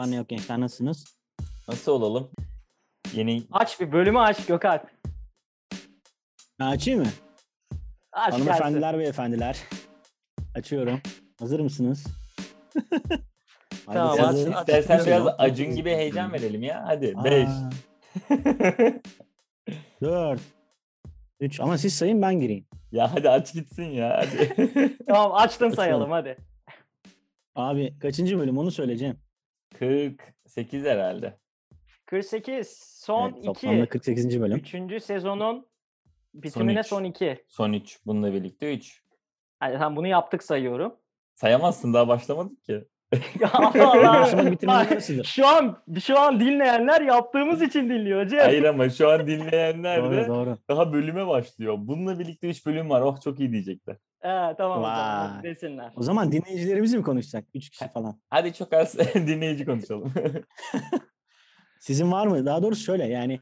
var 0.00 0.10
ne 0.10 0.16
yok 0.16 0.28
gençler 0.28 0.60
nasılsınız? 0.60 1.04
Nasıl 1.68 1.92
olalım? 1.92 2.30
Yeni 3.14 3.42
Aç 3.52 3.80
bir 3.80 3.92
bölümü 3.92 4.18
aç 4.18 4.46
Gökalp. 4.46 4.90
Ben 6.60 6.66
açayım 6.66 7.00
mı? 7.00 7.06
Aç 8.12 8.32
gelsin. 8.32 8.46
Hanımefendiler 8.46 8.98
ve 8.98 9.06
efendiler. 9.06 9.58
Açıyorum. 10.54 11.00
Hazır 11.38 11.60
mısınız? 11.60 12.04
Tamam, 13.86 14.18
aç-. 14.20 14.36
İstersen 14.36 14.98
Nasıl 14.98 15.06
biraz? 15.06 15.34
Acun 15.38 15.74
gibi 15.74 15.90
heyecan 15.90 16.32
verelim 16.32 16.62
ya. 16.62 16.84
Hadi 16.86 17.14
Aa, 17.16 17.24
5. 17.24 17.48
Dört. 20.02 20.40
Üç. 21.40 21.60
Ama 21.60 21.78
siz 21.78 21.94
sayın 21.94 22.22
ben 22.22 22.40
gireyim. 22.40 22.66
ya 22.92 23.14
hadi 23.14 23.30
aç 23.30 23.52
gitsin 23.54 23.84
ya 23.84 24.18
hadi. 24.18 24.96
Tamam 25.06 25.34
açtın 25.34 25.70
sayalım 25.70 26.10
hadi. 26.10 26.36
Abi 27.54 27.98
kaçıncı 27.98 28.38
bölüm 28.38 28.58
onu 28.58 28.70
söyleyeceğim. 28.70 29.18
48 29.80 30.84
herhalde. 30.84 31.38
48 32.06 32.68
son 33.04 33.32
Evet, 33.34 33.44
toplamda 33.44 33.82
2. 33.82 33.88
48. 33.88 34.40
bölüm. 34.40 34.56
Üçüncü 34.56 35.00
sezonun 35.00 35.66
bitimine 36.34 36.82
son 36.82 37.04
2. 37.04 37.44
Son 37.48 37.72
3. 37.72 37.98
Bununla 38.06 38.32
birlikte 38.32 38.74
3. 38.74 39.02
Yani 39.62 39.78
tam 39.78 39.96
bunu 39.96 40.06
yaptık 40.06 40.42
sayıyorum. 40.42 40.96
Sayamazsın 41.34 41.94
daha 41.94 42.08
başlamadık 42.08 42.64
ki. 42.64 42.84
Allah 43.52 44.26
Allah. 44.66 45.00
şu 45.24 45.46
an 45.46 45.82
şu 46.00 46.18
an 46.18 46.40
dinleyenler 46.40 47.00
yaptığımız 47.00 47.62
için 47.62 47.88
dinliyor 47.88 48.26
Cem. 48.26 48.38
Hayır 48.40 48.64
ama 48.64 48.88
şu 48.90 49.08
an 49.10 49.26
dinleyenler 49.26 50.02
Doğru 50.02 50.16
de 50.16 50.26
doğru. 50.28 50.58
daha 50.68 50.92
bölüme 50.92 51.26
başlıyor. 51.26 51.76
Bununla 51.78 52.18
birlikte 52.18 52.48
3 52.48 52.66
bölüm 52.66 52.90
var. 52.90 53.00
Oh 53.00 53.20
çok 53.20 53.40
iyi 53.40 53.52
diyecekler. 53.52 53.96
He, 54.20 54.54
tamam 54.58 54.78
o 54.78 54.82
zaman 54.82 55.34
Vay. 55.34 55.42
desinler. 55.42 55.92
O 55.96 56.02
zaman 56.02 56.32
dinleyicilerimizi 56.32 56.96
mi 56.98 57.02
konuşsak? 57.04 57.44
Üç 57.54 57.70
kişi 57.70 57.88
falan. 57.88 58.20
Hadi 58.30 58.54
çok 58.54 58.72
az 58.72 58.98
dinleyici 59.14 59.64
konuşalım. 59.64 60.12
Sizin 61.80 62.12
var 62.12 62.26
mı? 62.26 62.46
Daha 62.46 62.62
doğrusu 62.62 62.84
şöyle 62.84 63.04
yani 63.06 63.40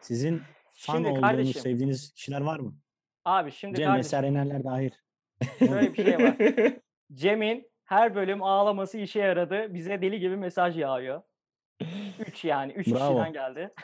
sizin 0.00 0.42
fan 0.72 0.94
Şimdi 0.94 1.08
olduğunuz, 1.08 1.20
kardeşim. 1.22 1.62
sevdiğiniz 1.62 2.12
kişiler 2.12 2.40
var 2.40 2.58
mı? 2.58 2.74
Abi 3.24 3.52
şimdi 3.52 3.76
Cem 3.76 3.86
kardeşim 3.86 4.00
Eser 4.06 4.24
Enerler 4.24 4.64
dahil. 4.64 4.90
şöyle 5.58 5.92
bir 5.94 6.04
şey 6.04 6.18
var. 6.18 6.36
Cem'in 7.12 7.70
her 7.84 8.14
bölüm 8.14 8.42
ağlaması 8.42 8.98
işe 8.98 9.18
yaradı. 9.20 9.74
Bize 9.74 10.02
deli 10.02 10.20
gibi 10.20 10.36
mesaj 10.36 10.78
yağıyor. 10.78 11.22
3 12.26 12.44
yani. 12.44 12.72
3 12.72 12.86
Bravo. 12.88 12.98
kişiden 13.14 13.32
geldi. 13.32 13.74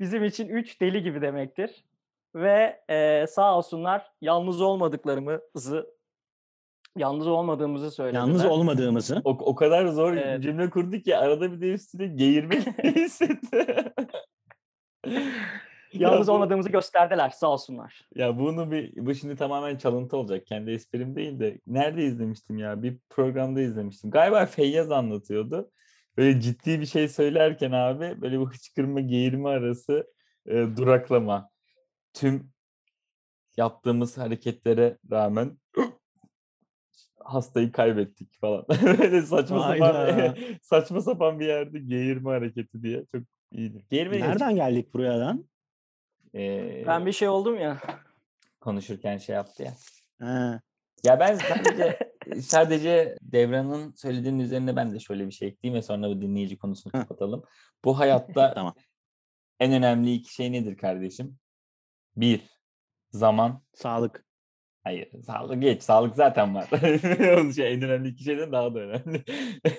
Bizim 0.00 0.24
için 0.24 0.48
3 0.48 0.80
deli 0.80 1.02
gibi 1.02 1.20
demektir. 1.22 1.84
Ve 2.34 2.80
eee, 2.90 3.26
sağ 3.28 3.56
olsunlar 3.58 4.12
yalnız 4.20 4.60
olmadıklarımızı 4.60 5.94
yalnız 6.96 7.26
olmadığımızı 7.26 7.90
söylediler. 7.90 8.20
Yalnız 8.20 8.44
olmadığımızı. 8.44 9.20
o, 9.24 9.30
o 9.30 9.54
kadar 9.54 9.86
zor 9.86 10.12
Evet. 10.12 10.42
cümle 10.42 10.70
kurdu 10.70 10.96
ki 10.98 11.16
arada 11.16 11.52
bir 11.52 11.60
de 11.60 11.72
üstüne 11.72 12.06
geğirmek 12.06 12.66
hissetti. 12.96 13.66
Yalnız 15.92 16.28
Ya 16.28 16.32
bu- 16.32 16.36
olmadığımızı 16.36 16.68
gösterdiler 16.70 17.30
sağ 17.30 17.46
olsunlar. 17.50 18.08
Ya 18.14 18.38
bunu 18.38 18.70
bir 18.70 19.06
bu 19.06 19.14
şimdi 19.14 19.36
tamamen 19.36 19.76
çalıntı 19.76 20.16
olacak. 20.16 20.46
Kendi 20.46 20.70
esprim 20.70 21.16
değil 21.16 21.40
de 21.40 21.60
nerede 21.66 22.04
izlemiştim 22.04 22.58
ya? 22.58 22.82
Bir 22.82 22.98
programda 23.10 23.60
izlemiştim. 23.60 24.10
Galiba 24.10 24.46
Feyyaz 24.46 24.90
anlatıyordu. 24.90 25.70
Böyle 26.16 26.40
ciddi 26.40 26.80
bir 26.80 26.86
şey 26.86 27.08
söylerken 27.08 27.72
abi 27.72 28.22
böyle 28.22 28.40
bu 28.40 28.50
hıçkırma 28.50 29.00
geğirme 29.00 29.48
arası 29.48 30.06
e, 30.46 30.52
duraklama. 30.76 31.50
Tüm 32.14 32.50
yaptığımız 33.56 34.18
hareketlere 34.18 34.98
rağmen 35.10 35.58
hastayı 37.24 37.72
kaybettik 37.72 38.40
falan. 38.40 38.66
Böyle 38.82 39.22
saçma 39.22 39.60
sapan 39.60 39.94
Hayda. 39.94 40.34
saçma 40.62 41.00
sapan 41.00 41.40
bir 41.40 41.46
yerde 41.46 41.78
geğirme 41.78 42.30
hareketi 42.30 42.82
diye 42.82 43.04
çok 43.12 43.22
iyiydi. 43.52 43.84
Geğirme 43.90 44.20
Nereden 44.20 44.54
geldik 44.56 44.94
buradan? 44.94 45.44
e, 46.34 46.84
Ben 46.86 47.06
bir 47.06 47.12
şey 47.12 47.28
oldum 47.28 47.60
ya. 47.60 47.80
konuşurken 48.60 49.18
şey 49.18 49.34
yaptı 49.34 49.62
ya. 49.62 49.74
Ha, 50.20 50.60
Ya 51.04 51.20
ben 51.20 51.34
sadece 51.36 51.98
sadece 52.42 53.16
Devran'ın 53.22 53.92
söylediğinin 53.96 54.38
üzerine 54.38 54.76
ben 54.76 54.92
de 54.94 54.98
şöyle 54.98 55.26
bir 55.26 55.32
şey 55.32 55.48
ekleyeyim 55.48 55.78
ve 55.78 55.82
sonra 55.82 56.08
bu 56.08 56.20
dinleyici 56.22 56.58
konusunu 56.58 56.92
kapatalım. 56.92 57.42
Bu 57.84 57.98
hayatta 57.98 58.54
Tamam. 58.54 58.74
en 59.60 59.72
önemli 59.72 60.12
iki 60.12 60.34
şey 60.34 60.52
nedir 60.52 60.76
kardeşim? 60.76 61.36
Bir, 62.16 62.40
zaman. 63.10 63.62
sağlık. 63.74 64.24
Hayır, 64.84 65.22
sağlık 65.22 65.62
geç. 65.62 65.82
Sağlık 65.82 66.16
zaten 66.16 66.54
var. 66.54 66.68
Onun 67.40 67.50
şey, 67.50 67.74
en 67.74 67.82
önemli 67.82 68.08
iki 68.08 68.24
şeyden 68.24 68.52
daha 68.52 68.74
da 68.74 68.78
önemli. 68.78 69.24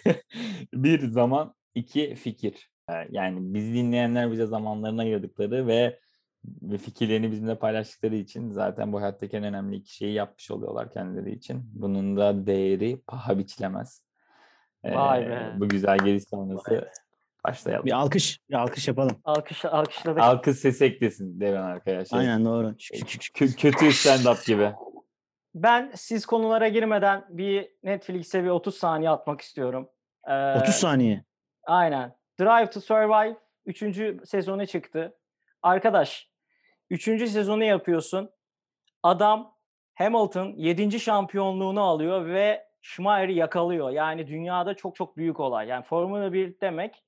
bir, 0.73 1.07
zaman. 1.07 1.55
iki 1.75 2.15
fikir. 2.15 2.69
Ee, 2.89 2.93
Yani 3.11 3.53
bizi 3.53 3.73
dinleyenler 3.73 4.31
bize 4.31 4.45
zamanlarını 4.45 5.01
ayırdıkları 5.01 5.67
ve 5.67 5.99
ve 6.61 6.77
fikirlerini 6.77 7.31
bizimle 7.31 7.59
paylaştıkları 7.59 8.15
için 8.15 8.51
zaten 8.51 8.93
bu 8.93 9.01
hayattaki 9.01 9.37
en 9.37 9.43
önemli 9.43 9.75
iki 9.75 9.95
şeyi 9.95 10.13
yapmış 10.13 10.51
oluyorlar 10.51 10.91
kendileri 10.91 11.31
için. 11.31 11.63
Bunun 11.73 12.17
da 12.17 12.47
değeri 12.47 13.01
paha 13.07 13.37
biçilemez. 13.39 14.05
Vay 14.85 15.23
Ee, 15.23 15.29
be. 15.29 15.53
Bu 15.59 15.69
güzel 15.69 15.97
giriş 15.97 16.23
sonrası 16.23 16.89
başlayalım. 17.47 17.85
Bir 17.85 17.91
alkış. 17.91 18.39
Bir 18.49 18.55
alkış 18.55 18.87
yapalım. 18.87 19.17
Alkış, 19.23 19.65
alkışladık. 19.65 20.21
Alkış 20.21 20.57
sesi 20.57 20.85
eklesin 20.85 21.39
Devran 21.39 21.63
arkadaşlar. 21.63 22.19
Aynen 22.19 22.45
doğru. 22.45 22.67
Kö- 22.67 23.55
kötü 23.55 23.85
stand-up 23.85 24.47
gibi. 24.47 24.71
Ben 25.55 25.91
siz 25.95 26.25
konulara 26.25 26.67
girmeden 26.67 27.25
bir 27.29 27.69
Netflix'e 27.83 28.43
bir 28.43 28.49
30 28.49 28.75
saniye 28.75 29.09
atmak 29.09 29.41
istiyorum. 29.41 29.89
Ee, 30.27 30.53
30 30.61 30.75
saniye. 30.75 31.23
Aynen. 31.63 32.15
Drive 32.39 32.69
to 32.69 32.81
Survive 32.81 33.37
3. 33.65 33.83
sezonu 34.25 34.67
çıktı. 34.67 35.17
Arkadaş 35.61 36.29
3. 36.89 37.03
sezonu 37.03 37.63
yapıyorsun. 37.63 38.29
Adam 39.03 39.55
Hamilton 39.95 40.53
7. 40.57 40.99
şampiyonluğunu 40.99 41.81
alıyor 41.81 42.25
ve 42.25 42.65
Schumacher'i 42.81 43.33
yakalıyor. 43.33 43.89
Yani 43.89 44.27
dünyada 44.27 44.73
çok 44.73 44.95
çok 44.95 45.17
büyük 45.17 45.39
olay. 45.39 45.67
Yani 45.67 45.83
Formula 45.83 46.33
1 46.33 46.61
demek 46.61 47.03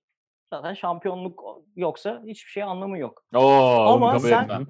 zaten 0.53 0.73
şampiyonluk 0.73 1.43
yoksa 1.75 2.21
hiçbir 2.27 2.51
şey 2.51 2.63
anlamı 2.63 2.97
yok. 2.97 3.23
Oo, 3.35 3.39
Ama 3.87 4.19
sen-. 4.19 4.65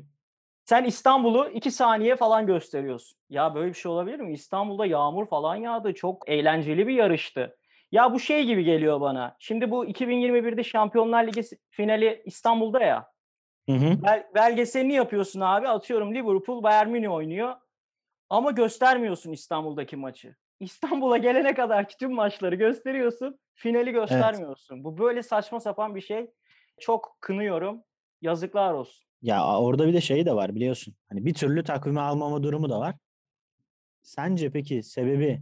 Sen 0.65 0.83
İstanbul'u 0.83 1.49
2 1.49 1.71
saniye 1.71 2.15
falan 2.15 2.47
gösteriyorsun. 2.47 3.17
Ya 3.29 3.55
böyle 3.55 3.69
bir 3.69 3.73
şey 3.77 3.91
olabilir 3.91 4.19
mi? 4.19 4.33
İstanbul'da 4.33 4.85
yağmur 4.85 5.27
falan 5.27 5.55
yağdı. 5.55 5.93
Çok 5.93 6.29
eğlenceli 6.29 6.87
bir 6.87 6.93
yarıştı. 6.93 7.57
Ya 7.91 8.13
bu 8.13 8.19
şey 8.19 8.45
gibi 8.45 8.63
geliyor 8.63 9.01
bana. 9.01 9.35
Şimdi 9.39 9.71
bu 9.71 9.85
2021'de 9.85 10.63
Şampiyonlar 10.63 11.27
Ligi 11.27 11.41
finali 11.69 12.21
İstanbul'da 12.25 12.83
ya. 12.83 13.07
Hı 13.69 13.75
hı. 13.75 14.03
Bel- 14.03 14.27
belgeselini 14.35 14.93
yapıyorsun 14.93 15.39
abi. 15.41 15.67
Atıyorum 15.67 16.15
Liverpool 16.15 16.63
Bayern 16.63 16.89
Münih 16.89 17.11
oynuyor. 17.11 17.55
Ama 18.29 18.51
göstermiyorsun 18.51 19.31
İstanbul'daki 19.31 19.95
maçı. 19.95 20.35
İstanbul'a 20.59 21.17
gelene 21.17 21.53
kadar 21.53 21.89
tüm 21.89 22.13
maçları 22.13 22.55
gösteriyorsun. 22.55 23.39
Finali 23.53 23.91
göstermiyorsun. 23.91 24.83
Bu 24.83 24.97
böyle 24.97 25.23
saçma 25.23 25.59
sapan 25.59 25.95
bir 25.95 26.01
şey. 26.01 26.31
Çok 26.79 27.17
kınıyorum. 27.21 27.83
Yazıklar 28.21 28.73
olsun. 28.73 29.07
Ya 29.21 29.57
orada 29.59 29.87
bir 29.87 29.93
de 29.93 30.01
şey 30.01 30.25
de 30.25 30.35
var 30.35 30.55
biliyorsun. 30.55 30.93
Hani 31.09 31.25
bir 31.25 31.33
türlü 31.33 31.63
takvime 31.63 32.01
almama 32.01 32.43
durumu 32.43 32.69
da 32.69 32.79
var. 32.79 32.95
Sence 34.01 34.51
peki 34.51 34.83
sebebi 34.83 35.41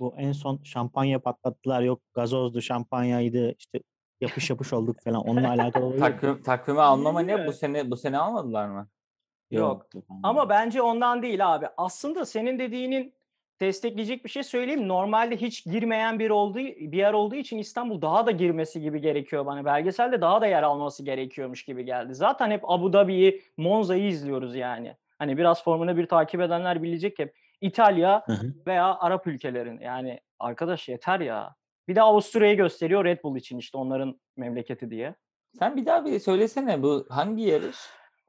bu 0.00 0.14
en 0.18 0.32
son 0.32 0.60
şampanya 0.64 1.18
patlattılar 1.18 1.82
yok 1.82 2.00
gazozdu 2.14 2.60
şampanyaydı 2.60 3.54
işte 3.58 3.80
yapış 4.20 4.50
yapış 4.50 4.72
olduk 4.72 5.00
falan 5.04 5.20
onunla 5.20 5.48
alakalı 5.48 5.84
olabilir 5.84 6.02
mi? 6.02 6.10
Takvim, 6.10 6.42
takvime 6.42 6.80
almama 6.80 7.20
ne? 7.20 7.34
Bu 7.34 7.40
Evet. 7.40 7.56
sene 7.56 7.90
bu 7.90 7.96
sene 7.96 8.18
almadılar 8.18 8.68
mı? 8.68 8.88
Yok. 9.50 9.86
Ama 10.22 10.48
bence 10.48 10.82
ondan 10.82 11.22
değil 11.22 11.54
abi. 11.54 11.66
Aslında 11.76 12.26
senin 12.26 12.58
dediğinin 12.58 13.14
destekleyecek 13.60 14.24
bir 14.24 14.30
şey 14.30 14.42
söyleyeyim. 14.42 14.88
Normalde 14.88 15.36
hiç 15.36 15.64
girmeyen 15.64 16.18
bir 16.18 16.30
olduğu 16.30 16.58
bir 16.58 16.98
yer 16.98 17.12
olduğu 17.12 17.34
için 17.34 17.58
İstanbul 17.58 18.02
daha 18.02 18.26
da 18.26 18.30
girmesi 18.30 18.80
gibi 18.80 19.00
gerekiyor 19.00 19.46
bana. 19.46 19.64
Belgeselde 19.64 20.20
daha 20.20 20.40
da 20.40 20.46
yer 20.46 20.62
alması 20.62 21.04
gerekiyormuş 21.04 21.64
gibi 21.64 21.84
geldi. 21.84 22.14
Zaten 22.14 22.50
hep 22.50 22.70
Abu 22.70 22.92
Dhabi'yi, 22.92 23.42
Monza'yı 23.56 24.06
izliyoruz 24.08 24.54
yani. 24.56 24.96
Hani 25.18 25.38
biraz 25.38 25.64
Formula 25.64 25.96
1 25.96 26.06
takip 26.06 26.40
edenler 26.40 26.82
bilecek 26.82 27.18
hep 27.18 27.34
İtalya 27.60 28.22
Hı 28.26 28.32
hı. 28.32 28.54
veya 28.66 28.98
Arap 28.98 29.26
ülkelerin. 29.26 29.80
Yani 29.80 30.20
arkadaş 30.38 30.88
yeter 30.88 31.20
ya. 31.20 31.54
Bir 31.88 31.96
de 31.96 32.02
Avusturya'yı 32.02 32.56
gösteriyor 32.56 33.04
Red 33.04 33.22
Bull 33.22 33.36
için 33.36 33.58
işte 33.58 33.78
onların 33.78 34.20
memleketi 34.36 34.90
diye. 34.90 35.14
Sen 35.58 35.76
bir 35.76 35.86
daha 35.86 36.04
bir 36.04 36.18
söylesene 36.18 36.82
bu 36.82 37.06
hangi 37.10 37.42
yarış? 37.42 37.76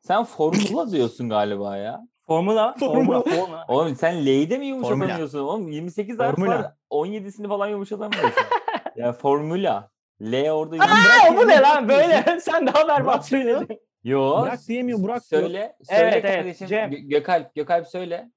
Sen 0.01 0.23
formula 0.23 0.91
diyorsun 0.91 1.29
galiba 1.29 1.77
ya. 1.77 2.07
Formula, 2.27 2.75
Formula, 2.79 3.21
Formula. 3.23 3.65
Oğlum 3.67 3.95
sen 3.95 4.25
L'de 4.25 4.57
mi 4.57 4.71
Formula. 4.71 4.95
yumuşatamıyorsun? 4.95 5.39
Oğlum 5.39 5.67
28 5.67 6.19
harf 6.19 6.27
var. 6.29 6.35
Formula. 6.35 6.77
17'sini 6.91 7.47
falan 7.47 7.67
yumuşatamıyorsun. 7.67 8.43
ya 8.95 9.13
formula. 9.13 9.89
L 10.21 10.49
orada 10.51 10.75
Aa, 10.75 11.37
bu 11.37 11.47
ne 11.47 11.61
lan 11.61 11.89
böyle? 11.89 12.39
Sen 12.41 12.67
daha 12.67 12.87
berbat 12.87 13.27
söyledin. 13.27 13.79
Yo. 14.03 14.41
Bırak 14.41 14.67
diyemiyor, 14.67 15.03
bırak 15.03 15.31
diyor. 15.31 15.41
Söyle. 15.41 15.75
Söyle 15.83 16.01
Evet, 16.01 16.25
evet, 16.25 16.35
kardeşim. 16.35 16.67
Cem. 16.67 16.91
Gö- 16.91 17.07
Gökalp, 17.07 17.55
Gökalp 17.55 17.87
söyle. 17.87 18.31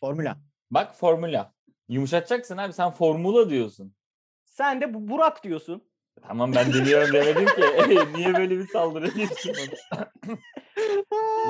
Formula. 0.00 0.36
Bak 0.70 0.94
formula. 0.96 1.52
Yumuşatacaksın 1.88 2.56
abi 2.56 2.72
sen 2.72 2.90
formula 2.90 3.50
diyorsun. 3.50 3.94
Sen 4.44 4.80
de 4.80 4.94
bu 4.94 5.08
Burak 5.08 5.44
diyorsun. 5.44 5.89
Tamam 6.28 6.52
ben 6.54 6.72
deniyorum 6.72 7.12
demedim 7.14 7.46
ki. 7.46 7.62
Niye 8.16 8.34
böyle 8.34 8.58
bir 8.58 8.66
saldırı 8.66 9.08
geçtin 9.08 9.52
bana? 9.92 10.10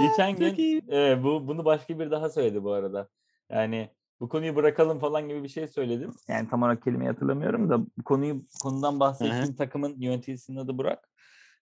Geçen 0.01 0.37
gün 0.37 0.83
e, 0.93 1.23
bu 1.23 1.49
bunu 1.49 1.65
başka 1.65 1.99
bir 1.99 2.11
daha 2.11 2.31
söyledi 2.31 2.65
bu 2.65 2.73
arada. 2.73 3.09
Yani 3.51 3.91
bu 4.21 4.29
konuyu 4.29 4.57
bırakalım 4.57 4.99
falan 4.99 5.29
gibi 5.29 5.43
bir 5.43 5.49
şey 5.49 5.69
söyledim. 5.69 6.15
Yani 6.29 6.49
tam 6.49 6.63
olarak 6.63 6.83
kelimeyi 6.83 7.11
hatırlamıyorum 7.11 7.71
da 7.71 7.81
bu 7.81 8.05
konuyu 8.05 8.41
konudan 8.63 9.01
bahsettiğim 9.01 9.57
takımın 9.57 9.95
yöneticisinin 9.99 10.59
adı 10.59 10.79
Burak. 10.79 11.09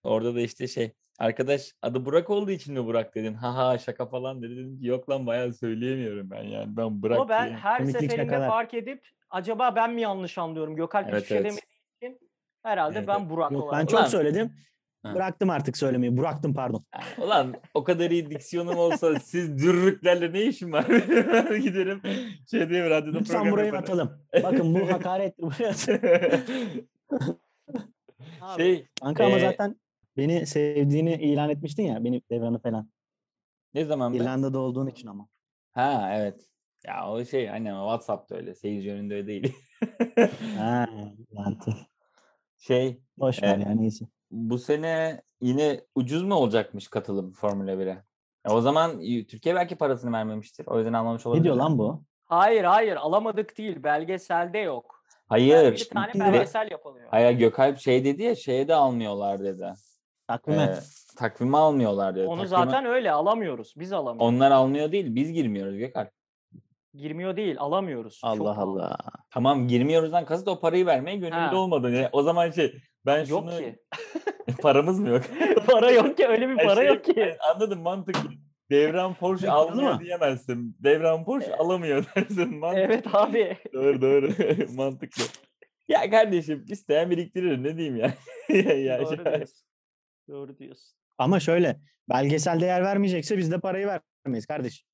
Orada 0.02 0.34
da 0.34 0.40
işte 0.40 0.69
şey 0.69 0.93
arkadaş 1.19 1.72
adı 1.82 2.05
Burak 2.05 2.31
olduğu 2.31 2.50
için 2.50 2.75
mi 2.75 2.84
Burak 2.84 3.14
dedin? 3.14 3.34
Haha 3.34 3.78
şaka 3.78 4.06
falan 4.06 4.43
dedi. 4.43 4.56
Dedim 4.56 4.78
ki 4.78 4.87
yok 4.87 5.10
lan 5.10 5.26
bayağı 5.26 5.52
söyleyemiyorum 5.52 6.31
ben 6.31 6.43
yani. 6.43 6.76
Ben 6.76 7.02
Burak 7.02 7.19
Ama 7.19 7.28
ben 7.28 7.44
diyeyim." 7.44 7.60
her 7.60 7.84
seferinde 7.84 8.16
şakalar. 8.16 8.49
fark 8.49 8.75
edip 8.75 9.08
acaba 9.31 9.76
ben 9.76 9.93
mi 9.93 10.00
yanlış 10.00 10.38
anlıyorum? 10.38 10.76
Gökalp 10.76 11.08
Evet, 11.08 11.22
hiçbir 11.22 11.28
şey 11.28 11.38
evet. 11.38 11.68
Herhalde 12.62 12.99
Evet, 12.99 13.08
ben. 13.08 13.31
Burak 13.31 13.52
Yok 13.52 13.62
ben 13.62 13.66
olarak. 13.69 13.88
çok 13.88 14.00
Ulan. 14.00 14.08
söyledim. 14.08 14.50
Ha. 15.02 15.14
Bıraktım 15.14 15.50
artık 15.50 15.76
söylemeyi. 15.76 16.16
Bıraktım 16.16 16.55
pardon. 16.55 16.84
Ulan 17.19 17.55
o 17.75 17.84
kadar 17.84 18.10
iyi 18.10 18.31
diksiyonum 18.31 18.78
olsa 18.78 19.20
siz 19.20 19.58
dürrüklerle 19.58 20.32
ne 20.32 20.43
işim 20.43 20.72
var? 20.72 20.84
Giderim 21.62 22.00
şey 22.50 22.69
diye 22.69 22.84
bir 22.84 22.90
radyoda 22.90 23.19
Lütfen 23.19 23.34
program 23.37 23.52
burayı 23.52 23.66
yaparım. 23.66 23.84
atalım. 23.84 24.20
Bakın 24.43 24.75
bu 24.75 24.93
hakaret. 24.93 25.38
Buraya. 25.38 25.72
Abi, 28.40 28.62
şey 28.62 28.87
Kanka 29.02 29.26
ama 29.26 29.37
Ee, 29.37 29.40
zaten 29.40 29.76
beni 30.16 30.46
sevdiğini 30.46 31.14
ilan 31.14 31.50
etmiştin 31.50 31.82
ya. 31.82 32.05
Beni 32.05 32.22
devranı 32.31 32.58
falan. 32.62 32.90
ne 33.75 33.84
zaman 33.84 34.12
be? 34.12 34.16
İrlanda'da 34.16 34.58
olduğun 34.58 34.87
için 34.87 35.08
ama. 35.08 35.28
Ha 35.72 36.10
evet. 36.14 36.40
Ya 36.87 37.10
o 37.10 37.25
şey 37.25 37.46
hani 37.46 37.69
WhatsApp'ta 37.69 38.34
öyle. 38.37 38.55
Seyirci 38.55 38.93
önünde 38.93 39.14
öyle 39.14 39.26
değil. 39.26 39.55
Ha, 40.58 40.87
lantı. 41.37 41.76
Şey 42.58 43.00
Boş 43.19 43.43
ver 43.43 43.55
Evet. 43.56 43.66
ya 43.66 43.72
neyse. 43.75 44.05
bu 44.31 44.58
sene 44.58 45.22
yine 45.40 45.81
ucuz 45.94 46.22
mu 46.22 46.34
olacakmış 46.34 46.88
katılım 46.88 47.32
Formula 47.32 47.72
1'e? 47.72 48.05
E, 48.46 48.50
o 48.50 48.60
zaman 48.60 49.00
Türkiye 49.00 49.55
belki 49.55 49.76
parasını 49.76 50.12
vermemiştir. 50.12 50.66
O 50.66 50.78
yüzden 50.78 50.93
almamış 50.93 51.26
olabilir. 51.26 51.40
Ne 51.40 51.44
diyor 51.44 51.56
lan 51.56 51.78
bu? 51.78 52.02
Hayır 52.25 52.64
hayır 52.64 52.96
alamadık 52.96 53.58
değil. 53.58 53.82
Belgeselde 53.82 54.58
yok. 54.58 55.05
Hayır. 55.28 55.55
Yani 55.64 55.72
bir 55.72 55.88
tane 55.88 56.12
belgesel 56.14 56.70
yapılıyor. 56.70 57.08
Hayır 57.10 57.38
Gökalp 57.38 57.78
şey 57.78 58.05
dedi 58.05 58.22
ya 58.22 58.34
şeye 58.34 58.69
de 58.69 58.75
almıyorlar 58.75 59.40
dedi. 59.40 59.66
Takvime. 60.26 60.62
Ee, 60.62 60.75
takvimi 61.16 61.56
almıyorlar 61.56 62.14
dedi. 62.16 62.26
Onu 62.26 62.43
Takvimi- 62.43 62.49
zaten 62.49 62.84
öyle 62.84 63.12
alamıyoruz. 63.12 63.75
Biz 63.76 63.93
alamıyoruz. 63.93 64.34
Onlar 64.34 64.50
almıyor 64.50 64.93
değil 64.93 65.14
biz 65.14 65.32
girmiyoruz 65.32 65.76
Gökalp. 65.76 66.18
Girmiyor 66.94 67.37
değil 67.37 67.56
alamıyoruz. 67.58 68.19
Çok 68.20 68.31
Allah 68.31 68.55
pahalı. 68.55 68.70
Allah. 68.70 68.96
Tamam 69.31 69.69
girmiyoruzdan 69.69 70.25
kasıt 70.25 70.49
o 70.49 70.61
parayı 70.61 70.87
vermeye 70.87 71.17
gönüllü 71.17 71.35
Ha. 71.35 71.56
olmadın. 71.56 71.93
Yani 71.94 72.08
o 72.12 72.23
zaman 72.23 72.50
şey 72.50 72.75
ben 73.06 73.19
Yok 73.19 73.26
şunu 73.29 73.58
ki. 73.58 73.79
paramız 74.62 75.00
mı 75.00 75.08
yok? 75.08 75.23
para 75.67 75.90
yok 75.90 76.17
ki 76.17 76.26
öyle 76.26 76.49
bir 76.49 76.56
para 76.56 76.75
şey, 76.75 76.87
yok 76.87 77.05
ki. 77.05 77.37
Anladım 77.55 77.81
mantıklı. 77.82 78.31
Devran 78.70 79.14
Porsche 79.14 79.46
Yok, 79.46 79.56
almıyor 79.56 79.94
mı? 79.94 80.00
diyemezsin. 80.00 80.76
Devran 80.81 81.25
Porsche 81.25 81.56
alamıyor 81.56 82.05
dersin. 82.17 82.56
Mantıklı. 82.58 82.81
Evet 82.85 83.06
abi. 83.14 83.56
Doğru 83.73 84.00
doğru. 84.02 84.29
mantıklı. 84.76 85.23
Ya 85.88 86.11
kardeşim 86.11 86.64
isteyen 86.69 87.11
biriktirir 87.11 87.62
ne 87.62 87.76
diyeyim 87.76 87.96
ya. 87.96 88.14
ya 88.75 88.99
Doğru 89.00 89.17
şey- 89.17 89.25
diyorsun. 89.25 89.67
Doğru 90.29 90.58
diyorsun. 90.58 90.99
Ama 91.19 91.41
şöyle 91.41 91.81
belgesel 92.08 92.61
değer 92.61 92.82
vermeyecekse 92.82 93.38
biz 93.38 93.50
de 93.52 93.61
parayı 93.61 93.87
vermeyiz 94.26 94.46
kardeşim. 94.46 94.88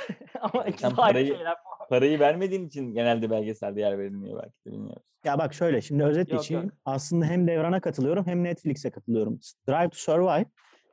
Ama 0.40 0.64
ikisi 0.64 0.82
de 0.82 0.86
aynı 0.86 0.96
parayı- 1.12 1.26
şeyler. 1.36 1.56
parayı 1.88 2.20
vermediğin 2.20 2.66
için 2.66 2.94
genelde 2.94 3.30
belgeselde 3.30 3.80
yer 3.80 3.98
verilmiyor 3.98 4.42
belki 4.42 4.64
de 4.66 4.72
bilmiyorum. 4.72 5.02
Ya 5.24 5.38
bak 5.38 5.54
şöyle 5.54 5.80
şimdi 5.80 6.04
özet 6.04 6.32
Yok, 6.32 6.40
geçeyim. 6.40 6.62
yok. 6.64 6.72
Aslında 6.84 7.24
hem 7.26 7.46
Devran'a 7.48 7.80
katılıyorum 7.80 8.26
hem 8.26 8.44
Netflix'e 8.44 8.90
katılıyorum. 8.90 9.40
Drive 9.68 9.88
to 9.88 9.96
Survive 9.96 10.46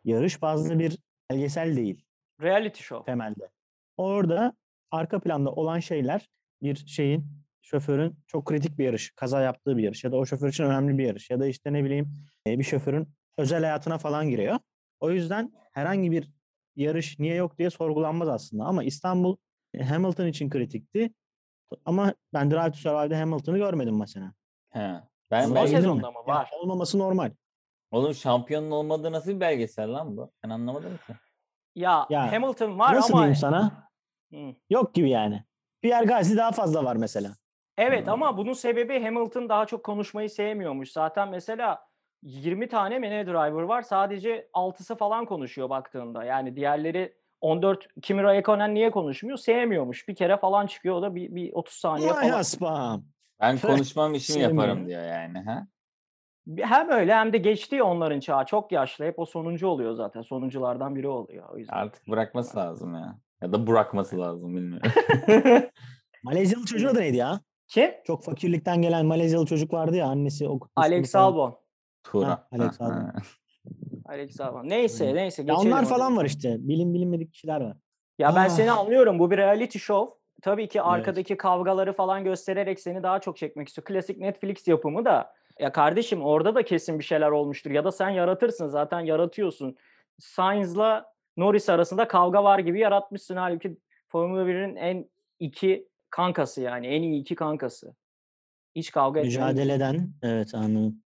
yarış 0.03 0.41
bazlı 0.41 0.79
bir 0.79 0.97
belgesel 1.31 1.75
değil 1.75 2.05
Reality 2.41 2.83
show. 2.83 3.11
temelde. 3.11 3.49
Orada 3.97 4.53
arka 4.91 5.19
planda 5.19 5.51
olan 5.51 5.79
şeyler 5.79 6.29
bir 6.61 6.75
şeyin 6.75 7.25
şoförün 7.61 8.15
çok 8.27 8.45
kritik 8.45 8.77
bir 8.79 8.85
yarış, 8.85 9.11
kaza 9.15 9.41
yaptığı 9.41 9.77
bir 9.77 9.83
yarış 9.83 10.03
ya 10.03 10.11
da 10.11 10.17
o 10.17 10.25
şoför 10.25 10.49
için 10.49 10.63
önemli 10.63 10.97
bir 10.97 11.05
yarış 11.05 11.29
ya 11.29 11.39
da 11.39 11.47
işte 11.47 11.73
ne 11.73 11.83
bileyim 11.83 12.13
e, 12.47 12.59
bir 12.59 12.63
şoförün 12.63 13.07
özel 13.37 13.59
hayatına 13.63 13.97
falan 13.97 14.29
giriyor. 14.29 14.59
O 14.99 15.11
yüzden 15.11 15.51
herhangi 15.73 16.11
bir 16.11 16.29
yarış 16.75 17.19
niye 17.19 17.35
yok 17.35 17.57
diye 17.57 17.69
sorgulanmaz 17.69 18.27
aslında 18.29 18.63
ama 18.65 18.83
İstanbul 18.83 19.37
e, 19.73 19.83
Hamilton 19.83 20.27
için 20.27 20.49
kritikti. 20.49 21.13
Ama 21.85 22.13
ben 22.33 22.51
Drive 22.51 22.71
to 22.71 22.77
Survive'de 22.77 23.15
Hamilton'ı 23.15 23.57
görmedim 23.57 23.99
mesela. 23.99 24.33
He. 24.69 25.01
Ben, 25.31 25.45
Ama 25.45 25.55
bildin 25.55 25.75
sezonda? 25.75 26.07
Ya 26.07 26.13
Var. 26.35 26.49
olmaması 26.61 26.99
normal. 26.99 27.31
Oğlum 27.91 28.13
şampiyonun 28.13 28.71
olmadığı 28.71 29.11
nasıl 29.11 29.31
bir 29.31 29.39
belgesel 29.39 29.93
lan 29.93 30.17
bu? 30.17 30.31
Ben 30.43 30.49
anlamadım 30.49 30.97
ki. 31.07 31.13
Ya, 31.75 32.07
Ya, 32.09 32.31
Hamilton 32.31 32.79
var 32.79 32.95
Nasıl 32.95 33.13
ama 33.13 33.21
diyeyim 33.21 33.35
sana? 33.35 33.89
Hı. 34.33 34.55
Yok 34.69 34.93
gibi 34.93 35.09
yani. 35.09 35.43
Pierre 35.81 36.05
Gasly 36.05 36.37
daha 36.37 36.51
fazla 36.51 36.85
var 36.85 36.95
mesela. 36.95 37.35
Evet 37.77 38.05
Hmm. 38.05 38.13
ama 38.13 38.37
bunun 38.37 38.53
sebebi 38.53 39.03
Hamilton 39.03 39.49
daha 39.49 39.65
çok 39.65 39.83
konuşmayı 39.85 40.29
sevmiyormuş. 40.29 40.91
Zaten 40.91 41.29
mesela 41.29 41.85
20 42.23 42.67
tane 42.67 42.99
mi 42.99 43.09
ne 43.09 43.25
driver 43.25 43.61
var. 43.61 43.81
Sadece 43.81 44.49
6'sı 44.53 44.95
falan 44.95 45.25
konuşuyor 45.25 45.69
baktığında. 45.69 46.23
Yani 46.23 46.55
diğerleri 46.55 47.13
14 47.41 47.87
Kimi 48.01 48.23
Raikkonen 48.23 48.73
niye 48.73 48.91
konuşmuyor? 48.91 49.37
Sevmiyormuş. 49.37 50.07
Bir 50.07 50.15
kere 50.15 50.37
falan 50.37 50.67
çıkıyor 50.67 50.95
o 50.95 51.01
da 51.01 51.15
bir, 51.15 51.35
bir 51.35 51.53
30 51.53 51.75
saniye 51.75 52.09
Vay 52.09 52.27
falan. 52.27 52.39
aspam. 52.39 53.03
Ben 53.41 53.57
konuşmam 53.57 54.13
işimi 54.13 54.41
yaparım 54.41 54.87
diyor 54.87 55.03
yani. 55.03 55.39
Ha? 55.39 55.67
Hem 56.57 56.89
öyle 56.89 57.13
hem 57.13 57.33
de 57.33 57.37
geçti 57.37 57.83
onların 57.83 58.19
çağı. 58.19 58.45
Çok 58.45 58.71
yaşlı. 58.71 59.05
Hep 59.05 59.19
o 59.19 59.25
sonuncu 59.25 59.67
oluyor 59.67 59.93
zaten. 59.93 60.21
Sonunculardan 60.21 60.95
biri 60.95 61.07
oluyor. 61.07 61.49
O 61.49 61.57
yüzden. 61.57 61.75
Artık 61.75 62.07
bırakması 62.07 62.57
lazım 62.57 62.95
ya. 62.95 63.19
Ya 63.41 63.51
da 63.51 63.67
bırakması 63.67 64.19
lazım 64.19 64.55
bilmiyorum. 64.55 64.91
Malezyalı 66.23 66.65
çocuğun 66.65 66.87
adı 66.87 66.99
neydi 66.99 67.17
ya? 67.17 67.39
Kim? 67.67 67.91
Çok 68.07 68.23
fakirlikten 68.23 68.81
gelen 68.81 69.05
Malezyalı 69.05 69.45
çocuk 69.45 69.73
vardı 69.73 69.95
ya 69.95 70.07
annesi 70.07 70.47
okutmuş. 70.47 70.85
bunu 70.85 70.95
Alex. 70.95 71.15
Albon. 71.15 71.62
Turan. 72.03 72.29
Ha, 72.29 72.47
Alex 72.51 72.79
ha. 72.79 73.13
Alex 74.05 74.41
Albon. 74.41 74.69
Neyse 74.69 75.15
neyse. 75.15 75.43
Ya 75.47 75.55
onlar 75.55 75.85
falan 75.85 76.17
var 76.17 76.25
işte. 76.25 76.55
Bilin 76.59 76.93
bilinmedik 76.93 77.33
kişiler 77.33 77.61
var. 77.61 77.77
Ya 78.19 78.35
ben 78.35 78.47
seni 78.47 78.71
anlıyorum. 78.71 79.19
Bu 79.19 79.31
bir 79.31 79.37
reality 79.37 79.77
show. 79.79 80.19
Tabii 80.41 80.67
ki 80.67 80.81
arkadaki 80.81 81.37
kavgaları 81.37 81.93
falan 81.93 82.23
göstererek 82.23 82.79
seni 82.79 83.03
daha 83.03 83.19
çok 83.19 83.37
çekmek 83.37 83.67
istiyor. 83.67 83.85
Klasik 83.85 84.17
Netflix 84.17 84.67
yapımı 84.67 85.05
da. 85.05 85.33
Ya 85.59 85.71
kardeşim 85.71 86.21
orada 86.21 86.55
da 86.55 86.63
kesin 86.65 86.99
bir 86.99 87.03
şeyler 87.03 87.29
olmuştur. 87.29 87.71
Ya 87.71 87.83
da 87.85 87.91
sen 87.91 88.09
yaratırsın. 88.09 88.67
Zaten 88.67 88.99
yaratıyorsun. 88.99 89.77
Sainz'la 90.19 91.05
Norris 91.37 91.69
arasında 91.69 92.07
kavga 92.07 92.43
var 92.43 92.59
gibi 92.59 92.79
yaratmışsın. 92.79 93.35
Halbuki 93.35 93.77
Formula 94.07 94.41
1'in 94.41 94.75
en 94.75 95.09
iki 95.39 95.87
kankası 96.09 96.61
yani. 96.61 96.87
En 96.87 97.01
iyi 97.01 97.21
iki 97.21 97.35
kankası. 97.35 97.95
Hiç 98.75 98.91
kavga 98.91 99.19
etmiyor. 99.19 99.41
Mücadeleden. 99.41 100.09
Evet 100.21 100.55
anladım. 100.55 101.02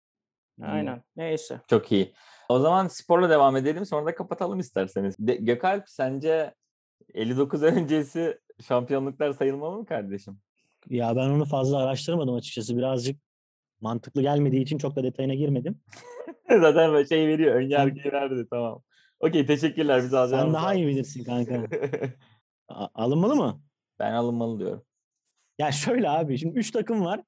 Aynen. 0.63 1.03
Neyse. 1.17 1.61
Çok 1.71 1.93
iyi. 1.93 2.15
O 2.49 2.59
zaman 2.59 2.89
sporla 2.89 3.31
devam 3.31 3.57
edelim 3.57 3.87
sonra 3.87 4.07
da 4.07 4.15
kapatalım 4.15 4.59
isterseniz. 4.59 5.17
De- 5.19 5.35
Gökalp 5.37 5.89
sence 5.89 6.55
59 7.15 7.63
öncesi 7.63 8.39
şampiyonluklar 8.69 9.33
sayılmalı 9.33 9.77
mı 9.79 9.87
kardeşim? 9.87 10.39
Ya 10.89 11.17
ben 11.17 11.29
onu 11.31 11.45
fazla 11.45 11.79
araştırmadım 11.79 12.35
açıkçası. 12.35 12.77
Birazcık 12.77 13.21
mantıklı 13.81 14.23
gelmediği 14.23 14.63
için 14.63 14.79
çok 14.79 14.97
da 14.97 15.03
detayına 15.03 15.35
girmedim. 15.35 15.81
Zaten 16.51 16.93
böyle 16.93 17.09
şey 17.09 17.27
veriyor. 17.29 17.55
Ön 17.55 17.69
yargıyı 17.69 18.13
verdi 18.13 18.47
tamam. 18.51 18.83
Okey 19.21 19.47
teşekkürler 19.47 20.03
biz 20.03 20.15
alacağımız. 20.15 20.47
Sen 20.47 20.55
daha 20.63 20.75
iyi 20.75 20.87
bilirsin 20.87 21.25
kanka. 21.25 21.67
A- 22.69 22.89
alınmalı 22.95 23.37
mı? 23.37 23.61
ben 23.99 24.13
alınmalı 24.13 24.59
diyorum. 24.59 24.83
Ya 25.59 25.73
şöyle 25.73 26.09
abi 26.11 26.39
şimdi 26.39 26.59
3 26.59 26.71
takım 26.71 27.05
var. 27.05 27.21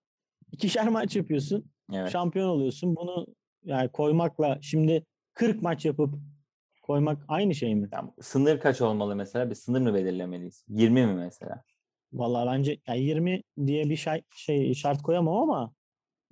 İkişer 0.52 0.88
maç 0.88 1.16
yapıyorsun. 1.16 1.70
Evet. 1.92 2.10
Şampiyon 2.10 2.48
oluyorsun. 2.48 2.96
Bunu 2.96 3.26
yani 3.64 3.88
koymakla 3.88 4.58
şimdi 4.60 5.06
40 5.34 5.62
maç 5.62 5.84
yapıp 5.84 6.14
koymak 6.82 7.24
aynı 7.28 7.54
şey 7.54 7.74
mi? 7.74 7.88
Tamam. 7.90 8.14
Sınır 8.20 8.60
kaç 8.60 8.80
olmalı 8.80 9.16
mesela? 9.16 9.50
Bir 9.50 9.54
sınır 9.54 9.80
mı 9.80 9.94
belirlemeliyiz? 9.94 10.64
20 10.68 11.06
mi 11.06 11.14
mesela? 11.14 11.62
Vallahi 12.12 12.46
bence 12.58 12.78
yani 12.86 13.00
20 13.00 13.42
diye 13.66 13.84
bir 13.84 13.96
şey, 13.96 14.22
şey 14.36 14.74
şart 14.74 15.02
koyamam 15.02 15.36
ama 15.36 15.72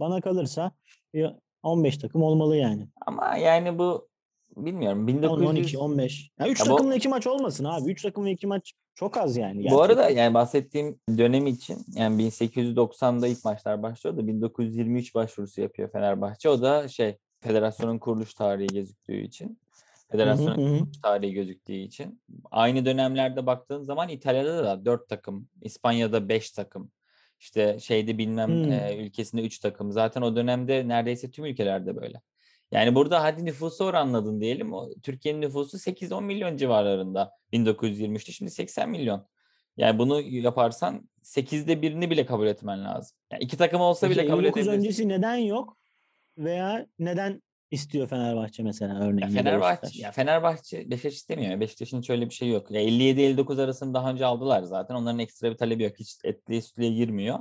bana 0.01 0.21
kalırsa 0.21 0.73
bir 1.15 1.31
15 1.63 1.99
takım 1.99 2.23
olmalı 2.23 2.57
yani. 2.57 2.89
Ama 3.07 3.37
yani 3.37 3.79
bu 3.79 4.09
bilmiyorum. 4.57 5.01
10, 5.01 5.07
1900 5.09 5.43
12, 5.43 5.79
15. 5.79 6.31
Ya 6.41 6.49
3 6.49 6.61
Ya 6.61 6.67
bu- 6.67 6.69
takımla 6.77 6.95
2 6.95 7.09
maç 7.09 7.27
olmasın 7.27 7.65
abi. 7.65 7.91
3 7.91 8.03
takımla 8.03 8.31
2 8.31 8.47
maç 8.47 8.73
çok 8.95 9.17
az 9.17 9.37
yani. 9.37 9.71
Bu 9.71 9.83
arada 9.83 9.95
gerçekten. 10.03 10.23
yani 10.25 10.35
bahsettiğim 10.35 10.99
dönem 11.19 11.47
için 11.47 11.79
yani 11.95 12.23
1890'da 12.23 13.29
ilk 13.29 13.45
maçlar 13.45 13.83
başlıyor 13.83 14.17
da 14.17 14.27
1923 14.27 15.15
başvurusu 15.15 15.61
yapıyor 15.61 15.91
Fenerbahçe. 15.91 16.49
O 16.49 16.63
da 16.63 16.89
şey 16.89 17.17
federasyonun 17.41 17.99
kuruluş 17.99 18.35
tarihi 18.35 18.67
gözüktüğü 18.75 19.21
için. 19.23 19.59
Federasyonun 20.11 20.57
hı 20.57 20.61
hı. 20.61 20.79
kuruluş 20.79 20.99
tarihi 21.03 21.33
gözüktüğü 21.33 21.73
için. 21.73 22.21
Aynı 22.51 22.85
dönemlerde 22.87 23.47
baktığın 23.47 23.83
zaman 23.83 24.09
İtalya'da 24.09 24.65
da 24.65 24.85
4 24.85 25.09
takım, 25.09 25.49
İspanya'da 25.63 26.29
5 26.29 26.51
takım. 26.51 26.91
İşte 27.41 27.79
şeyde 27.81 28.19
bilmem 28.19 28.49
Hmm. 28.65 28.73
e, 28.73 28.97
ülkesinde 28.97 29.43
3 29.43 29.59
takım. 29.59 29.93
Zaten 29.93 30.23
o 30.23 30.37
dönemde 30.37 30.89
neredeyse 30.89 31.31
tüm 31.31 31.45
ülkelerde 31.45 31.97
böyle. 31.97 32.21
Yani 32.73 32.95
burada 32.95 33.23
hadi 33.23 33.45
nüfusu 33.45 33.85
oranladın 33.85 34.41
diyelim. 34.41 34.73
O, 34.73 34.89
Türkiye'nin 35.03 35.41
nüfusu 35.41 35.77
8-10 35.77 36.25
milyon 36.25 36.57
civarlarında 36.57 37.33
1923'te. 37.53 38.33
Şimdi 38.33 38.51
80 38.51 38.91
milyon. 38.91 39.27
Yani 39.77 39.99
bunu 39.99 40.21
yaparsan 40.21 41.09
8'de 41.23 41.83
birini 41.83 42.11
bile 42.11 42.27
kabul 42.27 42.47
etmen 42.47 42.85
lazım. 42.85 43.17
Yani 43.33 43.43
iki 43.43 43.57
takım 43.57 43.81
olsa 43.81 44.11
bile 44.11 44.27
kabul 44.27 44.45
59 44.45 44.63
edebilirsin. 44.63 44.79
öncesi 44.79 45.09
neden 45.09 45.37
yok? 45.37 45.77
Veya 46.39 46.87
neden 46.99 47.43
istiyor 47.71 48.09
Fenerbahçe 48.09 48.63
mesela 48.63 48.99
örneğin? 49.01 49.19
Ya 49.19 49.43
Fenerbahçe, 49.43 49.83
Beşiktaş? 49.83 50.03
ya 50.03 50.13
Fenerbahçe 50.13 50.91
Beşiktaş 50.91 51.15
istemiyor. 51.15 51.61
Beşiktaş'ın 51.61 52.01
şöyle 52.01 52.29
bir 52.29 52.35
şey 52.35 52.49
yok. 52.49 52.71
Ya 52.71 52.81
57-59 52.83 53.63
arasını 53.63 53.95
daha 53.95 54.11
önce 54.11 54.27
aldılar 54.27 54.63
zaten. 54.63 54.95
Onların 54.95 55.19
ekstra 55.19 55.51
bir 55.51 55.57
talebi 55.57 55.83
yok. 55.83 55.93
Hiç 55.99 56.17
etliye 56.25 56.63
sütlüye 56.63 56.91
girmiyor. 56.91 57.39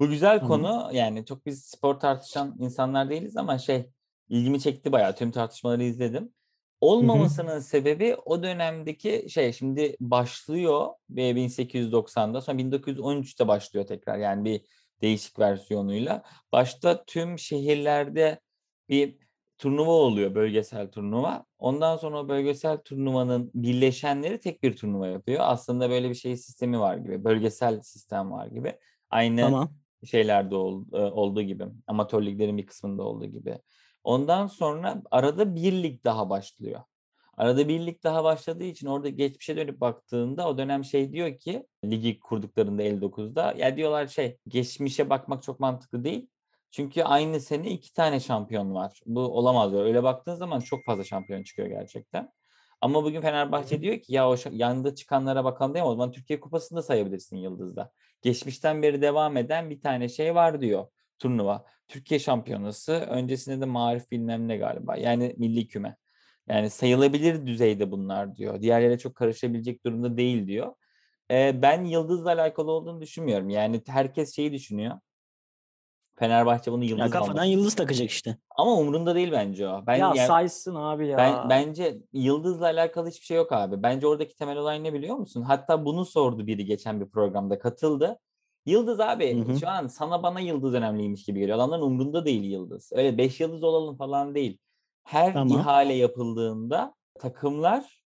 Bu 0.00 0.08
güzel 0.08 0.40
Tamam. 0.40 0.62
konu. 0.62 0.90
Yani 0.92 1.24
çok 1.24 1.46
biz 1.46 1.64
spor 1.64 1.94
tartışan 1.94 2.56
insanlar 2.58 3.10
değiliz 3.10 3.36
ama 3.36 3.58
şey 3.58 3.90
ilgimi 4.30 4.60
çekti 4.60 4.92
bayağı. 4.92 5.16
Tüm 5.16 5.30
tartışmaları 5.30 5.82
izledim. 5.82 6.32
Olmamasının 6.80 7.58
sebebi 7.58 8.16
o 8.24 8.42
dönemdeki 8.42 9.26
şey 9.28 9.52
şimdi 9.52 9.96
başlıyor 10.00 10.88
ve 11.10 11.30
1890'da 11.30 12.40
sonra 12.40 12.58
1913'te 12.58 13.48
başlıyor 13.48 13.86
tekrar 13.86 14.18
yani 14.18 14.44
bir 14.44 14.60
değişik 15.02 15.38
versiyonuyla. 15.38 16.22
Başta 16.52 17.04
tüm 17.04 17.38
şehirlerde 17.38 18.40
bir 18.88 19.16
turnuva 19.58 19.90
oluyor, 19.92 20.34
bölgesel 20.34 20.90
turnuva. 20.90 21.44
Ondan 21.58 21.96
sonra 21.96 22.28
bölgesel 22.28 22.78
turnuvanın 22.78 23.50
birleşenleri 23.54 24.40
tek 24.40 24.62
bir 24.62 24.76
turnuva 24.76 25.06
yapıyor. 25.06 25.38
Aslında 25.42 25.90
böyle 25.90 26.10
bir 26.10 26.14
şey 26.14 26.36
sistemi 26.36 26.80
var 26.80 26.96
gibi, 26.96 27.24
bölgesel 27.24 27.80
sistem 27.80 28.30
var 28.30 28.46
gibi. 28.46 28.72
Aynı 29.10 29.40
Tamam. 29.40 29.72
şeylerde 30.04 30.54
ol- 30.54 30.84
e, 30.92 30.96
olduğu 30.96 31.42
gibi, 31.42 31.64
amatör 31.86 32.22
liglerin 32.26 32.58
bir 32.58 32.66
kısmında 32.66 33.02
olduğu 33.02 33.26
gibi. 33.26 33.58
Ondan 34.04 34.46
sonra 34.46 35.02
arada 35.10 35.54
bir 35.54 35.72
lig 35.72 36.04
daha 36.04 36.30
başlıyor. 36.30 36.80
Arada 37.36 37.68
bir 37.68 37.86
lig 37.86 38.04
daha 38.04 38.24
başladığı 38.24 38.64
için 38.64 38.86
orada 38.86 39.08
geçmişe 39.08 39.56
dönüp 39.56 39.80
baktığında 39.80 40.48
o 40.48 40.58
dönem 40.58 40.84
şey 40.84 41.12
diyor 41.12 41.38
ki 41.38 41.66
ligi 41.84 42.20
kurduklarında 42.20 42.82
59'da 42.82 43.54
ya 43.58 43.76
diyorlar 43.76 44.06
şey 44.06 44.38
geçmişe 44.48 45.10
bakmak 45.10 45.42
çok 45.42 45.60
mantıklı 45.60 46.04
değil. 46.04 46.28
Çünkü 46.70 47.02
aynı 47.02 47.40
sene 47.40 47.70
iki 47.70 47.92
tane 47.92 48.20
şampiyon 48.20 48.74
var. 48.74 49.00
Bu 49.06 49.20
olamaz 49.20 49.72
diyor. 49.72 49.84
Öyle 49.84 50.02
baktığın 50.02 50.34
zaman 50.34 50.60
çok 50.60 50.84
fazla 50.84 51.04
şampiyon 51.04 51.42
çıkıyor 51.42 51.68
gerçekten. 51.68 52.32
Ama 52.80 53.04
bugün 53.04 53.20
Fenerbahçe 53.20 53.82
diyor 53.82 53.98
ki 53.98 54.14
ya 54.14 54.30
o 54.30 54.36
yanında 54.50 54.94
çıkanlara 54.94 55.44
bakalım 55.44 55.74
değil 55.74 55.84
mi? 55.84 55.88
O 55.88 55.92
zaman 55.92 56.12
Türkiye 56.12 56.40
Kupası'nı 56.40 56.78
da 56.78 56.82
sayabilirsin 56.82 57.36
Yıldız'da. 57.36 57.92
Geçmişten 58.22 58.82
beri 58.82 59.02
devam 59.02 59.36
eden 59.36 59.70
bir 59.70 59.80
tane 59.80 60.08
şey 60.08 60.34
var 60.34 60.60
diyor 60.60 60.86
turnuva. 61.20 61.64
Türkiye 61.88 62.20
Şampiyonası 62.20 62.92
öncesinde 62.92 63.60
de 63.60 63.64
Marif 63.64 64.10
bilmem 64.10 64.48
ne 64.48 64.56
galiba. 64.56 64.96
Yani 64.96 65.34
milli 65.38 65.68
küme. 65.68 65.96
Yani 66.48 66.70
sayılabilir 66.70 67.46
düzeyde 67.46 67.90
bunlar 67.90 68.36
diyor. 68.36 68.62
Diğerlere 68.62 68.98
çok 68.98 69.14
karışabilecek 69.14 69.84
durumda 69.86 70.16
değil 70.16 70.46
diyor. 70.46 70.74
Ee, 71.30 71.62
ben 71.62 71.84
Yıldız'la 71.84 72.32
alakalı 72.32 72.70
olduğunu 72.70 73.00
düşünmüyorum. 73.00 73.50
Yani 73.50 73.82
herkes 73.86 74.36
şeyi 74.36 74.52
düşünüyor. 74.52 74.98
Fenerbahçe 76.18 76.72
bunu 76.72 76.84
Ya 76.84 76.90
Yıldız 76.90 77.10
kafadan 77.10 77.32
almak. 77.32 77.48
yıldız 77.48 77.74
takacak 77.74 78.10
işte. 78.10 78.36
Ama 78.56 78.72
umurunda 78.72 79.14
değil 79.14 79.32
bence 79.32 79.68
o. 79.68 79.86
Ben 79.86 79.96
ya 79.96 80.12
yani- 80.14 80.26
saysın 80.26 80.74
abi 80.74 81.06
ya. 81.06 81.18
ben 81.18 81.48
bence 81.48 81.98
Yıldız'la 82.12 82.64
alakalı 82.64 83.08
hiçbir 83.08 83.26
şey 83.26 83.36
yok 83.36 83.52
abi. 83.52 83.82
Bence 83.82 84.06
oradaki 84.06 84.36
temel 84.36 84.56
olay 84.56 84.84
ne 84.84 84.92
biliyor 84.92 85.16
musun? 85.16 85.42
Hatta 85.42 85.84
bunu 85.84 86.04
sordu 86.06 86.46
biri 86.46 86.64
geçen 86.64 87.00
bir 87.00 87.06
programda 87.06 87.58
katıldı. 87.58 88.18
Yıldız 88.66 89.00
abi 89.00 89.46
Hı 89.46 89.52
hı. 89.52 89.58
şu 89.58 89.68
an 89.68 89.86
sana 89.86 90.22
bana 90.22 90.40
Yıldız 90.40 90.74
önemliymiş 90.74 91.24
gibi 91.24 91.40
geliyor. 91.40 91.58
Adamların 91.58 91.82
umrunda 91.82 92.24
değil 92.24 92.42
Yıldız. 92.42 92.90
Öyle 92.94 93.18
5 93.18 93.40
yıldız 93.40 93.62
olalım 93.62 93.96
falan 93.96 94.34
değil. 94.34 94.58
Her 95.04 95.32
Tamam. 95.32 95.58
ihale 95.58 95.94
yapıldığında 95.94 96.94
takımlar 97.18 98.04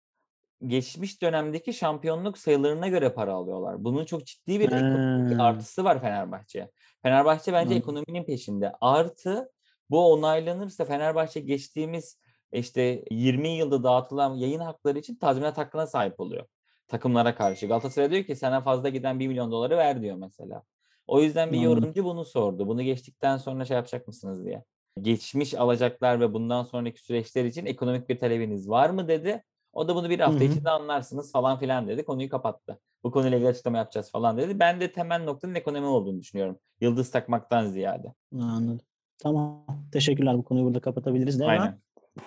geçmiş 0.67 1.21
dönemdeki 1.21 1.73
şampiyonluk 1.73 2.37
sayılarına 2.37 2.87
göre 2.87 3.13
para 3.13 3.33
alıyorlar. 3.33 3.83
Bunun 3.83 4.05
çok 4.05 4.25
ciddi 4.25 4.59
bir 4.59 4.65
ekonomik 4.65 5.39
artısı 5.39 5.83
var 5.83 6.01
Fenerbahçe'ye. 6.01 6.71
Fenerbahçe 7.03 7.53
bence 7.53 7.75
Hı. 7.75 7.77
ekonominin 7.79 8.23
peşinde. 8.23 8.71
Artı 8.81 9.51
bu 9.89 10.13
onaylanırsa 10.13 10.85
Fenerbahçe 10.85 11.39
geçtiğimiz 11.39 12.19
işte 12.51 13.03
20 13.11 13.49
yılda 13.49 13.83
dağıtılan 13.83 14.35
yayın 14.35 14.59
hakları 14.59 14.99
için 14.99 15.15
tazminat 15.15 15.57
hakkına 15.57 15.87
sahip 15.87 16.19
oluyor. 16.19 16.45
Takımlara 16.93 17.35
karşı. 17.35 17.67
Galatasaray 17.67 18.11
diyor 18.11 18.23
ki 18.23 18.35
sana 18.35 18.61
fazla 18.61 18.89
giden 18.89 19.19
1 19.19 19.27
milyon 19.27 19.51
doları 19.51 19.77
ver 19.77 20.01
diyor 20.01 20.15
mesela. 20.15 20.63
O 21.07 21.21
yüzden 21.21 21.51
bir 21.51 21.59
yorumcu 21.59 22.05
bunu 22.05 22.25
sordu. 22.25 22.67
Bunu 22.67 22.81
geçtikten 22.81 23.37
sonra 23.37 23.65
şey 23.65 23.77
yapacak 23.77 24.07
mısınız 24.07 24.45
diye. 24.45 24.63
Geçmiş 25.01 25.53
alacaklar 25.53 26.19
ve 26.19 26.33
bundan 26.33 26.63
sonraki 26.63 27.01
süreçler 27.03 27.45
için 27.45 27.65
ekonomik 27.65 28.09
bir 28.09 28.19
talebiniz 28.19 28.69
var 28.69 28.89
mı 28.89 29.07
dedi. 29.07 29.43
O 29.73 29.87
da 29.87 29.95
bunu 29.95 30.09
bir 30.09 30.19
hafta 30.19 30.43
içinde 30.43 30.69
anlarsınız 30.69 31.31
falan 31.31 31.59
filan 31.59 31.87
dedi. 31.87 32.05
Konuyu 32.05 32.29
kapattı. 32.29 32.79
Bu 33.03 33.11
konuyla 33.11 33.37
ilgili 33.37 33.49
açıklama 33.49 33.77
yapacağız 33.77 34.11
falan 34.11 34.37
dedi. 34.37 34.59
Ben 34.59 34.79
de 34.79 34.91
temel 34.91 35.23
noktanın 35.23 35.55
ekonomi 35.55 35.87
olduğunu 35.87 36.19
düşünüyorum. 36.19 36.59
Yıldız 36.81 37.11
takmaktan 37.11 37.67
ziyade. 37.67 38.13
Anladım. 38.33 38.79
Tamam. 39.23 39.65
Teşekkürler. 39.91 40.37
Bu 40.37 40.43
konuyu 40.43 40.65
burada 40.65 40.79
kapatabiliriz. 40.79 41.39
Devran. 41.39 41.49
Aynen. 41.49 41.79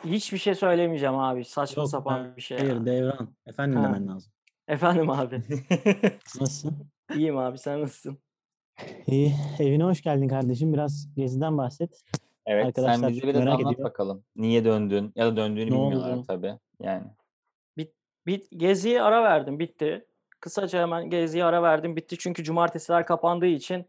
Hiçbir 0.04 0.38
şey 0.38 0.54
söylemeyeceğim 0.54 1.18
abi. 1.18 1.44
Saçma 1.44 1.82
Yok, 1.82 1.90
sapan 1.90 2.36
bir 2.36 2.42
şey. 2.42 2.58
Hayır 2.58 2.74
ya. 2.74 2.86
Devran. 2.86 3.28
Efendim 3.46 3.78
Ha. 3.78 3.84
demen 3.84 4.08
lazım. 4.08 4.32
Efendim 4.68 5.10
abi. 5.10 5.42
Nasılsın? 6.40 6.76
İyiyim 7.14 7.38
abi 7.38 7.58
sen 7.58 7.82
nasılsın? 7.82 8.18
İyi. 9.06 9.34
Evine 9.58 9.84
hoş 9.84 10.02
geldin 10.02 10.28
kardeşim. 10.28 10.72
Biraz 10.72 11.08
geziden 11.16 11.58
bahset. 11.58 12.02
evet 12.46 12.74
sen 12.76 12.82
Arkadaşlar 12.82 13.10
bize 13.10 13.20
çok 13.20 13.30
biraz 13.30 13.46
anlat 13.46 13.60
ediyor. 13.72 13.88
bakalım. 13.88 14.24
Niye 14.36 14.64
döndün? 14.64 15.12
Ya 15.16 15.26
da 15.26 15.36
döndüğünü 15.36 15.70
Ne 15.70 15.74
bilmiyorlar 15.74 16.16
oldu? 16.16 16.24
tabii. 16.28 16.54
Yani. 16.80 17.04
Bir 18.26 18.42
geziye 18.50 19.02
ara 19.02 19.22
verdim 19.22 19.58
bitti. 19.58 20.06
Kısaca 20.40 20.80
hemen 20.82 21.10
geziye 21.10 21.44
ara 21.44 21.62
verdim 21.62 21.96
bitti 21.96 22.16
çünkü 22.18 22.44
cumartesiler 22.44 23.06
kapandığı 23.06 23.46
için 23.46 23.86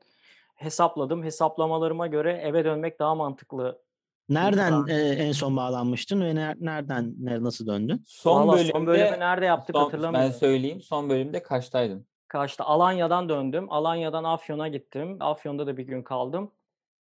hesapladım. 0.55 1.23
Hesaplamalarıma 1.23 2.07
göre 2.07 2.33
eve 2.43 2.65
dönmek 2.65 2.99
daha 2.99 3.15
mantıklı. 3.15 3.81
Nereden 4.29 4.87
e, 4.87 4.93
en 5.09 5.31
son 5.31 5.57
bağlanmıştın 5.57 6.21
ve 6.21 6.31
ner- 6.31 6.57
nereden 6.59 7.13
ne- 7.19 7.43
nasıl 7.43 7.67
döndün? 7.67 8.03
Son 8.07 8.51
bölümde 8.53 8.71
son 8.71 8.87
bölümü 8.87 9.19
nerede 9.19 9.45
yaptık 9.45 9.75
son- 9.75 9.81
ben 9.81 9.85
hatırlamıyorum. 9.85 10.33
söyleyeyim. 10.33 10.81
Son 10.81 11.09
bölümde 11.09 11.43
kaçtaydın? 11.43 12.05
Kaçta? 12.27 12.63
Alanya'dan 12.63 13.29
döndüm. 13.29 13.67
Alanya'dan 13.71 14.23
Afyon'a 14.23 14.67
gittim. 14.67 15.17
Afyon'da 15.19 15.67
da 15.67 15.77
bir 15.77 15.83
gün 15.83 16.01
kaldım. 16.03 16.51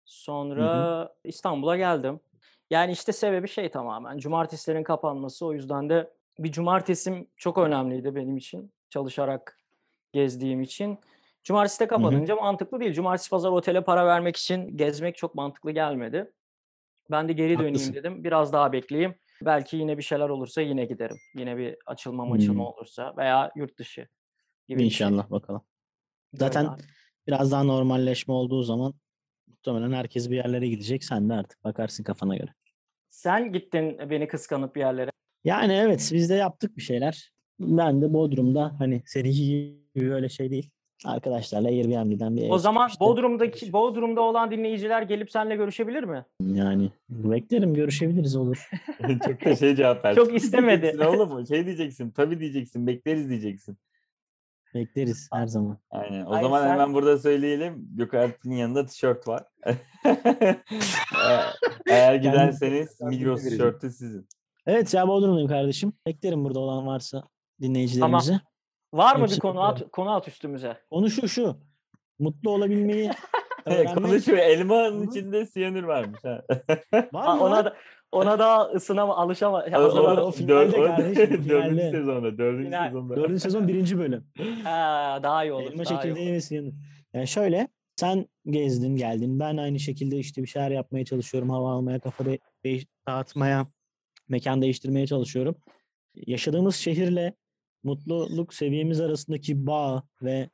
Sonra 0.05 1.13
İstanbul'a 1.23 1.77
geldim. 1.77 2.19
Yani 2.69 2.91
işte 2.91 3.11
sebebi 3.11 3.47
şey 3.47 3.69
tamamen. 3.71 4.17
Cumartesilerin 4.17 4.83
kapanması. 4.83 5.45
O 5.45 5.53
yüzden 5.53 5.89
de 5.89 6.09
bir 6.39 6.51
cumartesim 6.51 7.27
çok 7.37 7.57
önemliydi 7.57 8.15
benim 8.15 8.37
için. 8.37 8.71
Çalışarak 8.89 9.59
gezdiğim 10.13 10.61
için. 10.61 10.97
Cumartesi 11.43 11.79
de 11.79 11.87
kapanınca 11.87 12.35
mantıklı 12.35 12.79
değil. 12.79 12.93
Cumartesi 12.93 13.29
pazar 13.29 13.49
otele 13.51 13.83
para 13.83 14.05
vermek 14.05 14.35
için 14.35 14.77
gezmek 14.77 15.17
çok 15.17 15.35
mantıklı 15.35 15.71
gelmedi. 15.71 16.31
Ben 17.11 17.27
de 17.29 17.33
geri 17.33 17.53
döneyim 17.57 17.73
Haklısın. 17.73 17.93
dedim. 17.93 18.23
Biraz 18.23 18.53
daha 18.53 18.71
bekleyeyim. 18.71 19.15
Belki 19.45 19.77
yine 19.77 19.97
bir 19.97 20.03
şeyler 20.03 20.29
olursa 20.29 20.61
yine 20.61 20.85
giderim. 20.85 21.17
Yine 21.35 21.57
bir 21.57 21.77
açılma 21.85 22.25
maçılma 22.25 22.63
Hmm. 22.63 22.67
olursa 22.73 23.13
veya 23.17 23.51
yurt 23.55 23.77
dışı 23.79 24.07
gibi 24.67 24.79
şey. 24.79 24.85
İnşallah 24.85 25.31
bakalım. 25.31 25.61
Öyle 26.33 26.39
Zaten 26.39 26.69
biraz 27.27 27.51
daha 27.51 27.63
normalleşme 27.63 28.33
olduğu 28.33 28.63
zaman 28.63 28.93
muhtemelen 29.47 29.91
herkes 29.91 30.29
bir 30.29 30.35
yerlere 30.35 30.67
gidecek. 30.67 31.03
Sen 31.03 31.29
de 31.29 31.33
artık 31.33 31.63
bakarsın 31.63 32.03
kafana 32.03 32.37
göre. 32.37 32.53
Sen 33.09 33.51
gittin 33.51 33.97
beni 34.09 34.27
kıskanıp 34.27 34.75
bir 34.75 34.79
yerlere. 34.79 35.11
Yani 35.43 35.73
evet 35.73 36.09
biz 36.13 36.29
de 36.29 36.33
yaptık 36.35 36.77
bir 36.77 36.81
şeyler. 36.81 37.31
Ben 37.59 38.01
de 38.01 38.13
Bodrum'da 38.13 38.75
hani 38.79 39.03
seninki 39.05 39.77
gibi 39.95 40.09
böyle 40.09 40.29
şey 40.29 40.51
değil. 40.51 40.69
Arkadaşlarla 41.05 41.67
Airbnb'den 41.67 42.37
bir 42.37 42.41
ev 42.41 42.51
O 42.51 42.57
zaman 42.57 42.89
işte. 42.89 43.05
Bodrum'daki 43.05 43.73
Bodrum'da 43.73 44.21
olan 44.21 44.51
dinleyiciler 44.51 45.01
gelip 45.01 45.31
seninle 45.31 45.55
görüşebilir 45.55 46.03
mi? 46.03 46.25
Yani 46.41 46.91
beklerim 47.09 47.73
görüşebiliriz 47.73 48.35
olur. 48.35 48.69
Çok 49.25 49.45
da 49.45 49.55
şey 49.55 49.75
cevap 49.75 50.05
ver. 50.05 50.15
Çok 50.15 50.35
istemedi. 50.35 51.05
Oğlum 51.07 51.47
şey 51.47 51.65
diyeceksin. 51.65 52.11
Tabii 52.11 52.39
diyeceksin. 52.39 52.87
Bekleriz 52.87 53.29
diyeceksin. 53.29 53.77
Bekleriz 54.75 55.29
her 55.33 55.47
zaman. 55.47 55.77
Aynen. 55.91 56.25
O 56.25 56.31
Hayır, 56.31 56.43
zaman 56.43 56.61
sen- 56.61 56.69
hemen 56.69 56.93
burada 56.93 57.17
söyleyelim. 57.17 57.87
Gökalp'in 57.95 58.51
yanında 58.51 58.85
tişört 58.85 59.27
var. 59.27 59.43
Eğer- 60.05 61.53
Eğer 61.89 62.15
giderseniz 62.15 63.01
Migros 63.01 63.43
tişörtü 63.43 63.91
sizin. 63.91 64.27
Evet 64.65 64.93
ya 64.93 65.07
Bodrum'dayım 65.07 65.49
kardeşim. 65.49 65.93
Beklerim 66.07 66.43
burada 66.45 66.59
olan 66.59 66.87
varsa 66.87 67.23
dinleyicilerimizi. 67.61 68.39
Var 68.93 69.15
mı 69.15 69.25
bir 69.25 69.39
konu 69.39 69.61
at, 69.63 69.91
konu 69.91 70.11
at 70.15 70.27
üstümüze? 70.27 70.77
Konu 70.89 71.09
şu 71.09 71.27
şu. 71.27 71.57
Mutlu 72.19 72.49
olabilmeyi 72.51 73.11
öğrenmek. 73.65 73.95
Konuşuyor. 73.95 74.37
Elmanın 74.37 75.07
içinde 75.07 75.45
siyanür 75.45 75.83
varmış. 75.83 76.19
Ha. 76.23 76.41
Var 77.13 77.35
mı 77.35 77.43
ona 77.43 77.65
da 77.65 77.75
ona 78.11 78.39
da 78.39 78.61
ısınama 78.75 79.17
alışama. 79.17 79.57
O- 79.57 79.71
hazırlan- 79.71 80.21
o 80.21 80.31
finalde 80.31 80.77
kardeşim, 80.85 81.45
Dördüncü 81.49 81.81
sezonda. 81.91 82.37
Dördüncü 82.37 82.65
Final. 82.67 82.87
sezonda. 82.87 83.15
Dördüncü 83.15 83.39
sezon 83.39 83.67
birinci 83.67 83.97
bölüm. 83.97 84.27
Ha, 84.63 85.19
daha 85.23 85.43
iyi 85.43 85.53
olur. 85.53 85.71
Elma 85.71 85.85
daha 85.85 86.01
çekirdeği 86.01 86.33
ve 86.33 86.41
siyanür. 86.41 86.73
Yani 87.13 87.27
şöyle 87.27 87.67
Sen 87.95 88.25
gezdin 88.45 88.95
geldin. 88.95 89.39
Ben 89.39 89.57
aynı 89.57 89.79
şekilde 89.79 90.17
işte 90.17 90.41
bir 90.41 90.47
şeyler 90.47 90.71
yapmaya 90.71 91.05
çalışıyorum. 91.05 91.49
Hava 91.49 91.71
almaya, 91.71 91.99
kafa 91.99 92.25
de- 92.25 92.39
dağıtmaya, 93.07 93.67
mekan 94.29 94.61
değiştirmeye 94.61 95.07
çalışıyorum. 95.07 95.55
Yaşadığımız 96.15 96.75
şehirle 96.75 97.33
mutluluk 97.83 98.53
seviyemiz 98.53 99.01
arasındaki 99.01 99.67
bağ 99.67 100.03
ve 100.21 100.49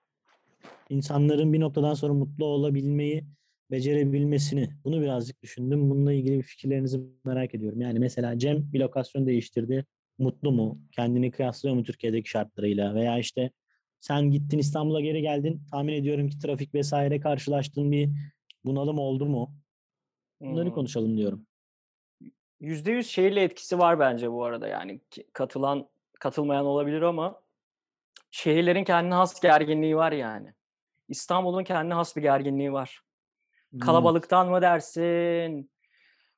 insanların 0.90 1.54
bir 1.54 1.60
noktadan 1.60 1.94
sonra 1.94 2.14
mutlu 2.14 2.46
olabilmeyi 2.46 3.24
becerebilmesini 3.72 4.70
bunu 4.84 5.02
birazcık 5.02 5.42
düşündüm. 5.44 5.90
Bununla 5.90 6.14
ilgili 6.14 6.38
bir 6.38 6.44
fikirlerinizi 6.44 7.00
merak 7.26 7.56
ediyorum. 7.56 7.82
Yani 7.82 8.00
mesela 8.00 8.38
Cem 8.40 8.74
bir 8.74 8.80
lokasyon 8.80 9.28
değiştirdi. 9.28 9.86
Mutlu 10.18 10.52
mu? 10.52 10.82
Kendini 10.92 11.32
kıyaslıyor 11.32 11.76
mu 11.76 11.84
Türkiye'deki 11.84 12.30
şartlarıyla? 12.30 12.96
Veya 12.96 13.20
işte 13.20 13.52
sen 14.00 14.32
gittin 14.32 14.58
İstanbul'a 14.60 15.02
geri 15.02 15.22
geldin. 15.22 15.62
Tahmin 15.72 15.94
ediyorum 15.94 16.30
ki 16.30 16.40
trafik 16.40 16.74
vesaire 16.74 17.20
karşılaştığın 17.20 17.92
bir 17.92 18.10
bunalım 18.66 19.00
oldu 19.00 19.26
mu? 19.26 19.56
Bunları 20.42 20.66
Hmm. 20.66 20.76
konuşalım 20.76 21.18
diyorum. 21.18 21.46
%100 22.60 23.04
şehirle 23.08 23.44
etkisi 23.44 23.80
var 23.80 24.00
bence 24.00 24.32
bu 24.32 24.44
arada 24.44 24.68
yani 24.68 25.02
katılan 25.34 25.90
katılmayan 26.20 26.66
olabilir 26.66 27.02
ama 27.02 27.42
şehirlerin 28.32 28.84
kendine 28.84 29.14
has 29.14 29.42
gerginliği 29.42 29.96
var 29.96 30.12
yani. 30.12 30.54
İstanbul'un 31.08 31.64
kendine 31.64 31.94
has 31.94 32.16
bir 32.16 32.22
gerginliği 32.22 32.74
var. 32.74 33.02
Hmm. 33.72 33.80
Kalabalıktan 33.80 34.50
mı 34.50 34.62
dersin? 34.62 35.72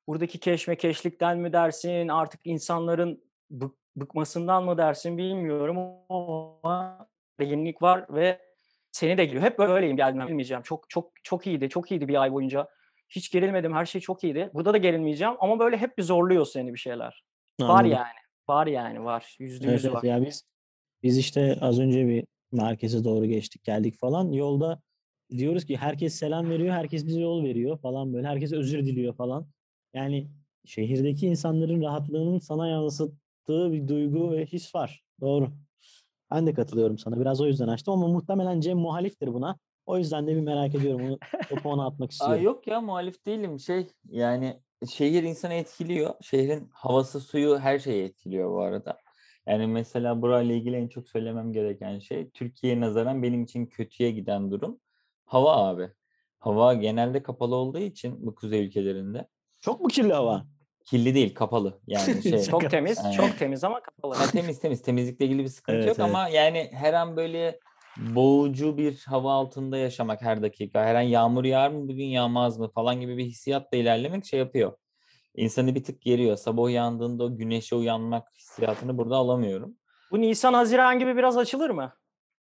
Buradaki 0.06 0.38
keşmekeşlikten 0.40 1.38
mi 1.38 1.52
dersin? 1.52 2.08
Artık 2.08 2.40
insanların 2.44 3.24
bık- 3.50 3.76
bıkmasından 3.96 4.64
mı 4.64 4.78
dersin 4.78 5.18
bilmiyorum 5.18 5.78
ama 6.08 7.08
gerginlik 7.38 7.82
var 7.82 8.06
ve 8.10 8.40
seni 8.92 9.18
de 9.18 9.24
geliyor. 9.24 9.42
Hep 9.42 9.58
böyleyim 9.58 9.96
geldim 9.96 10.26
bilmeyeceğim. 10.28 10.62
Çok 10.62 10.90
çok 10.90 11.12
çok 11.24 11.46
iyiydi. 11.46 11.68
Çok 11.68 11.90
iyiydi 11.90 12.08
bir 12.08 12.22
ay 12.22 12.32
boyunca. 12.32 12.68
Hiç 13.08 13.30
gerilmedim. 13.30 13.74
Her 13.74 13.86
şey 13.86 14.00
çok 14.00 14.24
iyiydi. 14.24 14.50
Burada 14.54 14.72
da 14.72 14.76
gerilmeyeceğim 14.76 15.34
ama 15.40 15.58
böyle 15.58 15.76
hep 15.76 15.98
bir 15.98 16.02
zorluyor 16.02 16.44
seni 16.46 16.74
bir 16.74 16.78
şeyler. 16.78 17.24
Var 17.60 17.68
Anladım. 17.68 17.90
yani. 17.90 18.21
Var 18.52 18.66
yani 18.66 19.04
var. 19.04 19.36
Yüzde 19.38 19.68
Evet, 19.70 19.92
var. 19.92 20.02
Ya 20.02 20.26
biz 20.26 20.44
biz 21.02 21.18
işte 21.18 21.58
az 21.60 21.80
önce 21.80 22.06
bir 22.08 22.24
merkeze 22.52 23.04
doğru 23.04 23.26
geçtik 23.26 23.64
geldik 23.64 23.98
falan. 23.98 24.32
Yolda 24.32 24.80
diyoruz 25.30 25.64
ki 25.64 25.76
herkes 25.76 26.14
selam 26.14 26.50
veriyor, 26.50 26.74
herkes 26.74 27.06
bize 27.06 27.20
yol 27.20 27.44
veriyor 27.44 27.78
falan 27.78 28.14
böyle. 28.14 28.26
Herkes 28.28 28.52
özür 28.52 28.86
diliyor 28.86 29.14
falan. 29.14 29.46
Yani 29.94 30.28
şehirdeki 30.64 31.26
insanların 31.26 31.82
rahatlığının 31.82 32.38
sana 32.38 32.68
yansıttığı 32.68 33.72
bir 33.72 33.88
duygu 33.88 34.32
ve 34.32 34.46
his 34.46 34.74
var. 34.74 35.02
Doğru. 35.20 35.48
Ben 36.30 36.46
de 36.46 36.54
katılıyorum 36.54 36.98
sana. 36.98 37.20
Biraz 37.20 37.40
o 37.40 37.46
yüzden 37.46 37.68
açtım 37.68 37.94
ama 37.94 38.08
muhtemelen 38.08 38.60
Cem 38.60 38.78
muhaliftir 38.78 39.34
buna. 39.34 39.58
O 39.86 39.98
yüzden 39.98 40.26
de 40.26 40.36
bir 40.36 40.40
merak 40.40 40.74
ediyorum. 40.74 41.06
Onu, 41.06 41.18
topu 41.48 41.68
ona 41.70 41.86
atmak 41.86 42.10
Aa, 42.10 42.12
istiyorum. 42.12 42.42
yok 42.44 42.66
ya 42.66 42.80
muhalif 42.80 43.26
değilim. 43.26 43.60
Şey 43.60 43.86
yani 44.08 44.60
şehir 44.90 45.22
insanı 45.22 45.54
etkiliyor. 45.54 46.14
Şehrin 46.22 46.68
havası, 46.72 47.20
suyu 47.20 47.58
her 47.58 47.78
şeyi 47.78 48.04
etkiliyor 48.04 48.50
bu 48.50 48.60
arada. 48.62 48.98
Yani 49.46 49.66
mesela 49.66 50.22
burayla 50.22 50.54
ilgili 50.54 50.76
en 50.76 50.88
çok 50.88 51.08
söylemem 51.08 51.52
gereken 51.52 51.98
şey 51.98 52.30
Türkiye'ye 52.30 52.80
nazaran 52.80 53.22
benim 53.22 53.42
için 53.42 53.66
kötüye 53.66 54.10
giden 54.10 54.50
durum 54.50 54.80
hava 55.24 55.56
abi. 55.56 55.88
Hava 56.38 56.74
genelde 56.74 57.22
kapalı 57.22 57.54
olduğu 57.56 57.78
için 57.78 58.26
bu 58.26 58.34
kuzey 58.34 58.66
ülkelerinde 58.66 59.28
Çok 59.60 59.80
mu 59.80 59.88
kirli 59.88 60.12
hava? 60.12 60.46
kirli 60.84 61.14
değil 61.14 61.34
kapalı 61.34 61.80
yani 61.86 62.22
şey. 62.22 62.42
Çok 62.42 62.70
temiz, 62.70 62.98
Aynen. 62.98 63.16
çok 63.16 63.38
temiz 63.38 63.64
ama 63.64 63.80
kapalı. 63.82 64.14
Ha, 64.14 64.26
temiz 64.26 64.60
temiz 64.60 64.82
temizlikle 64.82 65.24
ilgili 65.26 65.42
bir 65.42 65.48
sıkıntı 65.48 65.76
Evet, 65.78 65.88
yok 65.88 65.96
evet. 65.98 66.08
ama 66.10 66.28
yani 66.28 66.70
her 66.72 66.92
an 66.92 67.16
böyle 67.16 67.58
boğucu 67.96 68.78
bir 68.78 69.04
hava 69.06 69.32
altında 69.32 69.76
yaşamak 69.76 70.22
her 70.22 70.42
dakika. 70.42 70.84
Her 70.84 70.94
an 70.94 71.00
yağmur 71.00 71.44
yağar 71.44 71.70
mı 71.70 71.88
bugün 71.88 72.06
yağmaz 72.06 72.58
mı 72.58 72.70
falan 72.70 73.00
gibi 73.00 73.16
bir 73.16 73.24
hissiyatla 73.24 73.76
ilerlemek 73.76 74.24
şey 74.24 74.38
yapıyor. 74.38 74.72
İnsanı 75.34 75.74
bir 75.74 75.84
tık 75.84 76.02
geriyor. 76.02 76.36
Sabah 76.36 76.62
uyandığında 76.62 77.24
o 77.24 77.36
güneşe 77.36 77.76
uyanmak 77.76 78.28
hissiyatını 78.38 78.98
burada 78.98 79.16
alamıyorum. 79.16 79.76
Bu 80.10 80.20
Nisan, 80.20 80.54
Haziran 80.54 80.98
gibi 80.98 81.16
biraz 81.16 81.36
açılır 81.36 81.70
mı? 81.70 81.92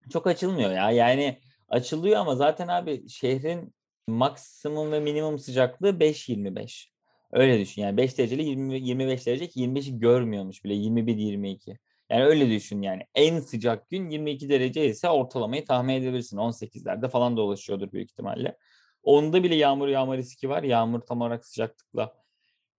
Çok 0.09 0.27
açılmıyor 0.27 0.71
ya. 0.71 0.91
Yani 0.91 1.39
açılıyor 1.69 2.17
ama 2.17 2.35
zaten 2.35 2.67
abi 2.67 3.09
şehrin 3.09 3.75
maksimum 4.07 4.91
ve 4.91 4.99
minimum 4.99 5.39
sıcaklığı 5.39 5.89
5-25. 5.89 6.89
Öyle 7.31 7.59
düşün 7.59 7.81
yani 7.81 7.97
5 7.97 8.17
dereceli 8.17 8.43
20, 8.43 8.79
25 8.79 9.27
derece 9.27 9.47
ki 9.47 9.59
25'i 9.59 9.99
görmüyormuş 9.99 10.63
bile 10.63 10.73
21-22. 10.73 11.77
Yani 12.09 12.23
öyle 12.23 12.49
düşün 12.49 12.81
yani 12.81 13.01
en 13.15 13.39
sıcak 13.39 13.89
gün 13.89 14.09
22 14.09 14.49
derece 14.49 14.85
ise 14.85 15.09
ortalamayı 15.09 15.65
tahmin 15.65 15.93
edebilirsin. 15.93 16.37
18'lerde 16.37 17.09
falan 17.09 17.37
dolaşıyordur 17.37 17.91
büyük 17.91 18.11
ihtimalle. 18.11 18.57
Onda 19.03 19.43
bile 19.43 19.55
yağmur 19.55 19.87
yağma 19.87 20.17
riski 20.17 20.49
var. 20.49 20.63
Yağmur 20.63 20.99
tam 20.99 21.21
olarak 21.21 21.45
sıcaklıkla 21.45 22.13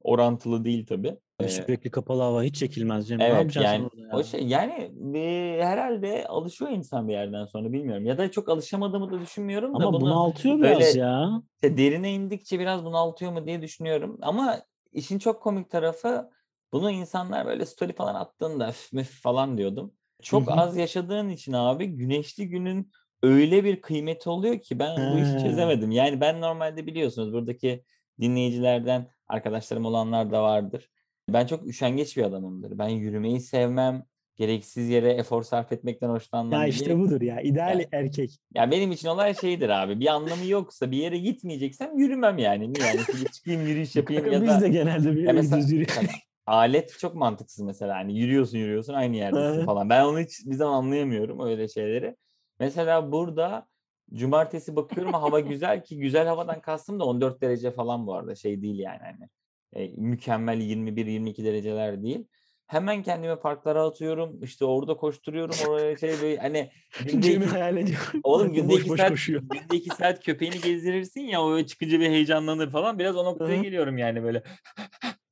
orantılı 0.00 0.64
değil 0.64 0.86
tabii. 0.86 1.16
Ee, 1.40 1.48
Sürekli 1.48 1.90
kapalı 1.90 2.22
hava 2.22 2.42
hiç 2.42 2.56
çekilmez 2.56 3.08
Cem. 3.08 3.18
Ne 3.18 3.24
Evet 3.24 3.38
yapacaksın 3.38 3.72
yani 3.72 3.84
orada 3.84 4.00
ya? 4.00 4.16
o 4.20 4.24
şey 4.24 4.46
yani 4.46 4.92
e, 5.18 5.58
herhalde 5.62 6.26
alışıyor 6.26 6.70
insan 6.70 7.08
bir 7.08 7.12
yerden 7.12 7.44
sonra 7.44 7.72
bilmiyorum. 7.72 8.06
Ya 8.06 8.18
da 8.18 8.30
çok 8.30 8.48
alışamadığımı 8.48 9.10
da 9.12 9.20
düşünmüyorum 9.20 9.72
da 9.72 9.76
Ama 9.76 9.92
bunu 9.92 10.00
bunaltıyor 10.00 10.60
böyle 10.60 10.74
biraz 10.74 10.96
ya. 10.96 11.42
işte 11.54 11.76
derine 11.76 12.12
indikçe 12.12 12.60
biraz 12.60 12.84
bunaltıyor 12.84 13.32
mu 13.32 13.46
diye 13.46 13.62
düşünüyorum. 13.62 14.18
Ama 14.22 14.58
işin 14.92 15.18
çok 15.18 15.42
komik 15.42 15.70
tarafı 15.70 16.30
bunu 16.72 16.90
insanlar 16.90 17.46
böyle 17.46 17.66
story 17.66 17.92
falan 17.92 18.14
attığında 18.14 18.68
"Üf, 18.68 18.92
müf" 18.92 19.22
falan 19.22 19.58
diyordum. 19.58 19.92
Çok 20.22 20.48
az 20.58 20.76
yaşadığın 20.76 21.28
için 21.28 21.52
abi 21.52 21.86
güneşli 21.86 22.48
günün 22.48 22.90
öyle 23.22 23.64
bir 23.64 23.80
kıymeti 23.80 24.28
oluyor 24.30 24.58
ki 24.60 24.78
ben 24.78 24.96
bu 24.96 25.18
işi 25.18 25.42
çözemedim. 25.42 25.90
Yani 25.90 26.20
ben 26.20 26.40
normalde 26.40 26.86
biliyorsunuz 26.86 27.32
buradaki 27.32 27.84
dinleyicilerden 28.20 29.10
arkadaşlarım 29.28 29.84
olanlar 29.84 30.30
da 30.32 30.42
vardır. 30.42 30.90
Ben 31.28 31.46
çok 31.46 31.66
üşengeç 31.66 32.16
bir 32.16 32.22
adamımdır. 32.22 32.78
Ben 32.78 32.88
yürümeyi 32.88 33.40
sevmem. 33.40 34.04
Gereksiz 34.36 34.88
yere 34.88 35.12
efor 35.12 35.42
sarf 35.42 35.72
etmekten 35.72 36.08
hoşlanmam. 36.08 36.60
Ya 36.60 36.66
işte 36.66 36.98
budur 36.98 37.20
ya. 37.20 37.40
İdeal 37.40 37.80
Ya- 37.80 37.86
erkek. 37.92 38.30
ya 38.54 38.70
benim 38.70 38.92
için 38.92 39.08
olay 39.08 39.34
şeydir 39.34 39.68
abi. 39.68 40.00
Bir 40.00 40.06
anlamı 40.06 40.46
yoksa 40.46 40.90
bir 40.90 40.96
yere 40.96 41.18
gitmeyeceksem 41.18 41.98
yürümem 41.98 42.38
yani. 42.38 42.72
Niye 42.72 42.84
yani 42.86 43.32
çıkayım 43.32 43.66
yürüyüş 43.66 43.96
yapayım 43.96 44.32
ya 44.32 44.40
biz 44.42 44.48
da 44.48 44.60
de 44.60 44.68
genelde 44.68 45.10
bir 45.12 45.16
ya 45.16 45.22
yere 45.22 45.32
mesela, 45.32 45.62
gidiyoruz 45.62 45.72
yürüyoruz. 45.72 46.25
Alet 46.46 46.98
çok 46.98 47.14
mantıksız 47.14 47.64
mesela. 47.64 47.96
Hani 47.96 48.18
yürüyorsun 48.18 48.58
yürüyorsun 48.58 48.94
aynı 48.94 49.16
yerdesin 49.16 49.64
falan. 49.66 49.90
Ben 49.90 50.04
onu 50.04 50.20
hiç 50.20 50.46
bir 50.46 50.54
zaman 50.54 50.72
anlayamıyorum 50.72 51.40
öyle 51.40 51.68
şeyleri. 51.68 52.16
Mesela 52.60 53.12
burada 53.12 53.66
cumartesi 54.14 54.76
bakıyorum 54.76 55.12
hava 55.12 55.40
güzel 55.50 55.84
ki 55.84 55.98
güzel 55.98 56.26
havadan 56.26 56.60
kastım 56.60 57.00
da 57.00 57.04
14 57.04 57.40
derece 57.40 57.70
falan 57.70 58.06
bu 58.06 58.14
arada 58.14 58.34
şey 58.34 58.62
değil 58.62 58.78
yani 58.78 59.00
hani 59.02 59.28
e, 59.72 59.92
mükemmel 59.96 60.60
21-22 60.60 61.44
dereceler 61.44 62.02
değil. 62.02 62.26
Hemen 62.66 63.02
kendimi 63.02 63.36
parklara 63.36 63.82
atıyorum. 63.82 64.42
işte 64.42 64.64
orada 64.64 64.96
koşturuyorum. 64.96 65.54
Oraya 65.68 65.96
şey 65.96 66.10
böyle 66.22 66.36
hani 66.36 66.70
günde 67.04 67.22
Cem'i 67.22 67.44
hayal 67.46 67.76
ediyorum. 67.76 68.20
Oğlum 68.22 68.52
günde 68.52 68.68
boş 68.68 68.80
iki 68.80 68.90
boş 68.90 69.00
saat, 69.00 69.10
koşuyor. 69.10 69.42
günde 69.42 69.76
iki 69.76 69.96
saat 69.96 70.24
köpeğini 70.24 70.60
gezdirirsin 70.60 71.20
ya 71.20 71.42
o 71.42 71.62
çıkınca 71.62 72.00
bir 72.00 72.08
heyecanlanır 72.08 72.70
falan. 72.70 72.98
Biraz 72.98 73.16
o 73.16 73.24
noktaya 73.24 73.62
geliyorum 73.62 73.98
yani 73.98 74.22
böyle 74.22 74.42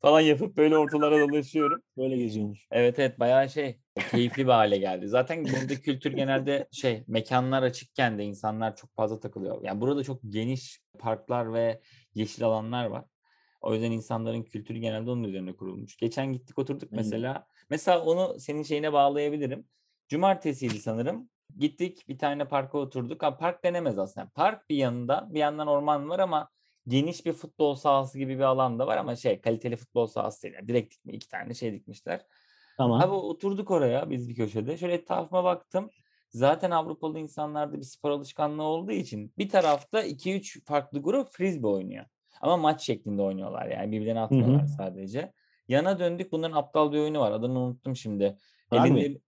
falan 0.05 0.21
yapıp 0.21 0.57
böyle 0.57 0.79
ortalara 0.79 1.29
dolaşıyorum. 1.29 1.83
Böyle 1.97 2.17
geziyormuş. 2.17 2.67
Evet 2.71 2.99
evet 2.99 3.21
bayağı 3.21 3.51
şey 3.51 3.81
keyifli 4.11 4.47
bir 4.47 4.53
hale 4.53 4.79
geldi. 4.79 5.09
Zaten 5.09 5.45
burada 5.45 5.75
kültür 5.75 6.13
genelde 6.13 6.69
şey 6.73 7.05
mekanlar 7.07 7.63
açıkken 7.63 8.19
de 8.19 8.25
insanlar 8.25 8.77
çok 8.77 8.95
fazla 8.95 9.21
takılıyor. 9.21 9.63
Yani 9.63 9.81
burada 9.81 10.05
çok 10.05 10.21
geniş 10.29 10.81
parklar 10.99 11.53
ve 11.53 11.81
yeşil 12.15 12.45
alanlar 12.45 12.85
var. 12.85 13.05
O 13.61 13.75
yüzden 13.75 13.91
insanların 13.91 14.43
kültürü 14.43 14.79
genelde 14.79 15.11
onun 15.11 15.25
üzerine 15.25 15.57
kurulmuş. 15.57 15.97
Geçen 15.97 16.33
gittik 16.33 16.59
oturduk 16.59 16.89
Aynen. 16.93 17.05
mesela. 17.05 17.47
Mesela 17.71 18.05
onu 18.05 18.41
senin 18.41 18.63
şeyine 18.63 18.93
bağlayabilirim. 18.93 19.67
Cumartesiydi 20.09 20.79
sanırım. 20.79 21.29
Gittik 21.59 22.09
bir 22.09 22.19
tane 22.19 22.45
parka 22.45 22.79
oturduk. 22.79 23.23
Ha, 23.23 23.37
park 23.37 23.65
denemez 23.65 23.99
aslında. 23.99 24.31
Park 24.35 24.71
bir 24.71 24.77
yanında 24.77 25.29
bir 25.31 25.39
yandan 25.39 25.67
orman 25.67 26.09
var 26.09 26.19
ama 26.19 26.49
geniş 26.89 27.27
bir 27.27 27.33
futbol 27.33 27.75
sahası 27.75 28.19
gibi 28.19 28.39
bir 28.39 28.43
alan 28.43 28.79
da 28.79 28.87
var 28.87 28.97
ama 28.97 29.17
şey 29.17 29.41
kaliteli 29.41 29.77
futbol 29.77 30.07
sahası 30.07 30.43
değil. 30.43 30.55
Yani 30.55 30.69
direkt 30.69 30.95
dikme, 30.95 31.13
iki 31.13 31.29
tane 31.29 31.55
şey 31.55 31.73
dikmişler. 31.73 32.27
Tamam. 32.77 33.01
Abi 33.01 33.13
oturduk 33.13 33.71
oraya 33.71 34.11
biz 34.11 34.29
bir 34.29 34.35
köşede. 34.35 34.77
Şöyle 34.77 34.95
etrafıma 34.95 35.45
baktım. 35.45 35.91
Zaten 36.31 36.71
Avrupalı 36.71 37.19
insanlarda 37.19 37.77
bir 37.77 37.83
spor 37.83 38.11
alışkanlığı 38.11 38.63
olduğu 38.63 38.93
için 38.93 39.33
bir 39.39 39.49
tarafta 39.49 40.05
2-3 40.05 40.65
farklı 40.65 41.03
grup 41.03 41.29
frisbee 41.29 41.69
oynuyor. 41.69 42.05
Ama 42.41 42.57
maç 42.57 42.83
şeklinde 42.83 43.23
oynuyorlar 43.23 43.67
yani 43.67 43.93
birbirlerine 43.93 44.21
atmıyorlar 44.21 44.67
sadece. 44.67 45.33
Yana 45.69 45.99
döndük 45.99 46.33
bunların 46.33 46.57
aptal 46.57 46.93
bir 46.93 46.99
oyunu 46.99 47.21
var. 47.21 47.33
Adını 47.33 47.59
unuttum 47.59 47.97
şimdi. 47.97 48.37
Elinde 48.73 49.21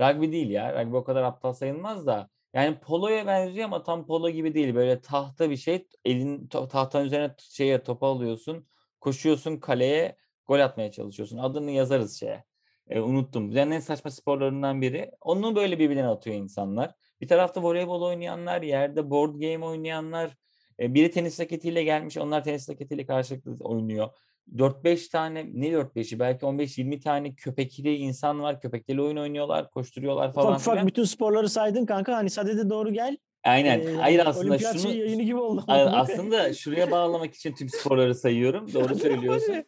rugby 0.00 0.32
değil 0.32 0.50
ya. 0.50 0.84
Rugby 0.84 0.96
o 0.96 1.04
kadar 1.04 1.22
aptal 1.22 1.52
sayılmaz 1.52 2.06
da. 2.06 2.28
Yani 2.54 2.80
poloya 2.80 3.26
benziyor 3.26 3.64
ama 3.64 3.82
tam 3.82 4.06
polo 4.06 4.30
gibi 4.30 4.54
değil. 4.54 4.74
Böyle 4.74 5.00
tahta 5.00 5.50
bir 5.50 5.56
şey. 5.56 5.88
Elin 6.04 6.46
ta- 6.48 6.68
tahtanın 6.68 7.04
üzerine 7.06 7.34
şeye 7.38 7.82
topu 7.82 8.06
alıyorsun. 8.06 8.66
Koşuyorsun 9.00 9.56
kaleye 9.56 10.16
gol 10.46 10.60
atmaya 10.60 10.90
çalışıyorsun. 10.92 11.38
Adını 11.38 11.70
yazarız 11.70 12.20
şeye. 12.20 12.44
E, 12.88 13.00
unuttum. 13.00 13.50
Dünyanın 13.52 13.70
en 13.70 13.80
saçma 13.80 14.10
sporlarından 14.10 14.80
biri. 14.82 15.10
Onu 15.20 15.56
böyle 15.56 15.78
birbirine 15.78 16.06
atıyor 16.06 16.36
insanlar. 16.36 16.94
Bir 17.20 17.28
tarafta 17.28 17.62
voleybol 17.62 18.02
oynayanlar, 18.02 18.62
yerde 18.62 19.10
board 19.10 19.34
game 19.34 19.66
oynayanlar, 19.66 20.36
E, 20.80 20.94
biri 20.94 21.10
tenis 21.10 21.40
raketiyle 21.40 21.82
gelmiş. 21.84 22.16
Onlar 22.16 22.44
tenis 22.44 22.70
raketiyle 22.70 23.06
karşılıklı 23.06 23.56
oynuyor. 23.64 24.08
4-5 24.56 25.10
tane 25.10 25.46
ne 25.54 25.66
4-5'i 25.68 26.18
belki 26.18 26.46
15-20 26.46 27.00
tane 27.00 27.34
köpekli 27.34 27.96
insan 27.96 28.42
var. 28.42 28.60
Köpekleri 28.60 29.02
oyun 29.02 29.16
oynuyorlar, 29.16 29.70
koşturuyorlar 29.70 30.32
falan 30.32 30.46
Ufak 30.46 30.60
ufak 30.60 30.74
filan. 30.74 30.86
bütün 30.86 31.04
sporları 31.04 31.48
saydın 31.48 31.86
kanka. 31.86 32.16
Hani 32.16 32.30
sadede 32.30 32.70
doğru 32.70 32.92
gel. 32.92 33.16
Aynen. 33.44 33.80
Ee, 33.80 33.94
Hayır 33.94 34.22
aslında 34.26 34.48
olimpiyat 34.50 34.72
şunu 34.72 34.82
şeyi 34.92 35.00
yayını 35.00 35.22
gibi 35.22 35.36
oldu. 35.40 35.64
Aslında 35.68 36.54
şuraya 36.54 36.90
bağlamak 36.90 37.34
için 37.34 37.54
tüm 37.54 37.68
sporları 37.68 38.14
sayıyorum. 38.14 38.72
Doğru 38.74 38.94
söylüyorsun. 38.94 39.64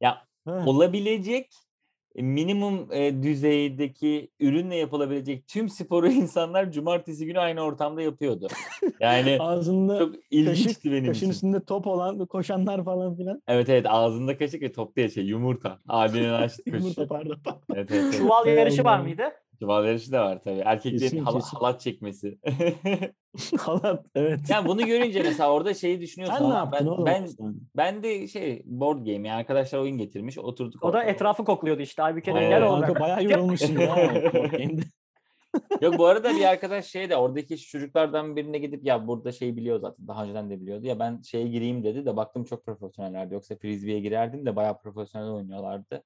Ya 0.00 0.24
olabilecek 0.46 1.52
minimum 2.14 2.88
e, 2.92 3.22
düzeydeki 3.22 4.30
ürünle 4.40 4.76
yapılabilecek 4.76 5.48
tüm 5.48 5.68
sporu 5.68 6.08
insanlar 6.12 6.72
cumartesi 6.72 7.26
günü 7.26 7.38
aynı 7.38 7.60
ortamda 7.60 8.02
yapıyordu. 8.02 8.48
Yani 9.00 9.36
Ağzında 9.40 9.98
çok 9.98 10.12
kaşık, 10.12 10.24
ilginçti 10.30 10.92
benim 10.92 11.06
kaşın 11.06 11.18
için. 11.18 11.30
üstünde 11.30 11.64
top 11.64 11.86
olan 11.86 12.26
koşanlar 12.26 12.84
falan 12.84 13.16
filan. 13.16 13.42
Evet 13.48 13.68
evet 13.68 13.86
ağzında 13.88 14.36
kaşık 14.38 14.62
ve 14.62 14.72
topta 14.72 15.08
şey 15.08 15.24
yumurta. 15.24 15.78
Abinin 15.88 16.30
açtı 16.30 16.62
Yumurta 16.66 16.94
kaşığı. 16.94 17.08
pardon. 17.08 17.36
Evet, 17.74 17.90
evet, 17.90 18.02
evet. 18.04 18.18
Çuval 18.18 18.46
yarışı 18.46 18.84
var 18.84 19.00
mıydı? 19.00 19.22
Çuval 19.62 19.84
yarışı 19.86 20.12
da 20.12 20.24
var 20.24 20.40
tabii. 20.44 20.62
Erkeklerin 20.64 20.98
Kesin, 21.00 21.18
hala- 21.24 21.38
kesin. 21.38 21.56
halat 21.56 21.80
çekmesi. 21.80 22.38
Halat 23.58 24.06
evet. 24.14 24.40
yani 24.50 24.68
bunu 24.68 24.86
görünce 24.86 25.22
mesela 25.22 25.52
orada 25.52 25.74
şeyi 25.74 26.00
düşünüyorsun. 26.00 26.38
Sen 26.38 26.50
ne 26.50 26.54
"Aa, 26.54 26.58
yaptın 26.58 26.86
ben, 26.86 26.90
oğlum? 26.92 27.06
ben, 27.06 27.28
ben 27.76 28.02
de 28.02 28.28
şey 28.28 28.62
board 28.66 28.98
game 28.98 29.10
yani 29.28 29.32
arkadaşlar 29.32 29.78
oyun 29.78 29.98
getirmiş 29.98 30.38
oturduk. 30.38 30.82
O 30.84 30.92
da 30.92 30.98
orada. 30.98 31.10
etrafı 31.10 31.44
kokluyordu 31.44 31.82
işte. 31.82 32.02
Halbuki 32.02 32.26
de 32.30 32.34
Aynen. 32.38 32.50
gel 32.50 32.62
oğlum. 32.62 32.80
Kanka 32.80 33.00
bayağı 33.00 33.24
yorulmuşsun 33.30 33.78
ya. 33.78 33.92
o 33.92 33.96
board 34.34 34.50
game'de. 34.50 34.82
Yok 35.80 35.98
bu 35.98 36.06
arada 36.06 36.30
bir 36.36 36.44
arkadaş 36.44 36.86
şey 36.86 37.10
de 37.10 37.16
oradaki 37.16 37.58
çocuklardan 37.58 38.36
birine 38.36 38.58
gidip 38.58 38.84
ya 38.86 39.06
burada 39.06 39.32
şey 39.32 39.56
biliyor 39.56 39.80
zaten 39.80 40.08
daha 40.08 40.24
önceden 40.24 40.50
de 40.50 40.60
biliyordu 40.60 40.86
ya 40.86 40.98
ben 40.98 41.20
şeye 41.22 41.48
gireyim 41.48 41.84
dedi 41.84 42.06
de 42.06 42.16
baktım 42.16 42.44
çok 42.44 42.66
profesyonellerdi 42.66 43.34
yoksa 43.34 43.56
frisbee'ye 43.56 44.00
girerdim 44.00 44.46
de 44.46 44.56
bayağı 44.56 44.78
profesyonel 44.78 45.30
oynuyorlardı. 45.30 46.02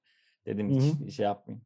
Dedim 0.46 0.70
hiç 0.70 1.14
şey 1.14 1.24
yapmayayım. 1.24 1.64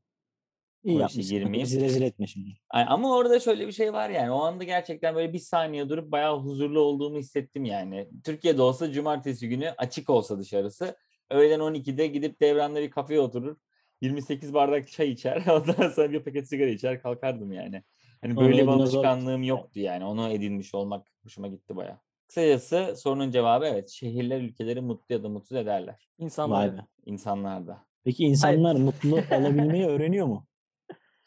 İyi 0.84 0.98
yapmışsın. 0.98 1.36
girmeyeyim. 1.36 1.64
Bizi 1.64 1.80
rezil 1.80 2.02
etme 2.02 2.26
şimdi. 2.26 2.48
Ay- 2.70 2.84
Ama 2.88 3.16
orada 3.16 3.40
şöyle 3.40 3.66
bir 3.66 3.72
şey 3.72 3.92
var 3.92 4.10
yani 4.10 4.30
o 4.30 4.40
anda 4.40 4.64
gerçekten 4.64 5.14
böyle 5.14 5.32
bir 5.32 5.38
saniye 5.38 5.88
durup 5.88 6.12
bayağı 6.12 6.38
huzurlu 6.40 6.80
olduğumu 6.80 7.18
hissettim 7.18 7.64
yani. 7.64 8.08
Türkiye'de 8.24 8.62
olsa 8.62 8.92
cumartesi 8.92 9.48
günü 9.48 9.70
açık 9.78 10.10
olsa 10.10 10.38
dışarısı 10.38 10.96
öğlen 11.30 11.60
12'de 11.60 12.06
gidip 12.06 12.40
devranda 12.40 12.80
bir 12.80 12.90
kafeye 12.90 13.20
oturur 13.20 13.56
28 14.00 14.54
bardak 14.54 14.88
çay 14.88 15.10
içer 15.10 15.44
ondan 15.50 15.88
sonra 15.90 16.12
bir 16.12 16.24
paket 16.24 16.48
sigara 16.48 16.68
içer 16.70 17.02
kalkardım 17.02 17.52
yani. 17.52 17.82
Hani 18.22 18.36
böyle 18.36 18.62
bir 18.62 18.66
alışkanlığım 18.68 19.42
yoktu 19.42 19.80
yani 19.80 20.04
onu 20.04 20.28
edinmiş 20.28 20.74
olmak 20.74 21.06
hoşuma 21.22 21.48
gitti 21.48 21.76
bayağı. 21.76 21.98
Kısacası 22.28 22.94
sorunun 22.96 23.30
cevabı 23.30 23.66
evet 23.66 23.88
şehirler 23.88 24.40
ülkeleri 24.40 24.80
mutlu 24.80 25.14
ya 25.14 25.22
da 25.22 25.28
mutsuz 25.28 25.56
ederler. 25.56 26.08
İnsanlar. 26.18 26.68
Vay 26.68 26.76
be. 26.76 26.86
İnsanlar 27.06 27.66
da. 27.66 27.84
Peki 28.04 28.24
insanlar 28.24 28.74
mutlu 28.76 29.16
olabilmeyi 29.36 29.86
öğreniyor 29.86 30.26
mu? 30.26 30.46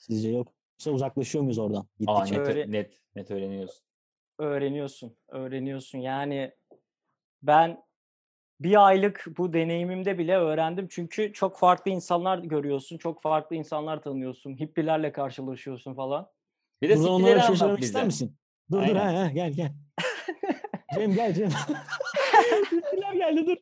Sizce 0.07 0.29
yoksa 0.29 0.91
uzaklaşıyor 0.91 1.43
muyuz 1.43 1.59
oradan? 1.59 1.87
Aa, 2.07 2.23
net, 2.25 2.37
Öyle- 2.37 2.71
net, 2.71 3.01
net 3.15 3.31
öğreniyorsun. 3.31 3.83
öğreniyorsun. 4.39 5.17
Öğreniyorsun. 5.29 5.97
Yani 5.99 6.51
ben 7.41 7.83
bir 8.59 8.87
aylık 8.87 9.25
bu 9.37 9.53
deneyimimde 9.53 10.17
bile 10.17 10.37
öğrendim. 10.37 10.87
Çünkü 10.91 11.33
çok 11.33 11.57
farklı 11.57 11.91
insanlar 11.91 12.37
görüyorsun. 12.37 12.97
Çok 12.97 13.21
farklı 13.21 13.55
insanlar 13.55 14.01
tanıyorsun. 14.01 14.59
Hippilerle 14.59 15.11
karşılaşıyorsun 15.11 15.93
falan. 15.93 16.29
Bir 16.81 16.89
de 16.89 16.97
Burada 16.97 17.11
onlara 17.11 17.35
bir 17.35 17.41
şey 17.41 17.55
söylemek 17.55 17.83
ister 17.83 18.05
misin? 18.05 18.37
Dur 18.71 18.77
dur 18.77 18.83
Aynen. 18.83 19.15
ha, 19.15 19.23
ha 19.23 19.27
gel 19.31 19.51
gel. 19.53 19.71
Cem 20.95 21.13
gel 21.13 21.33
Cem. 21.33 21.49
hippiler 22.71 23.13
geldi 23.13 23.45
dur. 23.47 23.57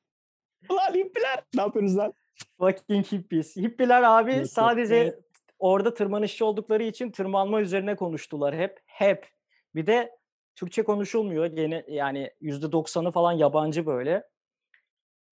Ulan 0.69 0.93
hippiler. 0.93 1.43
Ne 1.55 1.61
yapıyorsunuz 1.61 1.97
lan? 1.97 2.13
Fucking 2.59 3.05
hippies. 3.05 3.57
Hippiler 3.57 4.03
abi 4.03 4.31
Yok, 4.31 4.39
yok. 4.39 4.47
sadece. 4.49 5.19
Orada 5.61 5.93
tırmanışçı 5.93 6.45
oldukları 6.45 6.83
için 6.83 7.11
tırmanma 7.11 7.61
üzerine 7.61 7.95
konuştular 7.95 8.55
hep. 8.55 8.79
Hep. 8.85 9.27
Bir 9.75 9.87
de 9.87 10.11
Türkçe 10.55 10.83
konuşulmuyor. 10.83 11.45
Gene 11.45 11.83
yani 11.87 12.31
%90'ı 12.41 13.11
falan 13.11 13.31
yabancı 13.31 13.85
böyle. 13.85 14.11
E, 14.11 14.23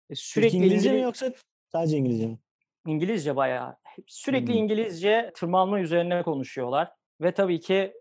Peki 0.10 0.22
Sürekli 0.22 0.58
İngilizce 0.58 0.90
mi 0.92 0.96
İngiliz- 0.98 1.04
yoksa 1.04 1.34
sadece 1.72 1.98
İngilizce 1.98 2.28
mi? 2.28 2.38
İngilizce 2.88 3.36
bayağı. 3.36 3.78
Sürekli 4.08 4.48
Hmm. 4.54 4.56
İngilizce 4.60 5.32
tırmanma 5.36 5.80
üzerine 5.80 6.24
konuşuyorlar. 6.24 6.92
Ve 7.22 7.32
tabii 7.32 7.60
ki 7.60 7.94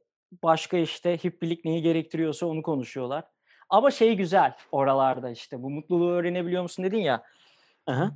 başka 0.43 0.77
işte 0.79 1.17
hippilik 1.25 1.65
neyi 1.65 1.83
gerektiriyorsa 1.83 2.47
onu 2.47 2.63
konuşuyorlar. 2.63 3.25
Ama 3.69 3.91
şey 3.91 4.15
güzel 4.17 4.55
oralarda 4.73 5.31
işte 5.31 5.63
bu 5.63 5.71
mutluluğu 5.71 6.11
öğrenebiliyor 6.11 6.63
musun 6.63 6.85
dedin 6.85 6.99
ya. 7.01 7.23
Aha. 7.87 8.11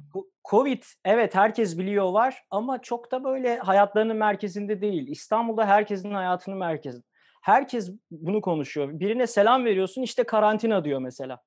Covid 0.51 0.83
evet 1.05 1.35
herkes 1.35 1.79
biliyor 1.79 2.13
var 2.13 2.43
ama 2.51 2.83
çok 2.83 3.13
da 3.13 3.25
böyle 3.25 3.59
hayatlarının 3.59 4.17
merkezinde 4.17 4.81
değil. 4.81 5.09
İstanbul'da 5.09 5.67
herkesin 5.67 6.15
hayatının 6.15 6.59
merkezi. 6.59 7.03
Herkes 7.43 7.91
bunu 8.11 8.41
konuşuyor. 8.41 8.89
Birine 8.93 9.27
selam 9.27 9.65
veriyorsun 9.65 10.03
işte 10.03 10.25
karantina 10.25 10.85
diyor 10.85 11.01
mesela. 11.01 11.41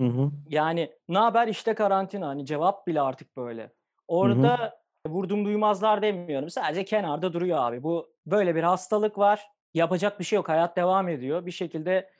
Hı 0.00 0.06
hı. 0.06 0.30
Yani 0.48 0.90
ne 1.08 1.18
haber 1.18 1.48
işte 1.48 1.74
karantina 1.74 2.28
hani 2.28 2.46
cevap 2.46 2.86
bile 2.86 3.00
artık 3.00 3.36
böyle. 3.36 3.72
Orada 4.08 4.80
vurdum 5.06 5.44
duymazlar 5.44 6.02
demiyorum. 6.02 6.50
Sadece 6.50 6.84
kenarda 6.84 7.32
duruyor 7.32 7.58
abi. 7.58 7.82
Bu 7.82 8.12
böyle 8.26 8.54
bir 8.54 8.62
hastalık 8.62 9.18
var. 9.18 9.46
Yapacak 9.74 10.20
bir 10.20 10.24
şey 10.24 10.36
yok. 10.36 10.48
Hayat 10.48 10.76
devam 10.76 11.08
ediyor. 11.08 11.46
Bir 11.46 11.50
şekilde 11.50 12.10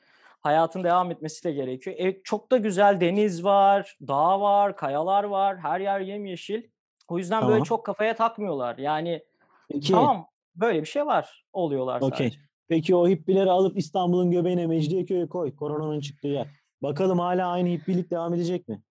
hayatın 0.40 0.84
devam 0.84 1.10
etmesi 1.10 1.44
de 1.44 1.52
gerekiyor. 1.52 1.96
E, 1.98 2.22
çok 2.22 2.50
da 2.50 2.56
güzel 2.56 3.00
deniz 3.00 3.44
var, 3.44 3.96
dağ 4.08 4.40
var, 4.40 4.76
kayalar 4.76 5.24
var. 5.24 5.58
Her 5.58 5.80
yer 5.80 6.00
yemyeşil. 6.00 6.62
O 7.08 7.18
yüzden 7.18 7.42
böyle 7.42 7.52
Tamam. 7.52 7.64
çok 7.64 7.86
kafaya 7.86 8.16
takmıyorlar. 8.16 8.78
Yani 8.78 9.22
Peki, 9.70 9.92
tamam 9.92 10.26
böyle 10.56 10.80
bir 10.80 10.86
şey 10.86 11.06
var. 11.06 11.44
Oluyorlar 11.52 12.00
Okey. 12.00 12.28
sadece. 12.28 12.40
peki 12.68 12.94
o 12.96 13.08
hippileri 13.08 13.50
alıp 13.50 13.78
İstanbul'un 13.78 14.30
göbeğine 14.30 14.66
Mecidiyeköy'e 14.66 15.28
koy. 15.28 15.56
Koronanın 15.56 16.00
çıktığı 16.00 16.28
yer. 16.28 16.46
Bakalım 16.82 17.18
hala 17.18 17.48
aynı 17.48 17.68
hippilik 17.68 18.10
devam 18.10 18.34
edecek 18.34 18.68
mi? 18.68 18.82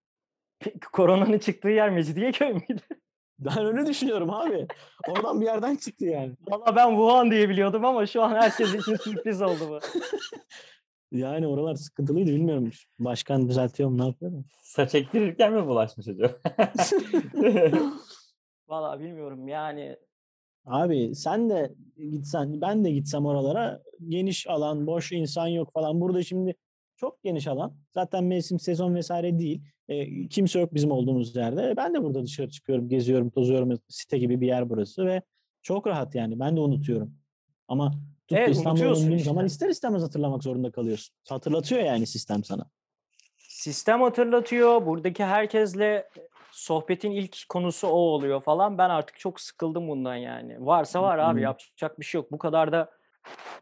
Peki, 0.59 0.79
Koronanın 0.79 1.39
çıktığı 1.39 1.69
yer 1.69 1.89
Mecidiyeköy 1.89 2.53
müydü? 2.53 2.81
Ben 3.39 3.65
öyle 3.65 3.85
düşünüyorum 3.85 4.29
abi. 4.33 4.67
Oradan 5.07 5.41
bir 5.41 5.45
yerden 5.45 5.75
çıktı 5.75 6.05
yani. 6.05 6.33
Valla 6.47 6.75
ben 6.75 6.89
Wuhan 6.89 7.31
diye 7.31 7.49
biliyordum 7.49 7.85
ama 7.85 8.05
şu 8.05 8.23
an 8.23 8.29
herkes 8.29 8.73
için 8.75 8.95
sürpriz 8.95 9.41
oldu 9.41 9.59
bu. 9.69 9.79
Yani 11.11 11.47
oralar 11.47 11.75
sıkıntılıydı 11.75 12.31
bilmiyorum. 12.31 12.71
Başkan 12.99 13.49
düzeltiyor 13.49 13.89
mu 13.89 13.97
ne 13.97 14.05
yapıyor 14.05 14.31
da. 14.31 14.37
Saç 14.61 14.95
ektirirken 14.95 15.53
mi 15.53 15.67
bulaşmış 15.67 16.07
acaba? 16.07 16.37
Valla 18.67 18.99
bilmiyorum 18.99 19.47
yani 19.47 19.97
Abi 20.67 21.15
sen 21.15 21.49
de 21.49 21.73
gitsen 21.97 22.61
ben 22.61 22.85
de 22.85 22.91
gitsem 22.91 23.25
oralara 23.25 23.81
geniş 24.07 24.47
alan 24.47 24.87
boş 24.87 25.11
insan 25.11 25.47
yok 25.47 25.73
falan. 25.73 26.01
Burada 26.01 26.23
şimdi 26.23 26.55
çok 26.95 27.23
geniş 27.23 27.47
alan. 27.47 27.73
Zaten 27.93 28.23
mevsim 28.23 28.59
sezon 28.59 28.95
vesaire 28.95 29.39
değil. 29.39 29.61
E, 29.89 30.27
kimse 30.27 30.59
yok 30.59 30.73
bizim 30.73 30.91
olduğumuz 30.91 31.35
yerde. 31.35 31.73
Ben 31.77 31.93
de 31.93 32.03
burada 32.03 32.23
dışarı 32.23 32.49
çıkıyorum, 32.49 32.89
geziyorum, 32.89 33.29
tozuyorum. 33.29 33.79
Site 33.87 34.17
gibi 34.17 34.41
bir 34.41 34.47
yer 34.47 34.69
burası 34.69 35.05
ve 35.05 35.21
çok 35.61 35.87
rahat 35.87 36.15
yani. 36.15 36.39
Ben 36.39 36.55
de 36.55 36.59
unutuyorum. 36.59 37.13
Ama 37.67 37.93
tut 38.27 38.37
Evet, 38.37 38.49
İstanbul'a 38.55 38.85
döndüğün 38.95 39.15
işte. 39.15 39.29
zaman 39.29 39.45
ister 39.45 39.69
istemez 39.69 40.03
hatırlamak 40.03 40.43
zorunda 40.43 40.71
kalıyorsun. 40.71 41.15
Hatırlatıyor 41.29 41.81
yani 41.81 42.07
sistem 42.07 42.43
sana. 42.43 42.65
sistem 43.37 44.01
hatırlatıyor. 44.01 44.85
Buradaki 44.85 45.23
herkesle 45.25 46.09
sohbetin 46.51 47.11
ilk 47.11 47.37
konusu 47.49 47.87
o 47.87 47.91
oluyor 47.91 48.41
falan. 48.41 48.77
Ben 48.77 48.89
artık 48.89 49.19
çok 49.19 49.41
sıkıldım 49.41 49.87
bundan 49.87 50.15
yani. 50.15 50.65
Varsa 50.65 51.01
var 51.03 51.17
abi 51.17 51.39
Hmm. 51.39 51.43
yapacak 51.43 51.99
bir 51.99 52.05
şey 52.05 52.21
yok. 52.21 52.31
Bu 52.31 52.37
kadar 52.37 52.71
da 52.71 52.89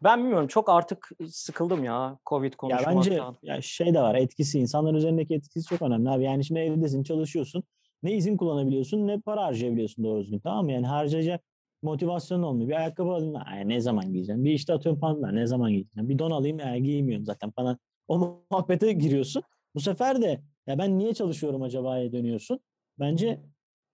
ben 0.04 0.18
bilmiyorum 0.22 0.46
çok 0.48 0.68
artık 0.70 1.08
sıkıldım 1.28 1.84
ya 1.84 2.18
Covid 2.26 2.52
Ya 2.52 2.56
konuşmaktan. 2.56 2.96
bence 2.96 3.26
ya 3.42 3.62
şey 3.62 3.94
de 3.94 4.00
var 4.00 4.14
etkisi 4.14 4.58
insanların 4.58 4.94
üzerindeki 4.96 5.34
etkisi 5.34 5.68
çok 5.68 5.82
önemli 5.82 6.10
abi. 6.10 6.24
Yani 6.24 6.44
şimdi 6.44 6.60
evdesin 6.60 7.02
çalışıyorsun. 7.02 7.64
Ne 8.02 8.12
izin 8.12 8.36
kullanabiliyorsun 8.36 9.06
ne 9.06 9.20
para 9.20 9.44
harcayabiliyorsun 9.44 10.04
doğru 10.04 10.20
düzgün 10.20 10.38
tamam 10.38 10.64
mı? 10.64 10.72
Yani 10.72 10.86
harcayacak 10.86 11.44
motivasyon 11.82 12.42
olmuyor. 12.42 12.68
Bir 12.68 12.74
ayakkabı 12.74 13.10
alayım 13.10 13.34
"Ay, 13.46 13.68
ne 13.68 13.80
zaman 13.80 14.12
giyeceğim? 14.12 14.44
Bir 14.44 14.52
işte 14.52 14.72
atıyorum 14.72 15.00
pantolon 15.00 15.34
ne 15.36 15.46
zaman 15.46 15.70
giyeceğim? 15.70 16.08
Bir 16.08 16.18
don 16.18 16.30
alayım 16.30 16.58
"Ay, 16.64 16.80
giymiyorum 16.80 17.24
zaten 17.26 17.50
falan. 17.50 17.78
O 18.08 18.42
muhabbete 18.50 18.92
giriyorsun. 18.92 19.42
Bu 19.74 19.80
sefer 19.80 20.22
de 20.22 20.40
ya 20.66 20.78
ben 20.78 20.98
niye 20.98 21.14
çalışıyorum 21.14 21.62
acaba'ya 21.62 22.12
dönüyorsun. 22.12 22.60
Bence 22.98 23.40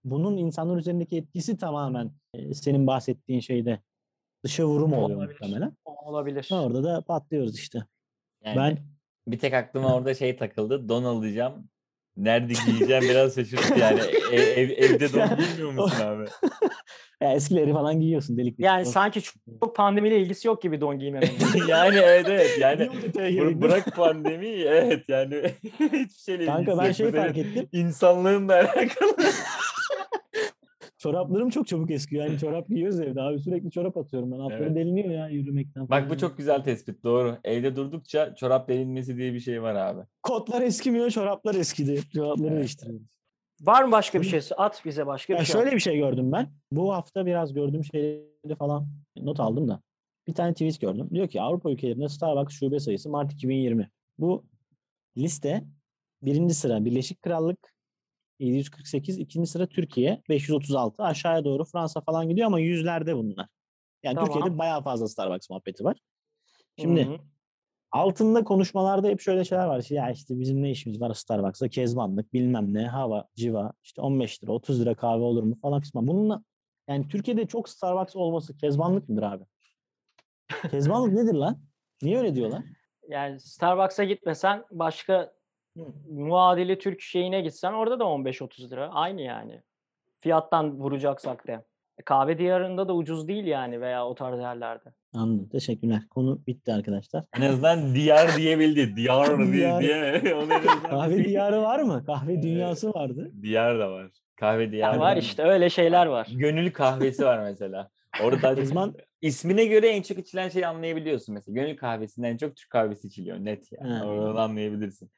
bunun 0.04 0.36
insanlar 0.36 0.76
üzerindeki 0.76 1.16
etkisi 1.16 1.56
tamamen 1.56 2.12
e, 2.34 2.54
senin 2.54 2.86
bahsettiğin 2.86 3.40
şeyde 3.40 3.80
dışa 4.44 4.64
vurum 4.66 4.92
oluyor 4.92 5.18
Olabilir. 5.18 5.40
muhtemelen. 5.40 5.76
Olabilir. 5.84 6.48
Orada 6.52 6.84
da 6.84 7.00
patlıyoruz 7.00 7.58
işte. 7.58 7.84
Yani 8.44 8.56
Ben 8.56 8.78
bir 9.28 9.38
tek 9.38 9.54
aklıma 9.54 9.94
orada 9.94 10.14
şey 10.14 10.36
takıldı. 10.36 10.88
Don 10.88 11.04
alacağım. 11.04 11.68
Nerede 12.16 12.52
giyeceğim 12.66 13.02
biraz 13.02 13.34
şaşırttı 13.34 13.78
yani. 13.78 14.00
E- 14.32 14.36
ev, 14.36 14.70
evde 14.70 15.12
don 15.12 15.36
giymiyor 15.36 15.72
musun 15.72 16.00
abi? 16.06 16.24
Ya 17.22 17.32
eskileri 17.32 17.72
falan 17.72 18.00
giyiyorsun 18.00 18.36
delikli. 18.36 18.64
Yani 18.64 18.86
sanki 18.86 19.22
çok, 19.22 19.76
pandemiyle 19.76 20.20
ilgisi 20.20 20.48
yok 20.48 20.62
gibi 20.62 20.80
don 20.80 20.98
giymemenin. 20.98 21.32
yani 21.68 21.96
evet 21.96 22.26
evet 22.28 22.58
yani 22.60 22.82
bır- 22.82 23.60
bırak 23.60 23.96
pandemi 23.96 24.46
evet 24.46 25.08
yani 25.08 25.34
hiçbir 25.80 26.22
şeyle 26.24 26.46
Kanka 26.46 26.72
ilgisi 26.72 26.78
ben 26.78 26.86
yok. 26.86 26.96
şey 26.96 27.10
fark 27.10 27.38
ettim. 27.38 27.68
İnsanlığınla 27.72 28.54
alakalı. 28.54 29.16
Çoraplarım 30.98 31.50
çok 31.50 31.66
çabuk 31.66 31.90
eskiyor. 31.90 32.24
Yani 32.24 32.38
çorap 32.38 32.68
giyiyoruz 32.68 33.00
evde 33.00 33.20
abi. 33.20 33.38
Sürekli 33.38 33.70
çorap 33.70 33.96
atıyorum 33.96 34.32
ben. 34.32 34.38
Altları 34.38 34.62
Evet. 34.62 34.76
deliniyor 34.76 35.10
ya 35.10 35.28
yürümekten. 35.28 35.88
Bak 35.88 36.10
bu 36.10 36.18
çok 36.18 36.38
güzel 36.38 36.64
tespit 36.64 37.04
doğru. 37.04 37.36
Evde 37.44 37.76
durdukça 37.76 38.34
çorap 38.34 38.68
delinmesi 38.68 39.16
diye 39.16 39.34
bir 39.34 39.40
şey 39.40 39.62
var 39.62 39.74
abi. 39.74 40.00
Kotlar 40.22 40.62
eskimiyor, 40.62 41.10
çoraplar 41.10 41.54
eskidi. 41.54 42.00
Çorapları 42.14 42.56
değiştiriyoruz. 42.56 43.21
Var 43.62 43.82
mı 43.82 43.92
başka 43.92 44.20
bir 44.20 44.26
şey? 44.26 44.40
At 44.56 44.82
bize 44.84 45.06
başka 45.06 45.32
bir 45.32 45.38
Ya 45.38 45.44
şey. 45.44 45.52
şöyle 45.52 45.72
bir 45.72 45.80
şey 45.80 45.96
gördüm 45.96 46.32
ben. 46.32 46.52
Bu 46.72 46.94
hafta 46.94 47.26
biraz 47.26 47.52
gördüğüm 47.52 47.84
şeyleri 47.84 48.56
falan 48.58 48.88
not 49.16 49.40
aldım 49.40 49.68
da. 49.68 49.82
Bir 50.26 50.34
tane 50.34 50.52
tweet 50.52 50.80
gördüm. 50.80 51.08
Diyor 51.10 51.28
ki 51.28 51.40
Avrupa 51.40 51.70
ülkelerinde 51.70 52.08
Starbucks 52.08 52.54
şube 52.58 52.80
sayısı 52.80 53.10
Mart 53.10 53.32
2020. 53.32 53.90
Bu 54.18 54.44
liste 55.16 55.64
birinci 56.22 56.54
sıra 56.54 56.84
Birleşik 56.84 57.22
Krallık 57.22 57.74
748, 58.38 59.18
ikinci 59.18 59.50
sıra 59.50 59.66
Türkiye 59.66 60.22
536. 60.28 61.02
Aşağıya 61.02 61.44
doğru 61.44 61.64
Fransa 61.64 62.00
falan 62.00 62.28
gidiyor 62.28 62.46
ama 62.46 62.60
yüzlerde 62.60 63.16
bunlar. 63.16 63.48
Yani 64.02 64.14
Tamam. 64.14 64.32
Türkiye'de 64.32 64.58
bayağı 64.58 64.82
fazla 64.82 65.08
Starbucks 65.08 65.50
muhabbeti 65.50 65.84
var. 65.84 65.96
Şimdi 66.78 67.06
Hı 67.06 67.10
hı. 67.10 67.18
Altında 67.92 68.44
konuşmalarda 68.44 69.08
hep 69.08 69.20
şöyle 69.20 69.44
şeyler 69.44 69.66
var. 69.66 69.78
İşte 69.78 69.94
ya 69.94 70.10
işte 70.10 70.40
bizim 70.40 70.62
ne 70.62 70.70
işimiz 70.70 71.00
var 71.00 71.14
Starbucks'ta? 71.14 71.68
Kezbanlık 71.68 72.32
bilmem 72.32 72.74
ne 72.74 72.86
hava 72.86 73.24
civa 73.36 73.72
işte 73.82 74.02
15 74.02 74.44
lira 74.44 74.52
30 74.52 74.80
lira 74.80 74.94
kahve 74.94 75.22
olur 75.22 75.42
mu 75.42 75.54
falan 75.62 75.80
kısmı. 75.80 76.06
Bununla 76.06 76.42
yani 76.88 77.08
Türkiye'de 77.08 77.46
çok 77.46 77.68
Starbucks 77.68 78.16
olması 78.16 78.56
kezbanlık 78.56 79.08
mıdır 79.08 79.22
abi? 79.22 79.44
Kezbanlık 80.70 81.12
nedir 81.12 81.34
lan? 81.34 81.58
Niye 82.02 82.18
öyle 82.18 82.34
diyorlar? 82.34 82.62
Yani 83.08 83.40
Starbucks'a 83.40 84.04
gitmesen 84.04 84.64
başka 84.70 85.32
muadili 86.10 86.78
Türk 86.78 87.00
şeyine 87.00 87.40
gitsen 87.40 87.72
orada 87.72 87.98
da 88.00 88.04
15-30 88.04 88.70
lira. 88.70 88.88
Aynı 88.88 89.20
yani. 89.20 89.62
Fiyattan 90.20 90.78
vuracaksak 90.78 91.46
da. 91.46 91.64
E, 92.02 92.04
Kahve 92.04 92.38
diyarında 92.38 92.88
da 92.88 92.94
ucuz 92.94 93.28
değil 93.28 93.44
yani 93.44 93.80
veya 93.80 94.06
o 94.06 94.14
tarz 94.14 94.38
yerlerde. 94.40 94.92
Anladım. 95.14 95.48
Teşekkürler. 95.48 96.02
Konu 96.10 96.40
bitti 96.46 96.72
arkadaşlar. 96.72 97.24
En 97.36 97.42
azından 97.42 97.94
diyar 97.94 98.36
diyebildi. 98.36 98.96
Diyar 98.96 99.38
diye 99.38 99.52
Diyar. 99.52 99.80
diye. 100.22 100.34
Onu 100.34 100.52
en 100.54 100.66
azından 100.66 100.90
Kahve 100.90 101.24
diyarı 101.24 101.62
var 101.62 101.80
mı? 101.82 102.04
Kahve 102.06 102.42
dünyası 102.42 102.90
vardı. 102.92 103.30
Diyar 103.42 103.78
da 103.78 103.92
var. 103.92 104.10
Kahve 104.36 104.72
diyarı. 104.72 104.94
Ya 104.96 105.00
var 105.00 105.16
işte 105.16 105.42
öyle 105.42 105.70
şeyler 105.70 106.06
var. 106.06 106.28
Gönül 106.34 106.72
kahvesi 106.72 107.24
var 107.24 107.38
mesela. 107.42 107.90
Orada 108.22 108.54
Kezban 108.54 108.94
ismine 109.20 109.64
göre 109.64 109.88
en 109.88 110.02
çok 110.02 110.18
içilen 110.18 110.48
şeyi 110.48 110.66
anlayabiliyorsun 110.66 111.34
mesela. 111.34 111.54
Gönül 111.54 111.76
kahvesinden 111.76 112.28
en 112.32 112.36
çok 112.36 112.56
Türk 112.56 112.70
kahvesi 112.70 113.06
içiliyor 113.08 113.38
net 113.38 113.72
yani. 113.72 113.92
Ha. 113.92 114.04
Oradan 114.06 114.36
anlayabilirsin. 114.36 115.10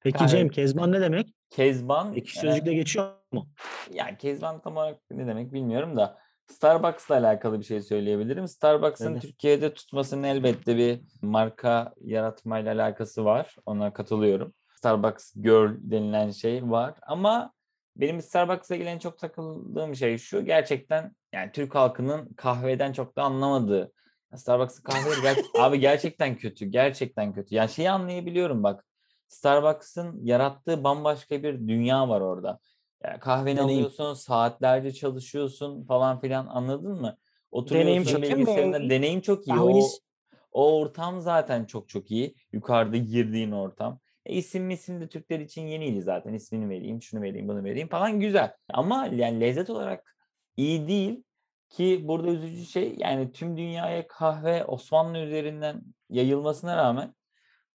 Peki 0.00 0.18
Kahve- 0.18 0.28
Cem 0.28 0.48
Kezban 0.48 0.92
ne 0.92 1.00
demek? 1.00 1.34
Kezban 1.50 2.14
Ekşi 2.14 2.38
e, 2.38 2.40
sözlükle 2.40 2.74
geçiyor 2.74 3.06
mu? 3.32 3.48
yani 3.94 4.16
Kezban 4.18 4.60
tam 4.60 4.76
olarak 4.76 4.98
ne 5.10 5.26
demek 5.26 5.52
bilmiyorum 5.52 5.96
da 5.96 6.18
Starbucks'la 6.46 7.14
alakalı 7.14 7.58
bir 7.60 7.64
şey 7.64 7.82
söyleyebilirim. 7.82 8.48
Starbucks'ın 8.48 9.04
Söyle. 9.04 9.20
Türkiye'de 9.20 9.74
tutmasının 9.74 10.22
elbette 10.22 10.76
bir 10.76 11.00
marka 11.22 11.94
yaratmayla 12.00 12.74
alakası 12.74 13.24
var. 13.24 13.56
Ona 13.66 13.92
katılıyorum. 13.92 14.54
Starbucks 14.76 15.34
Girl 15.34 15.70
denilen 15.78 16.30
şey 16.30 16.70
var 16.70 16.94
ama 17.02 17.52
benim 17.96 18.22
Starbucks'la 18.22 18.74
ilgili 18.74 18.88
en 18.88 18.98
çok 18.98 19.18
takıldığım 19.18 19.96
şey 19.96 20.18
şu. 20.18 20.44
Gerçekten 20.44 21.12
yani 21.32 21.52
Türk 21.52 21.74
halkının 21.74 22.34
kahveden 22.36 22.92
çok 22.92 23.16
da 23.16 23.22
anlamadığı. 23.22 23.92
Starbucks'ın 24.36 24.82
kahveleri 24.82 25.20
ger- 25.20 25.58
abi 25.60 25.80
gerçekten 25.80 26.36
kötü. 26.36 26.66
Gerçekten 26.66 27.32
kötü. 27.32 27.54
Yani 27.54 27.70
şeyi 27.70 27.90
anlayabiliyorum 27.90 28.62
bak. 28.62 28.84
Starbucks'ın 29.28 30.24
yarattığı 30.24 30.84
bambaşka 30.84 31.42
bir 31.42 31.68
dünya 31.68 32.08
var 32.08 32.20
orada. 32.20 32.58
Yani 33.04 33.20
kahveni 33.20 33.56
Deneyim. 33.56 33.78
alıyorsun, 33.78 34.14
saatlerce 34.14 34.92
çalışıyorsun 34.92 35.84
falan 35.84 36.20
filan 36.20 36.46
anladın 36.46 37.00
mı? 37.00 37.16
Oturuyorsun 37.50 38.12
çok 38.12 38.24
iyi. 38.24 38.32
bilgisayarında. 38.32 38.90
Deneyim 38.90 39.20
çok 39.20 39.48
iyi. 39.48 39.60
O, 39.60 39.88
o 40.52 40.78
ortam 40.78 41.20
zaten 41.20 41.64
çok 41.64 41.88
çok 41.88 42.10
iyi. 42.10 42.34
Yukarıda 42.52 42.96
girdiğin 42.96 43.52
ortam. 43.52 44.00
E, 44.26 44.34
isim 44.34 44.64
misim 44.64 45.00
de 45.00 45.08
Türkler 45.08 45.40
için 45.40 45.62
yeniydi 45.62 46.02
zaten. 46.02 46.32
İsmini 46.34 46.68
vereyim, 46.68 47.02
şunu 47.02 47.22
vereyim, 47.22 47.48
bunu 47.48 47.64
vereyim 47.64 47.88
falan 47.88 48.20
güzel. 48.20 48.52
Ama 48.68 49.06
yani 49.06 49.40
lezzet 49.40 49.70
olarak 49.70 50.16
iyi 50.56 50.88
değil 50.88 51.24
ki 51.68 52.00
burada 52.04 52.28
üzücü 52.30 52.66
şey 52.66 52.94
yani 52.98 53.32
tüm 53.32 53.56
dünyaya 53.56 54.06
kahve 54.06 54.64
Osmanlı 54.64 55.18
üzerinden 55.18 55.82
yayılmasına 56.10 56.76
rağmen 56.76 57.14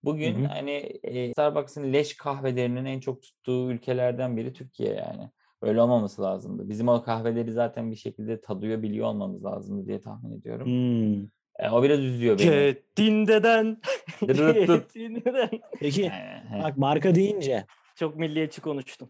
bugün 0.04 0.44
hı. 0.44 0.48
hani 0.48 0.72
e, 1.04 1.32
Starbucks'ın 1.32 1.94
leş 1.94 2.18
kahvelerinin 2.18 2.86
en 2.86 3.00
çok 3.00 3.22
tuttuğu 3.22 3.72
ülkelerden 3.72 4.38
biri 4.38 4.54
Türkiye 4.54 4.94
yani. 4.94 5.30
Öyle 5.62 5.82
olmaması 5.82 6.22
lazımdı. 6.22 6.70
Bizim 6.70 6.88
o 6.88 7.04
kahveleri 7.04 7.52
zaten 7.52 7.92
bir 7.92 7.96
şekilde 7.96 8.42
tadıyor, 8.42 8.82
biliyor 8.82 9.08
olmamız 9.08 9.46
lazımdı 9.46 9.88
diye 9.88 10.02
tahmin 10.02 10.40
ediyorum. 10.40 10.68
Hmm. 10.68 11.24
E, 11.60 11.70
o 11.72 11.84
biraz 11.84 12.00
üzüyor 12.00 12.40
beni. 12.40 12.46
Cettin 12.46 13.28
deden. 13.28 13.78
Dırırt 14.28 14.68
dıt. 14.68 14.94
Cettin 14.94 15.16
deden. 15.16 15.50
Peki 15.80 16.02
Yani, 16.02 16.64
bak 16.64 16.78
marka 16.78 17.16
deyince 17.16 17.66
Çok 17.96 18.16
milliyetçi 18.16 18.62
konuştum. 18.62 19.10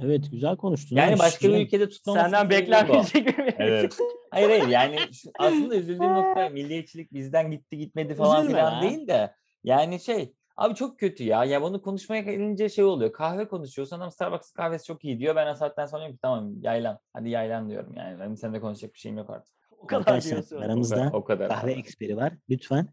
evet 0.00 0.30
güzel 0.30 0.56
konuştun. 0.56 0.96
yani 0.96 1.18
başka 1.18 1.48
bir 1.48 1.66
ülkede 1.66 1.88
tutmaması 1.88 2.24
Senden 2.24 2.50
beklenmeyecek 2.50 3.38
bir 3.38 3.54
Evet. 3.58 3.98
Hayır 4.30 4.48
hayır 4.48 4.68
yani 4.68 4.96
aslında 5.38 5.76
üzüldüğüm 5.76 6.12
nokta 6.14 6.48
milliyetçilik 6.52 7.12
bizden 7.12 7.50
gitti 7.50 7.78
gitmedi 7.78 8.14
falan 8.14 8.44
Üzülme 8.44 8.58
filan 8.58 8.72
lan. 8.72 8.82
değil 8.82 9.08
de 9.08 9.34
yani 9.64 10.00
şey 10.00 10.32
abi 10.56 10.74
çok 10.74 10.98
kötü 10.98 11.24
ya. 11.24 11.44
Ya 11.44 11.62
bunu 11.62 11.82
konuşmaya 11.82 12.22
gelince 12.22 12.68
şey 12.68 12.84
oluyor. 12.84 13.12
Kahve 13.12 13.48
konuşuyorsun 13.48 13.96
adam 13.96 14.10
Starbucks 14.10 14.50
kahvesi 14.52 14.84
çok 14.84 15.04
iyi 15.04 15.18
diyor. 15.18 15.36
Ben 15.36 15.52
o 15.52 15.54
saatten 15.54 15.86
sonra 15.86 16.00
diyorum 16.00 16.14
ki 16.16 16.20
tamam 16.22 16.62
yaylan. 16.62 16.98
Hadi 17.12 17.30
yaylan 17.30 17.70
diyorum 17.70 17.94
yani. 17.96 18.20
Benim 18.20 18.36
seninle 18.36 18.60
konuşacak 18.60 18.94
bir 18.94 18.98
şeyim 18.98 19.18
yok 19.18 19.30
artık. 19.30 19.54
O 19.78 19.86
kadar 19.86 20.00
Arkadaşlar 20.00 20.30
diyorsun. 20.32 20.56
Aramızda 20.56 21.10
o 21.12 21.24
kadar 21.24 21.48
kahve 21.48 21.72
abi. 21.72 21.80
eksperi 21.80 22.16
var. 22.16 22.32
Lütfen 22.50 22.88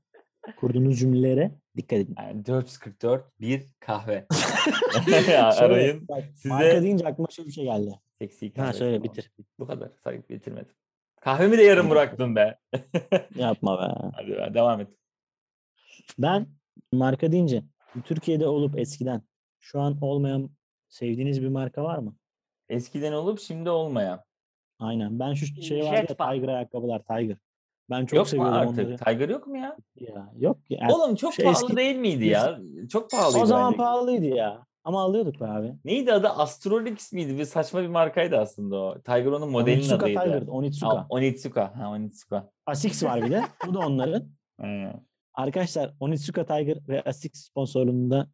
kurduğunuz 0.57 0.99
cümlelere 0.99 1.51
dikkat 1.77 1.99
edin. 1.99 2.15
Yani 2.19 2.45
444 2.45 3.39
bir 3.41 3.63
kahve. 3.79 4.25
Arayın. 5.37 6.07
bak, 6.07 6.23
Size- 6.35 6.49
Marka 6.49 6.81
deyince 6.81 7.07
aklıma 7.07 7.27
şöyle 7.31 7.47
bir 7.47 7.53
şey 7.53 7.63
geldi. 7.63 7.99
Seksi 8.19 8.47
Ha 8.49 8.53
kahve. 8.63 8.73
söyle 8.73 9.03
bitir. 9.03 9.31
Bu 9.59 9.67
kadar. 9.67 9.89
Sayıp 10.03 10.29
bitirmedim. 10.29 10.75
Kahvemi 11.21 11.57
de 11.57 11.63
yarım 11.63 11.89
bıraktın 11.89 12.35
be. 12.35 12.57
Yapma 13.35 13.79
be. 13.81 14.09
Hadi 14.15 14.31
be 14.31 14.53
devam 14.53 14.81
et. 14.81 14.87
Ben 16.19 16.47
marka 16.91 17.31
deyince 17.31 17.63
Türkiye'de 18.03 18.47
olup 18.47 18.79
eskiden 18.79 19.21
şu 19.59 19.81
an 19.81 19.97
olmayan 20.01 20.49
sevdiğiniz 20.87 21.41
bir 21.41 21.47
marka 21.47 21.83
var 21.83 21.97
mı? 21.97 22.15
Eskiden 22.69 23.13
olup 23.13 23.39
şimdi 23.39 23.69
olmayan. 23.69 24.21
Aynen. 24.79 25.19
Ben 25.19 25.33
şu 25.33 25.61
şey 25.61 25.83
var 25.83 25.93
ya. 25.93 26.05
Tiger 26.05 26.47
ayakkabılar 26.47 26.99
Tiger. 27.03 27.37
Ben 27.89 28.05
çok 28.05 28.17
yok 28.17 28.25
mu 28.25 28.29
seviyordum 28.29 28.53
artık? 28.53 28.79
onları. 28.79 28.97
Tiger 28.97 29.29
yok 29.29 29.47
mu 29.47 29.57
ya? 29.57 29.77
Ya, 29.95 30.31
yok 30.39 30.57
ya. 30.69 30.87
Oğlum 30.91 31.15
çok 31.15 31.33
şey 31.33 31.45
pahalı 31.45 31.63
eski- 31.65 31.77
değil 31.77 31.95
miydi 31.95 32.25
ya? 32.25 32.59
Çok 32.89 33.11
pahalıydı 33.11 33.39
o 33.43 33.45
zaman 33.45 33.71
bence. 33.71 33.77
pahalıydı 33.77 34.25
ya. 34.25 34.65
Ama 34.83 35.01
alıyorduk 35.01 35.41
be 35.41 35.45
abi. 35.45 35.73
Neydi 35.85 36.13
adı? 36.13 36.29
Astrolix 36.29 37.13
miydi? 37.13 37.37
Bir 37.37 37.45
saçma 37.45 37.81
bir 37.81 37.87
markaydı 37.87 38.37
aslında 38.37 38.75
o. 38.77 39.01
Tiger 39.01 39.25
onun 39.25 39.49
modelinin 39.49 39.79
Onitsuka 39.81 40.05
adıydı. 40.05 40.23
Tiger. 40.23 40.41
Onitsuka. 40.47 40.97
Ha, 40.97 41.05
Onitsuka. 41.09 41.75
Ha, 41.77 41.89
Onitsuka. 41.89 42.49
Asics 42.65 43.03
var 43.03 43.21
bir 43.25 43.31
de. 43.31 43.41
Bu 43.67 43.73
da 43.73 43.79
onların. 43.79 44.23
Arkadaşlar 45.43 45.93
Onitsuka 45.99 46.45
Tiger 46.45 46.77
ve 46.87 47.01
Asics 47.01 47.39
sponsorluğunda 47.45 48.27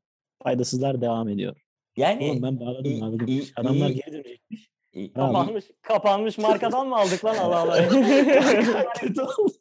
faydasızlar 0.43 1.01
devam 1.01 1.29
ediyor. 1.29 1.55
Yani 1.97 2.29
Oğlum 2.31 2.43
ben 2.43 2.59
bağladım 2.59 2.85
iyi- 2.85 3.25
iyi- 3.27 3.43
Adamlar 3.55 3.89
iyi- 3.89 3.95
geri 3.95 4.13
dönecekmiş. 4.13 4.69
iyi-. 4.93 5.13
Kapanmış, 5.13 5.65
kapanmış 5.81 6.37
markadan 6.37 6.87
mı 6.87 6.95
aldık 6.95 7.25
lan 7.25 7.35
Allah 7.37 7.57
Allah. 7.59 7.89
Kötü 8.99 9.21
oldu. 9.21 9.51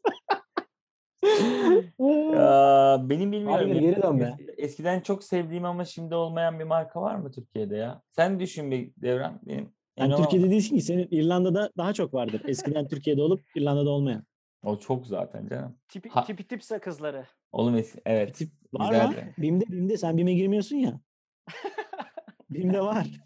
Ya, 2.35 3.01
benim 3.03 3.33
bilmiyorum. 3.33 3.69
Ya. 3.69 3.81
geri 3.81 4.03
dön 4.03 4.21
be. 4.21 4.23
Es- 4.39 4.55
Eskiden 4.59 5.01
çok 5.01 5.25
sevdiğim 5.25 5.65
ama 5.65 5.85
şimdi 5.85 6.15
olmayan 6.15 6.59
bir 6.59 6.65
marka 6.65 7.03
var 7.03 7.15
mı 7.15 7.31
Türkiye'de 7.33 7.77
ya? 7.77 8.03
Sen 8.11 8.41
düşün 8.41 8.71
bir 8.71 8.93
Devran. 8.97 9.41
Benim 9.47 9.73
Yani 9.99 10.17
Türkiye'de 10.17 10.51
değilsin 10.51 10.77
ki 10.77 10.83
senin 10.83 11.09
İrlanda'da 11.11 11.71
daha 11.77 11.93
çok 11.93 12.15
vardır. 12.15 12.43
Eskiden 12.49 12.89
Türkiye'de 12.89 13.23
olup 13.23 13.41
İrlanda'da 13.55 13.91
olmayan. 13.91 14.25
O 14.65 14.79
çok 14.79 15.07
zaten 15.07 15.49
canım. 15.49 15.79
tipi, 15.89 16.09
Ha- 16.09 16.25
tipi 16.25 16.45
tipse 16.45 16.79
kızları. 16.79 17.27
Oğlum 17.53 17.85
evet. 18.07 18.35
Tip 18.35 18.51
var 18.73 19.05
mı? 19.05 19.09
güzeldi. 19.11 19.35
BİM'de 19.39 19.65
BİM'de 19.69 19.97
sen 19.97 20.17
BİM'e 20.17 20.35
girmiyorsun 20.35 20.77
ya. 20.77 21.01
BİM'de 22.51 22.81
var. 22.81 23.07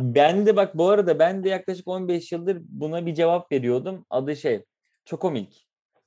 Ben 0.00 0.46
de 0.46 0.56
bak 0.56 0.78
bu 0.78 0.88
arada 0.88 1.18
ben 1.18 1.44
de 1.44 1.48
yaklaşık 1.48 1.88
15 1.88 2.32
yıldır 2.32 2.58
buna 2.68 3.06
bir 3.06 3.14
cevap 3.14 3.52
veriyordum. 3.52 4.06
Adı 4.10 4.36
şey 4.36 4.64
Çokomilk. 5.04 5.54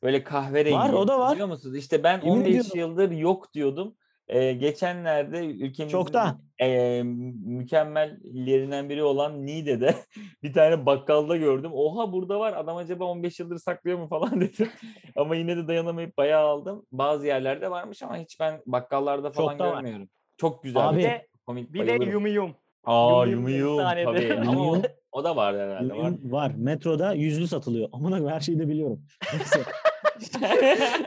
Böyle 0.04 0.24
kahverengi. 0.24 0.76
Var, 0.76 0.94
o 0.94 1.08
da 1.08 1.20
var. 1.20 1.34
Biliyor 1.34 1.48
musunuz? 1.48 1.78
İşte 1.78 2.04
ben 2.04 2.22
Yemin 2.22 2.30
15 2.32 2.48
ediyorum. 2.48 2.80
yıldır 2.80 3.12
yok 3.12 3.54
diyordum. 3.54 3.96
Ee, 4.28 4.54
geçenlerde 4.54 5.46
ülkemizin 5.46 5.88
Çoktan. 5.98 6.42
e, 6.62 7.02
mükemmellerinden 7.46 8.90
biri 8.90 9.04
olan 9.04 9.46
Niğde'de 9.46 9.96
bir 10.44 10.54
tane 10.54 10.86
bakkalda 10.86 11.38
gördüm. 11.38 11.72
Oha 11.74 12.12
burada 12.14 12.40
var 12.40 12.54
adam 12.54 12.78
acaba 12.78 13.06
15 13.06 13.40
yıldır 13.40 13.58
saklıyor 13.58 14.00
mu 14.00 14.08
falan 14.10 14.42
dedim. 14.42 14.70
ama 15.16 15.36
yine 15.36 15.58
de 15.58 15.68
dayanamayıp 15.68 16.18
bayağı 16.18 16.46
aldım. 16.48 16.86
Bazı 16.92 17.28
yerlerde 17.28 17.72
varmış 17.72 18.04
ama 18.04 18.18
hiç 18.18 18.40
ben 18.40 18.62
bakkallarda 18.66 19.32
falan 19.32 19.50
Çokta 19.50 19.68
var. 19.68 19.76
görmüyorum. 19.76 20.10
Çok 20.38 20.64
güzel. 20.64 20.90
Abi, 20.90 20.98
Bir 20.98 21.04
de, 21.04 21.28
komik 21.46 21.74
bir 21.74 21.80
de 21.80 21.88
bayılırım. 21.88 22.12
Yumi 22.12 22.30
Yum. 22.30 22.56
Aa 22.84 23.26
Yum 23.26 23.48
Yum 23.48 23.60
Yum 23.60 23.78
tabii. 23.78 24.34
Ama 24.48 24.70
o, 24.70 24.76
Yum. 24.76 24.84
o 25.12 25.24
da 25.24 25.36
var 25.36 25.56
herhalde. 25.60 25.94
Var. 25.94 26.04
Var. 26.04 26.14
var. 26.24 26.52
Metroda 26.58 27.14
yüzlü 27.14 27.48
satılıyor. 27.48 27.90
Amına 27.92 28.10
koyayım, 28.10 28.30
her 28.36 28.40
şeyi 28.40 28.60
de 28.60 28.68
biliyorum. 28.70 29.02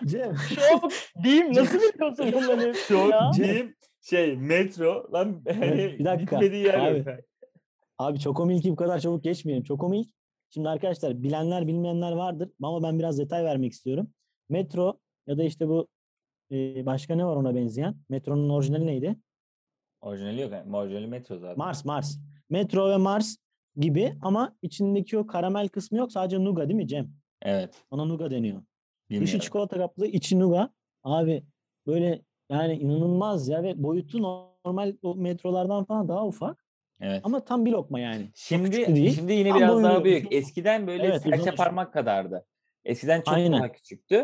Cem. 0.07 0.37
Şok. 0.37 0.93
Diyeyim 1.25 1.55
nasıl 1.55 1.79
biliyorsun 1.79 2.33
bunları? 2.33 2.75
Çok 2.89 3.11
ya? 3.11 3.31
diyeyim 3.37 3.75
şey 4.01 4.37
metro 4.37 5.13
lan 5.13 5.43
hani 5.49 5.99
bir 5.99 6.05
dakika, 6.05 6.37
gitmediği 6.37 6.65
yer 6.65 6.75
abi. 6.75 6.99
yok. 6.99 7.07
Abi 7.99 8.19
Çokomilk'i 8.21 8.71
bu 8.71 8.77
kadar 8.77 8.99
çabuk 8.99 9.25
geçmeyelim. 9.25 9.65
Çokomilk, 9.65 10.09
şimdi 10.51 10.69
arkadaşlar 10.69 11.23
bilenler 11.23 11.67
bilmeyenler 11.67 12.13
vardır 12.13 12.51
ama 12.63 12.83
ben 12.83 12.99
biraz 12.99 13.19
detay 13.19 13.45
vermek 13.45 13.73
istiyorum. 13.73 14.11
Metro 14.49 14.99
ya 15.27 15.39
da 15.39 15.45
işte 15.45 15.69
bu 15.69 15.89
e, 16.53 16.87
başka 16.87 17.15
ne 17.15 17.27
var 17.27 17.37
ona 17.37 17.55
benzeyen? 17.55 17.97
Metronun 18.09 18.49
orijinali 18.49 18.87
neydi? 18.87 19.17
Orijinali 20.01 20.41
yok. 20.41 20.53
yani. 20.53 20.77
Orijinali 20.77 21.07
metro 21.07 21.39
zaten. 21.39 21.59
Mars, 21.59 21.85
Mars. 21.85 22.19
Metro 22.51 22.91
ve 22.91 22.97
Mars 22.97 23.37
gibi 23.77 24.15
ama 24.23 24.57
içindeki 24.63 25.19
o 25.19 25.27
karamel 25.27 25.69
kısmı 25.69 25.99
yok. 25.99 26.13
Sadece 26.13 26.45
Nuga 26.45 26.69
değil 26.69 26.77
mi 26.77 26.89
Cem? 26.89 27.11
Evet. 27.43 27.85
Ona 27.91 28.05
Nuga 28.05 28.31
deniyor. 28.31 28.63
Bilmiyorum. 29.11 29.27
Dışı 29.27 29.41
çikolata 29.41 29.77
kaplı, 29.77 30.07
içi 30.07 30.39
Nuga. 30.39 30.71
Abi 31.05 31.43
böyle 31.87 32.23
yani 32.51 32.75
inanılmaz 32.75 33.49
ya 33.49 33.63
ve 33.63 33.83
boyutu 33.83 34.23
normal 34.23 34.97
o 35.03 35.15
metrolardan 35.15 35.85
falan 35.85 36.09
daha 36.09 36.27
ufak. 36.27 36.65
Evet. 37.01 37.21
Ama 37.25 37.45
tam 37.45 37.65
bir 37.65 37.71
lokma 37.71 38.01
yani. 38.01 38.31
Şimdi 38.35 38.77
şimdi 39.15 39.33
yine 39.33 39.49
Tam 39.49 39.59
biraz 39.59 39.75
boyunu 39.75 39.89
daha 39.89 40.05
büyük. 40.05 40.33
Eskiden 40.33 40.87
böyle 40.87 41.07
Evet, 41.07 41.23
serçe 41.23 41.55
parmak 41.55 41.93
kadardı. 41.93 42.47
Eskiden 42.85 43.21
çok 43.21 43.35
Aynen. 43.35 43.53
daha 43.53 43.73
küçüktü. 43.73 44.15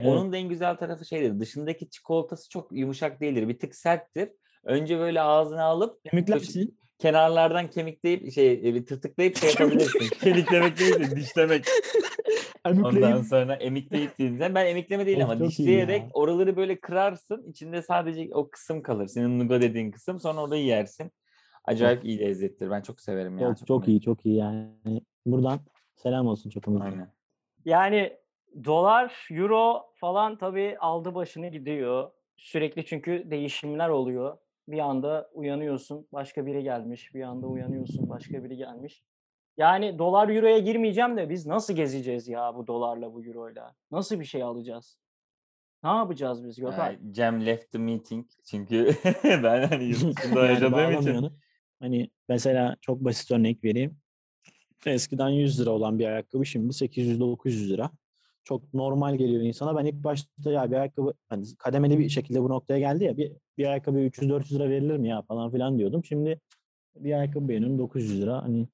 Evet. 0.00 0.12
Onun 0.12 0.32
da 0.32 0.36
en 0.36 0.48
güzel 0.48 0.76
tarafı 0.76 1.04
şeydir. 1.04 1.40
Dışındaki 1.40 1.90
çikolatası 1.90 2.48
çok 2.48 2.72
yumuşak 2.72 3.20
değildir. 3.20 3.48
Bir 3.48 3.58
tık 3.58 3.74
serttir. 3.74 4.28
Önce 4.64 4.98
böyle 4.98 5.20
ağzına 5.20 5.64
alıp 5.64 6.04
Kemiklersin. 6.04 6.78
kenarlardan 6.98 7.70
kemikleyip 7.70 8.32
şey 8.32 8.52
e, 8.52 8.74
bir 8.74 8.86
tırtıklayıp 8.86 9.36
şey 9.36 9.50
yapabilirsin. 9.50 10.08
Kemiklemek 10.20 10.78
değil 10.78 10.94
de 10.94 11.16
dişlemek. 11.16 11.64
Ondan 12.66 13.22
sonra 13.22 13.54
emikleyip 13.54 14.18
dediğinde 14.18 14.54
ben 14.54 14.66
emikleme 14.66 15.06
değil 15.06 15.24
ama 15.24 15.40
dişleyerek 15.40 16.02
oraları 16.12 16.56
böyle 16.56 16.80
kırarsın. 16.80 17.44
İçinde 17.50 17.82
sadece 17.82 18.28
o 18.34 18.50
kısım 18.50 18.82
kalır. 18.82 19.06
Senin 19.06 19.38
nuga 19.38 19.60
dediğin 19.60 19.90
kısım. 19.90 20.20
Sonra 20.20 20.42
orada 20.42 20.56
yersin. 20.56 21.12
Acayip 21.64 22.04
iyi 22.04 22.18
lezzettir. 22.18 22.70
Ben 22.70 22.80
çok 22.80 23.00
severim 23.00 23.38
ya. 23.38 23.54
çok, 23.54 23.66
çok 23.66 23.88
iyi 23.88 24.00
çok 24.00 24.26
iyi 24.26 24.36
yani. 24.36 25.02
Buradan 25.26 25.60
selam 25.96 26.26
olsun 26.26 26.50
çok 26.50 26.68
iyi. 26.68 26.78
Aynen. 26.80 27.12
Yani 27.64 28.16
dolar, 28.64 29.28
euro 29.30 29.82
falan 29.94 30.38
tabii 30.38 30.76
aldı 30.80 31.14
başını 31.14 31.48
gidiyor. 31.48 32.10
Sürekli 32.36 32.84
çünkü 32.84 33.30
değişimler 33.30 33.88
oluyor. 33.88 34.38
Bir 34.68 34.78
anda 34.78 35.30
uyanıyorsun 35.34 36.06
başka 36.12 36.46
biri 36.46 36.62
gelmiş. 36.62 37.14
Bir 37.14 37.22
anda 37.22 37.46
uyanıyorsun 37.46 38.08
başka 38.08 38.44
biri 38.44 38.56
gelmiş. 38.56 39.02
Yani 39.56 39.98
dolar 39.98 40.28
euroya 40.28 40.58
girmeyeceğim 40.58 41.16
de 41.16 41.30
biz 41.30 41.46
nasıl 41.46 41.74
gezeceğiz 41.74 42.28
ya 42.28 42.54
bu 42.54 42.66
dolarla 42.66 43.14
bu 43.14 43.24
euroyla? 43.24 43.74
Nasıl 43.90 44.20
bir 44.20 44.24
şey 44.24 44.42
alacağız? 44.42 44.98
Ne 45.84 45.90
yapacağız 45.90 46.44
biz 46.44 46.56
Gökhan? 46.56 46.92
Ee, 46.92 46.98
Cem 47.12 47.46
left 47.46 47.72
the 47.72 47.78
meeting. 47.78 48.26
Çünkü 48.44 48.94
ben 49.24 49.68
hani 49.68 49.84
yurt 49.84 50.16
dışında 50.16 50.46
yaşadığım 50.46 51.00
için. 51.00 51.30
Hani 51.80 52.10
mesela 52.28 52.76
çok 52.80 53.00
basit 53.00 53.30
örnek 53.30 53.64
vereyim. 53.64 53.96
Eskiden 54.86 55.28
100 55.28 55.60
lira 55.60 55.70
olan 55.70 55.98
bir 55.98 56.06
ayakkabı 56.06 56.46
şimdi 56.46 56.66
800-900 56.68 57.68
lira. 57.68 57.90
Çok 58.44 58.74
normal 58.74 59.16
geliyor 59.16 59.42
insana. 59.42 59.76
Ben 59.76 59.84
ilk 59.84 60.04
başta 60.04 60.50
ya 60.50 60.70
bir 60.70 60.76
ayakkabı 60.76 61.14
hani 61.28 61.44
kademeli 61.58 61.98
bir 61.98 62.08
şekilde 62.08 62.42
bu 62.42 62.48
noktaya 62.48 62.78
geldi 62.78 63.04
ya 63.04 63.16
bir, 63.16 63.32
bir 63.58 63.66
ayakkabı 63.66 63.98
300-400 63.98 64.54
lira 64.54 64.70
verilir 64.70 64.96
mi 64.96 65.08
ya 65.08 65.22
falan 65.22 65.50
filan 65.50 65.78
diyordum. 65.78 66.04
Şimdi 66.04 66.40
bir 66.96 67.12
ayakkabı 67.12 67.48
beğeniyorum 67.48 67.78
900 67.78 68.20
lira. 68.20 68.42
Hani 68.42 68.68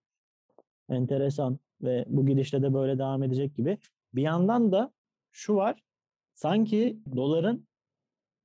enteresan 0.88 1.59
ve 1.83 2.05
bu 2.09 2.27
gidişle 2.27 2.62
de 2.62 2.74
böyle 2.74 2.98
devam 2.98 3.22
edecek 3.22 3.57
gibi. 3.57 3.79
Bir 4.14 4.22
yandan 4.22 4.72
da 4.72 4.92
şu 5.33 5.55
var. 5.55 5.83
Sanki 6.35 6.98
doların 7.16 7.66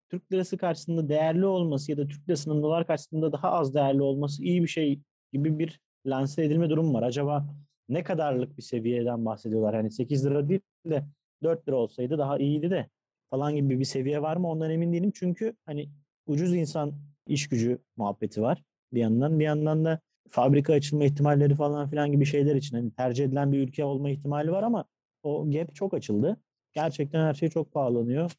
Türk 0.10 0.32
lirası 0.32 0.58
karşısında 0.58 1.10
değerli 1.10 1.46
olması 1.46 1.92
ya 1.92 1.98
da 1.98 2.08
Türk 2.08 2.30
lirasının 2.30 2.64
dolar 2.64 2.88
karşısında 2.88 3.32
daha 3.32 3.52
az 3.52 3.74
değerli 3.74 4.02
olması 4.02 4.44
iyi 4.44 4.64
bir 4.64 4.68
şey 4.68 5.00
gibi 5.34 5.60
bir 5.60 5.80
lanse 6.06 6.44
edilme 6.44 6.70
durum 6.70 6.94
var. 6.94 7.04
Acaba 7.04 7.46
ne 7.90 8.04
kadarlık 8.04 8.58
bir 8.58 8.62
seviyeden 8.62 9.26
bahsediyorlar? 9.26 9.76
Hani 9.76 9.92
8 9.92 10.26
lira 10.26 10.50
değil 10.50 10.62
de 10.86 11.06
4 11.44 11.68
lira 11.68 11.76
olsaydı 11.76 12.18
daha 12.18 12.38
iyiydi 12.38 12.72
de 12.72 12.90
falan 13.30 13.56
gibi 13.56 13.80
bir 13.80 13.86
seviye 13.86 14.22
var 14.22 14.38
mı? 14.38 14.50
Ondan 14.50 14.72
emin 14.72 14.94
değilim. 14.94 15.12
Çünkü 15.16 15.56
hani 15.66 15.90
ucuz 16.28 16.56
insan 16.56 16.94
iş 17.28 17.50
gücü 17.50 17.80
muhabbeti 17.98 18.42
var 18.42 18.64
bir 18.94 19.00
yandan. 19.00 19.40
Bir 19.40 19.44
yandan 19.44 19.86
da 19.86 20.00
fabrika 20.30 20.74
açılma 20.74 21.06
ihtimalleri 21.06 21.56
falan 21.56 21.90
filan 21.90 22.12
gibi 22.12 22.26
şeyler 22.26 22.56
için 22.56 22.76
hani 22.78 22.92
tercih 22.92 23.26
edilen 23.26 23.52
bir 23.52 23.60
ülke 23.60 23.86
olma 23.86 24.10
ihtimali 24.10 24.52
var 24.52 24.64
ama 24.64 24.86
o 25.24 25.52
gap 25.52 25.76
çok 25.76 25.94
açıldı. 25.94 26.38
Gerçekten 26.74 27.26
her 27.26 27.34
şey 27.34 27.50
çok 27.50 27.72
pahalanıyor. 27.74 28.32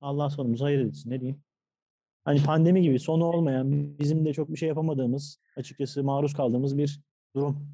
Allah 0.00 0.30
sonumuzu 0.30 0.64
hayır 0.64 0.80
etsin 0.86 1.10
ne 1.10 1.20
diyeyim. 1.20 1.42
Hani 2.24 2.42
pandemi 2.42 2.82
gibi 2.82 2.98
sonu 2.98 3.24
olmayan 3.24 3.98
bizim 3.98 4.24
de 4.24 4.32
çok 4.32 4.48
bir 4.52 4.56
şey 4.56 4.68
yapamadığımız 4.68 5.38
açıkçası 5.56 6.04
maruz 6.04 6.34
kaldığımız 6.34 6.78
bir 6.78 7.00
durum. 7.36 7.68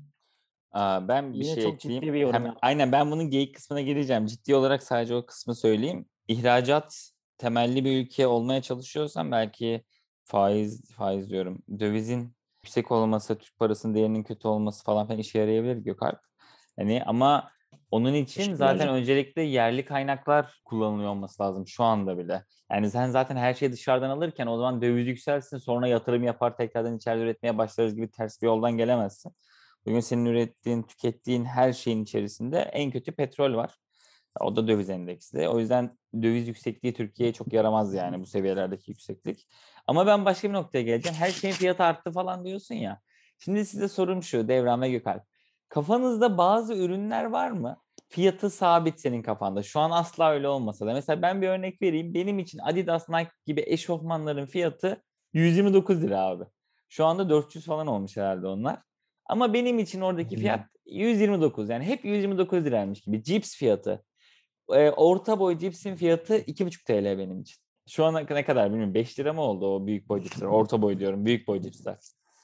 Aa, 0.72 1.08
ben 1.08 1.32
bir 1.32 1.38
Yine 1.38 1.54
şey 1.54 1.62
çok 1.64 1.74
ekleyeyim. 1.74 2.02
ciddi 2.02 2.12
bir 2.12 2.18
yorum 2.20 2.34
Hem- 2.44 2.54
aynen 2.62 2.92
ben 2.92 3.10
bunun 3.10 3.30
geyik 3.30 3.54
kısmına 3.54 3.80
geleceğim. 3.80 4.26
Ciddi 4.26 4.54
olarak 4.54 4.82
sadece 4.82 5.14
o 5.14 5.26
kısmı 5.26 5.54
söyleyeyim. 5.54 6.06
İhracat 6.28 7.10
temelli 7.38 7.84
bir 7.84 8.04
ülke 8.04 8.26
olmaya 8.26 8.62
çalışıyorsan 8.62 9.30
belki 9.32 9.84
faiz 10.24 10.90
faiz 10.90 11.30
diyorum. 11.30 11.62
Dövizin 11.78 12.32
yüksek 12.64 12.92
olması, 12.92 13.38
Türk 13.38 13.58
parasının 13.58 13.94
değerinin 13.94 14.22
kötü 14.22 14.48
olması 14.48 14.84
falan 14.84 15.06
filan 15.06 15.20
işe 15.20 15.38
yarayabilir 15.38 15.76
Gökalp. 15.76 16.20
Hani 16.78 17.02
ama 17.06 17.50
onun 17.90 18.14
için 18.14 18.54
zaten 18.54 18.88
öncelikle 18.88 19.42
yerli 19.42 19.84
kaynaklar 19.84 20.60
kullanılıyor 20.64 21.10
olması 21.10 21.42
lazım 21.42 21.66
şu 21.66 21.84
anda 21.84 22.18
bile. 22.18 22.44
Yani 22.72 22.90
sen 22.90 23.10
zaten 23.10 23.36
her 23.36 23.54
şeyi 23.54 23.72
dışarıdan 23.72 24.10
alırken 24.10 24.46
o 24.46 24.56
zaman 24.56 24.82
döviz 24.82 25.06
yükselsin 25.06 25.58
sonra 25.58 25.88
yatırım 25.88 26.24
yapar 26.24 26.56
tekrardan 26.56 26.96
içeride 26.96 27.22
üretmeye 27.22 27.58
başlarız 27.58 27.94
gibi 27.94 28.10
ters 28.10 28.42
bir 28.42 28.46
yoldan 28.46 28.76
gelemezsin. 28.76 29.32
Bugün 29.86 30.00
senin 30.00 30.24
ürettiğin, 30.26 30.82
tükettiğin 30.82 31.44
her 31.44 31.72
şeyin 31.72 32.02
içerisinde 32.02 32.58
en 32.58 32.90
kötü 32.90 33.12
petrol 33.12 33.54
var. 33.54 33.74
O 34.40 34.56
da 34.56 34.68
döviz 34.68 34.90
endeksli. 34.90 35.48
O 35.48 35.58
yüzden 35.58 35.98
döviz 36.22 36.48
yüksekliği 36.48 36.94
Türkiye'ye 36.94 37.32
çok 37.32 37.52
yaramaz 37.52 37.94
yani 37.94 38.20
bu 38.20 38.26
seviyelerdeki 38.26 38.90
yükseklik. 38.90 39.46
Ama 39.86 40.06
ben 40.06 40.24
başka 40.24 40.48
bir 40.48 40.54
noktaya 40.54 40.82
geleceğim. 40.82 41.18
Her 41.18 41.30
şeyin 41.30 41.54
fiyatı 41.54 41.82
arttı 41.82 42.12
falan 42.12 42.44
diyorsun 42.44 42.74
ya. 42.74 43.00
Şimdi 43.38 43.64
size 43.64 43.88
sorum 43.88 44.22
şu 44.22 44.48
Devran 44.48 44.82
ve 44.82 44.90
Gökalp. 44.90 45.22
Kafanızda 45.68 46.38
bazı 46.38 46.74
ürünler 46.74 47.24
var 47.24 47.50
mı? 47.50 47.76
Fiyatı 48.08 48.50
sabit 48.50 49.00
senin 49.00 49.22
kafanda. 49.22 49.62
Şu 49.62 49.80
an 49.80 49.90
asla 49.90 50.30
öyle 50.30 50.48
olmasa 50.48 50.86
da. 50.86 50.92
Mesela 50.92 51.22
ben 51.22 51.42
bir 51.42 51.48
örnek 51.48 51.82
vereyim. 51.82 52.14
Benim 52.14 52.38
için 52.38 52.58
Adidas, 52.58 53.08
Nike 53.08 53.30
gibi 53.46 53.64
eşofmanların 53.66 54.46
fiyatı 54.46 55.02
129 55.32 56.02
lira 56.02 56.20
abi. 56.20 56.44
Şu 56.88 57.04
anda 57.04 57.30
400 57.30 57.66
falan 57.66 57.86
olmuş 57.86 58.16
herhalde 58.16 58.46
onlar. 58.46 58.82
Ama 59.26 59.52
benim 59.52 59.78
için 59.78 60.00
oradaki 60.00 60.36
fiyat 60.36 60.66
129. 60.86 61.68
Yani 61.68 61.84
hep 61.84 62.04
129 62.04 62.64
liraymış 62.64 63.00
gibi. 63.00 63.22
Cips 63.22 63.56
fiyatı. 63.56 64.04
Ee, 64.74 64.90
orta 64.90 65.40
boy 65.40 65.58
cipsin 65.58 65.94
fiyatı 65.96 66.36
2,5 66.38 66.84
TL 66.84 67.18
benim 67.18 67.40
için. 67.40 67.56
Şu 67.88 68.04
ana 68.04 68.20
ne 68.20 68.44
kadar 68.44 68.68
bilmiyorum. 68.70 68.94
5 68.94 69.18
lira 69.18 69.32
mı 69.32 69.40
oldu 69.40 69.74
o 69.74 69.86
büyük 69.86 70.08
boy 70.08 70.22
cipsler? 70.22 70.46
Orta 70.46 70.82
boy 70.82 70.98
diyorum. 70.98 71.24
Büyük 71.26 71.48
boy 71.48 71.60
cipsler. 71.60 71.96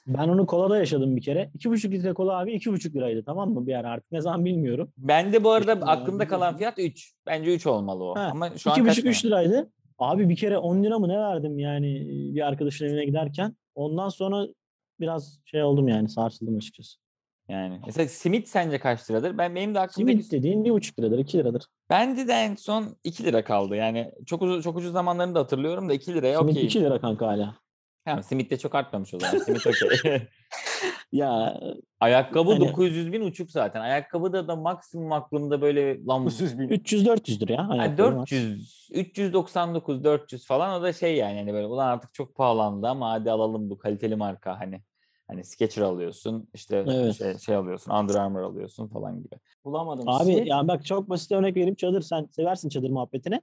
Ben 0.07 0.27
onu 0.27 0.45
kolada 0.45 0.77
yaşadım 0.77 1.15
bir 1.15 1.21
kere. 1.21 1.51
2,5 1.57 1.91
litre 1.91 2.13
kola 2.13 2.39
abi 2.39 2.53
2,5 2.53 2.95
liraydı 2.95 3.23
tamam 3.25 3.53
mı 3.53 3.67
bir 3.67 3.73
ara 3.73 3.89
artık 3.89 4.11
ne 4.11 4.21
zaman 4.21 4.45
bilmiyorum. 4.45 4.91
Ben 4.97 5.33
de 5.33 5.43
bu 5.43 5.51
arada 5.51 5.71
aklımda 5.71 6.27
kalan 6.27 6.57
fiyat 6.57 6.79
3. 6.79 7.13
Bence 7.25 7.55
3 7.55 7.67
olmalı 7.67 8.03
o. 8.03 8.15
Ha, 8.15 8.29
Ama 8.31 8.57
şu 8.57 8.71
an 8.71 8.85
kaç 8.85 8.97
2,5-3 8.97 9.25
lira? 9.25 9.37
liraydı. 9.37 9.71
Abi 9.99 10.29
bir 10.29 10.35
kere 10.35 10.57
10 10.57 10.83
lira 10.83 10.99
mı 10.99 11.07
ne 11.09 11.17
verdim 11.17 11.59
yani 11.59 12.07
bir 12.35 12.47
arkadaşın 12.47 12.85
evine 12.85 13.05
giderken. 13.05 13.55
Ondan 13.75 14.09
sonra 14.09 14.47
biraz 14.99 15.39
şey 15.45 15.63
oldum 15.63 15.87
yani 15.87 16.09
sarsıldım 16.09 16.57
açıkçası. 16.57 16.97
Yani 17.49 17.79
mesela 17.85 18.07
simit 18.07 18.47
sence 18.49 18.79
kaç 18.79 19.11
liradır? 19.11 19.37
Ben 19.37 19.55
benim 19.55 19.75
de 19.75 19.79
aklımdaki 19.79 20.23
Simit 20.23 20.31
dediğin 20.31 20.63
1,5 20.63 20.99
liradır 20.99 21.19
2 21.19 21.37
liradır. 21.37 21.65
Bende 21.89 22.27
de 22.27 22.33
en 22.33 22.55
son 22.55 22.97
2 23.03 23.23
lira 23.23 23.43
kaldı. 23.43 23.75
Yani 23.75 24.11
çok 24.25 24.41
uzun 24.41 24.61
çok 24.61 24.77
ucuz 24.77 24.91
zamanlarını 24.91 25.35
da 25.35 25.39
hatırlıyorum 25.39 25.89
da 25.89 25.93
2 25.93 26.13
liraya 26.13 26.37
Simit 26.37 26.51
okeyim. 26.51 26.67
2 26.67 26.81
lira 26.81 27.01
kanka 27.01 27.27
hala. 27.27 27.55
Tamam 28.05 28.23
Smith 28.23 28.49
de 28.49 28.57
çok 28.57 28.75
artmamış 28.75 29.13
o 29.13 29.19
zaman. 29.19 29.37
Smith 29.37 29.67
okey. 29.67 30.21
Ya 31.11 31.59
Ayakkabı 31.99 32.51
Hani- 32.51 32.59
900 32.67 33.11
bin 33.11 33.21
uçuk 33.21 33.51
zaten. 33.51 33.81
Ayakkabıda 33.81 34.47
da 34.47 34.55
maksimum 34.55 35.11
aklımda 35.11 35.61
böyle 35.61 36.05
lan 36.05 36.25
900 36.25 36.59
bin. 36.59 36.69
300-400'dür 36.69 37.49
ya. 37.49 37.69
Ha, 37.69 37.73
ayakkabı 37.73 38.11
max. 38.11 38.31
400, 38.31 38.89
399, 38.93 40.03
400 40.03 40.45
falan 40.47 40.79
o 40.79 40.83
da 40.83 40.93
şey 40.93 41.15
yani 41.15 41.37
hani 41.37 41.53
böyle 41.53 41.67
ulan 41.67 41.87
artık 41.87 42.13
çok 42.13 42.35
pahalandı 42.35 42.87
ama 42.87 43.11
hadi 43.11 43.31
alalım 43.31 43.69
bu 43.69 43.77
kaliteli 43.77 44.15
marka 44.15 44.59
hani. 44.59 44.81
Hani 45.27 45.43
Skechers 45.43 45.87
alıyorsun, 45.87 46.49
işte 46.53 46.85
Evet. 46.87 47.15
şey, 47.15 47.37
şey 47.37 47.55
alıyorsun, 47.55 47.91
Under 47.91 48.15
Armour 48.15 48.41
alıyorsun 48.41 48.87
falan 48.87 49.23
gibi. 49.23 49.35
Bulamadım. 49.65 50.09
Abi 50.09 50.49
ya 50.49 50.67
bak 50.67 50.85
çok 50.85 51.09
basit 51.09 51.31
örnek 51.31 51.55
vereyim. 51.55 51.75
Çadır 51.75 52.01
sen 52.01 52.27
seversin 52.31 52.69
çadır 52.69 52.89
muhabbetini. 52.89 53.41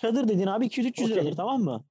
Çadır 0.00 0.28
dediğin 0.28 0.46
abi 0.46 0.66
200-300 0.66 1.04
Okey. 1.04 1.08
liradır 1.08 1.36
tamam 1.36 1.62
mı? 1.62 1.84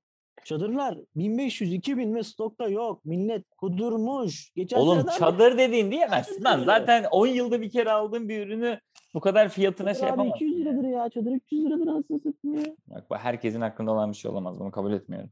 Çadırlar 0.45 0.97
1500-2000 1.16 2.16
ve 2.16 2.24
stokta 2.24 2.68
yok. 2.68 3.05
Millet 3.05 3.43
kudurmuş. 3.57 4.51
Geçen 4.55 4.78
Oğlum 4.78 5.05
çadır 5.20 5.57
dediğin 5.57 5.91
diyemezsin 5.91 6.43
lan. 6.43 6.64
Zaten 6.66 7.05
10 7.12 7.28
yılda 7.28 7.62
bir 7.62 7.70
kere 7.70 7.91
aldığın 7.91 8.30
bir 8.30 8.47
ürünü 8.47 8.80
bu 9.14 9.20
kadar 9.20 9.49
fiyatına 9.49 9.93
şey 9.93 10.01
Çadır 10.01 10.14
abi 10.14 10.18
yapamazsın. 10.18 10.45
200 10.45 10.66
liradır 10.66 10.88
ya. 10.88 11.10
Çadır 11.10 11.32
300 11.32 11.66
liradır 11.66 11.86
satayım 11.86 12.66
ya. 12.66 12.76
Bak, 12.88 13.10
bu 13.10 13.16
herkesin 13.16 13.62
hakkında 13.62 13.91
olan 13.91 14.12
bir 14.12 14.18
şey 14.18 14.32
olamaz. 14.32 14.60
Bunu 14.60 14.72
kabul 14.72 14.93
etmiyorum. 14.93 15.30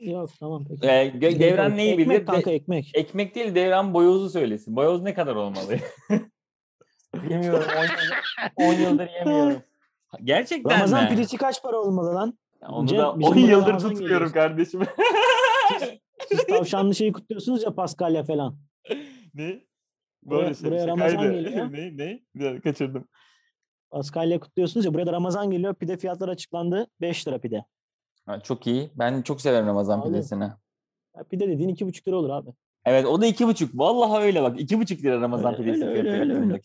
Yok 0.00 0.30
tamam 0.40 0.64
peki. 0.68 0.86
Ee, 0.86 1.12
Devran 1.40 1.76
neyi 1.76 1.92
ekmek 1.92 2.08
bilir? 2.08 2.20
De- 2.20 2.24
kanka 2.24 2.50
ekmek. 2.50 2.90
ekmek 2.94 3.34
değil 3.34 3.54
Devran 3.54 3.94
boyozu 3.94 4.30
söylesin. 4.30 4.76
Boyoz 4.76 5.02
ne 5.02 5.14
kadar 5.14 5.34
olmalı? 5.36 5.76
Yemiyorum. 7.30 7.68
10 8.56 8.64
yıldır, 8.64 8.84
10 8.86 8.90
yıldır 8.90 9.08
yemiyorum. 9.08 9.62
Gerçekten 10.24 10.70
Ramazan 10.76 11.04
mi? 11.04 11.10
pidesi 11.10 11.36
kaç 11.36 11.62
para 11.62 11.76
olmalı 11.80 12.14
lan? 12.14 12.38
Onu 12.68 12.86
Cem, 12.86 12.98
da 12.98 13.18
bizim 13.18 13.32
10 13.32 13.36
buraya 13.36 13.50
yıldır 13.50 13.66
Ramazan 13.68 13.90
tutmuyorum 13.90 14.32
kardeşim. 14.32 14.80
Siz 16.28 16.46
tavşanlı 16.46 16.94
şeyi 16.94 17.12
kutluyorsunuz 17.12 17.62
ya 17.62 17.74
Paskalya 17.74 18.24
falan. 18.24 18.58
ne? 19.34 19.60
Buraya- 20.22 20.54
şey, 20.54 20.70
buraya 20.70 20.86
Ramazan 20.86 21.32
geliyor. 21.32 21.72
ne? 21.72 21.96
Ne? 21.96 22.20
Bir 22.34 22.44
dakika, 22.44 22.60
kaçırdım. 22.70 23.08
Paskalya 23.90 24.40
kutluyorsunuz 24.40 24.86
ya. 24.86 24.94
Buraya 24.94 25.06
da 25.06 25.12
Ramazan 25.12 25.50
geliyor. 25.50 25.74
Pide 25.74 25.96
fiyatları 25.96 26.30
açıklandı. 26.30 26.86
5 27.00 27.28
lira 27.28 27.38
pide. 27.40 27.64
Ha, 28.28 28.40
çok 28.40 28.66
iyi. 28.66 28.90
Ben 28.94 29.22
çok 29.22 29.40
severim 29.40 29.66
Ramazan 29.66 30.00
Vallahi. 30.00 30.10
pidesini. 30.12 30.44
Ya 31.16 31.24
pide 31.30 31.48
dediğin 31.48 31.68
2,5 31.68 32.08
lira 32.08 32.16
olur 32.16 32.30
abi. 32.30 32.50
Evet 32.84 33.06
o 33.06 33.20
da 33.20 33.26
iki 33.26 33.46
buçuk. 33.46 33.78
Vallahi 33.78 34.22
öyle 34.22 34.42
bak. 34.42 34.60
iki 34.60 34.78
buçuk 34.80 35.02
lira 35.04 35.20
Ramazan 35.20 35.54
Öyle, 35.54 35.64
pidesi 35.64 35.84
öyle, 35.84 36.10
öyle, 36.10 36.34
öyle. 36.34 36.60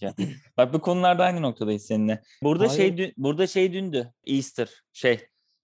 Bak 0.58 0.74
bu 0.74 0.82
konularda 0.82 1.24
aynı 1.24 1.42
noktadayız 1.42 1.86
seninle. 1.86 2.22
Burada 2.44 2.70
şey 2.70 2.78
Hayır. 2.90 2.98
dün, 2.98 3.14
burada 3.18 3.48
şey 3.48 3.74
dündü. 3.74 4.14
Easter 4.26 4.70
şey 4.94 5.20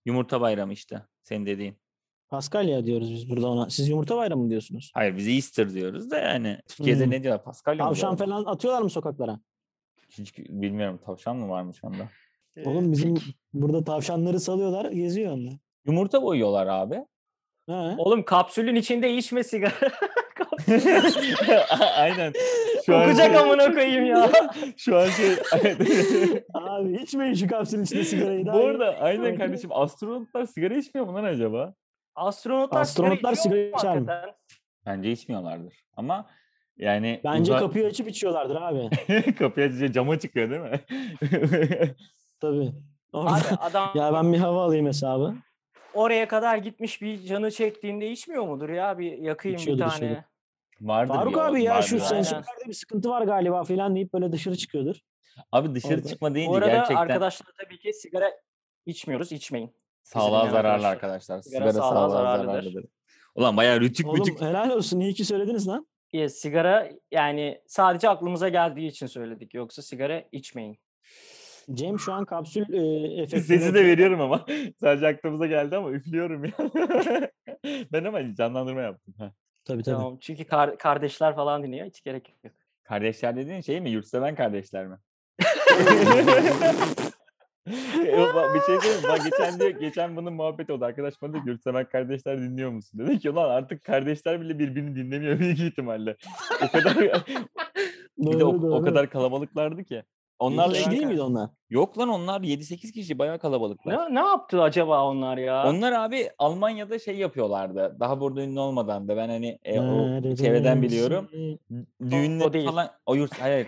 yumurta 0.05 0.41
bayramı 0.41 0.73
işte 0.73 1.01
senin 1.23 1.45
dediğin. 1.45 1.77
Paskalya 2.29 2.85
diyoruz 2.85 3.11
biz 3.13 3.29
burada 3.29 3.47
ona. 3.47 3.69
Siz 3.69 3.89
yumurta 3.89 4.17
bayramı 4.17 4.43
mı 4.43 4.49
diyorsunuz? 4.49 4.91
Hayır 4.93 5.17
biz 5.17 5.27
Easter 5.27 5.73
diyoruz 5.73 6.11
da 6.11 6.17
yani. 6.19 6.57
Türkiye'de 6.67 7.03
Hmm. 7.03 7.11
ne 7.11 7.23
diyorlar? 7.23 7.43
Paskalya 7.43 7.85
Tavşan 7.85 8.15
falan 8.15 8.45
atıyorlar 8.45 8.81
mı 8.81 8.89
sokaklara? 8.89 9.39
Hiç 10.09 10.37
bilmiyorum. 10.37 10.99
Tavşan 11.05 11.37
mı 11.37 11.49
varmış 11.49 11.83
onda? 11.83 12.09
Oğlum 12.65 12.91
bizim 12.91 13.15
burada 13.53 13.83
tavşanları 13.83 14.39
salıyorlar. 14.39 14.91
Geziyor 14.91 15.31
onlar. 15.33 15.53
Yumurta 15.85 16.21
boyuyorlar 16.21 16.67
abi. 16.67 16.95
He. 17.69 17.73
Oğlum 17.97 18.23
kapsülün 18.23 18.75
içinde 18.75 19.13
içme 19.13 19.43
sigara. 19.43 19.71
Aynen. 21.97 22.33
Şu 22.85 22.91
Kokacak 22.93 23.25
şey- 23.25 23.37
amına 23.37 23.73
koyayım 23.73 24.05
ya. 24.05 24.31
Şu 24.77 24.97
an 24.97 25.05
şey... 25.09 25.29
Abi 26.53 26.93
içmeyin 27.03 27.33
şu 27.33 27.47
kapsülün 27.47 27.83
içinde 27.83 28.03
sigarayı. 28.03 28.41
Bu 28.43 28.47
daha 28.47 28.59
iyi. 28.59 28.65
arada 28.69 28.95
aynen 28.99 29.37
kardeşim 29.37 29.69
astronotlar 29.73 30.45
sigara 30.45 30.73
içmiyor 30.73 31.07
mu 31.07 31.15
lan 31.15 31.23
acaba? 31.23 31.73
Astronotlar, 32.15 32.81
Astronotlar 32.81 33.33
sigara 33.33 33.57
içiyor 33.59 33.73
mu 33.73 33.77
içer 33.77 33.99
mi? 33.99 34.33
Bence 34.85 35.11
içmiyorlardır. 35.11 35.73
Ama 35.97 36.25
yani 36.77 37.21
Bence 37.23 37.51
uza- 37.51 37.59
kapıyı 37.59 37.85
açıp 37.85 38.07
içiyorlardır 38.07 38.55
abi. 38.55 38.89
kapıyı 39.35 39.67
açınca 39.67 39.91
cama 39.91 40.19
çıkıyor 40.19 40.49
değil 40.49 40.61
mi? 40.61 40.79
Tabii. 42.39 42.71
Orada- 43.13 43.31
Abi 43.31 43.55
adam 43.59 43.89
ya 43.95 44.13
ben 44.13 44.33
bir 44.33 44.37
hava 44.37 44.63
alayım 44.63 44.85
hesabı. 44.85 45.35
Oraya 45.93 46.27
kadar 46.27 46.57
gitmiş 46.57 47.01
bir 47.01 47.23
canı 47.25 47.51
çektiğinde 47.51 48.11
içmiyor 48.11 48.47
mudur 48.47 48.69
ya? 48.69 48.97
Bir 48.97 49.17
yakayım 49.17 49.57
İçiyordur, 49.57 49.83
bir 49.85 49.89
tane. 49.89 49.95
içiyordur. 50.05 50.23
Vardır 50.81 51.13
Faruk 51.13 51.33
bir 51.33 51.39
abi 51.39 51.63
ya 51.63 51.73
vardır 51.75 51.87
şu 51.87 51.99
sensörlerde 51.99 52.65
bir 52.67 52.73
sıkıntı 52.73 53.09
var 53.09 53.21
galiba 53.21 53.63
falan 53.63 53.95
deyip 53.95 54.13
böyle 54.13 54.31
dışarı 54.31 54.55
çıkıyordur. 54.55 54.95
Abi 55.51 55.75
dışarı 55.75 55.93
Orada. 55.95 56.07
çıkma 56.07 56.35
deyince 56.35 56.51
Bu 56.51 56.55
arada 56.55 56.67
gerçekten 56.67 56.95
arkadaşlar 56.95 57.47
tabii 57.63 57.79
ki 57.79 57.93
sigara 57.93 58.31
içmiyoruz, 58.85 59.31
içmeyin. 59.31 59.75
sağlığa 60.03 60.49
zararlı 60.49 60.57
arkadaşlar. 60.87 60.91
arkadaşlar. 60.91 61.41
Sigara 61.41 61.71
Sigara, 61.71 61.73
sağlığa 61.73 61.89
sağlığa 61.91 62.09
zararlıdır. 62.09 62.47
zararlıdır. 62.51 62.85
Ulan 63.35 63.57
bayağı 63.57 63.79
rütük 63.81 64.07
Oğlum 64.07 64.19
mütük. 64.19 64.41
helal 64.41 64.69
olsun 64.69 64.99
iyi 64.99 65.13
ki 65.13 65.25
söylediniz 65.25 65.67
lan. 65.67 65.87
Ya, 66.13 66.29
sigara 66.29 66.89
yani 67.11 67.61
sadece 67.67 68.09
aklımıza 68.09 68.49
geldiği 68.49 68.87
için 68.87 69.07
söyledik. 69.07 69.53
Yoksa 69.53 69.81
sigara 69.81 70.23
içmeyin. 70.31 70.77
Cem 71.73 71.99
şu 71.99 72.13
an 72.13 72.25
kapsül 72.25 72.73
e, 72.73 73.21
efektini 73.21 73.41
Sesi 73.41 73.73
de 73.73 73.85
veriyorum 73.85 74.21
ama. 74.21 74.45
Sadece 74.79 75.07
aklımıza 75.07 75.45
geldi 75.45 75.75
ama 75.75 75.91
üflüyorum 75.91 76.45
ya. 76.45 76.51
ben 77.93 78.03
ama 78.03 78.35
canlandırma 78.35 78.81
yaptım. 78.81 79.13
Tabii 79.65 79.83
tabii. 79.83 79.95
Tamam. 79.95 80.17
Çünkü 80.21 80.45
kar- 80.45 80.77
kardeşler 80.77 81.35
falan 81.35 81.63
dinliyor. 81.63 81.87
Hiç 81.87 82.03
gerek 82.03 82.35
yok. 82.43 82.53
Kardeşler 82.83 83.35
dediğin 83.35 83.61
şey 83.61 83.81
mi? 83.81 83.89
Yurtseven 83.89 84.35
kardeşler 84.35 84.87
mi? 84.87 84.97
Bak 88.35 88.55
bir 88.55 88.59
şey 88.59 88.79
söyleyeyim. 88.79 89.01
mi? 89.01 89.07
Bak 89.09 89.23
geçen 89.23 89.59
diyor, 89.59 89.69
geçen 89.69 90.15
bunun 90.15 90.33
muhabbeti 90.33 90.73
oldu. 90.73 90.85
Arkadaş 90.85 91.21
bana 91.21 91.33
diyor 91.33 91.45
yurtseven 91.45 91.89
kardeşler 91.89 92.41
dinliyor 92.41 92.69
musun? 92.71 92.99
Dedi 92.99 93.19
ki 93.19 93.29
ulan 93.29 93.49
artık 93.49 93.83
kardeşler 93.83 94.41
bile 94.41 94.59
birbirini 94.59 94.95
dinlemiyor 94.95 95.39
büyük 95.39 95.59
ihtimalle. 95.59 96.15
O 96.63 96.71
kadar 96.71 96.97
bir 98.17 98.39
de 98.39 98.45
o, 98.45 98.77
o 98.77 98.81
kadar 98.81 99.09
kalabalıklardı 99.09 99.83
ki. 99.83 100.03
Onlar 100.39 100.55
Onlarla 100.63 100.73
kişi 100.73 100.85
değil 100.85 100.97
ilgili- 101.01 101.09
miydi 101.11 101.21
onlar? 101.21 101.49
Yok 101.69 101.97
lan 101.99 102.09
onlar 102.09 102.41
7-8 102.41 102.91
kişi 102.91 103.19
bayağı 103.19 103.39
kalabalıklar. 103.39 103.93
Ne, 104.13 104.15
ne 104.15 104.27
yaptı 104.27 104.61
acaba 104.61 105.05
onlar 105.05 105.37
ya? 105.37 105.67
Onlar 105.69 105.91
abi 105.91 106.29
Almanya'da 106.37 106.99
şey 106.99 107.15
yapıyorlardı. 107.17 107.97
Daha 107.99 108.19
burada 108.21 108.41
ünlü 108.41 108.59
olmadan 108.59 109.07
da 109.07 109.17
ben 109.17 109.29
hani 109.29 109.59
e, 109.63 109.79
o 109.79 110.21
çevreden 110.35 110.81
biliyorum. 110.81 111.29
Düğünler 112.09 112.53
değil. 112.53 112.65
falan 112.69 112.89
o 113.05 113.15
yurt 113.15 113.41
hayır. 113.41 113.67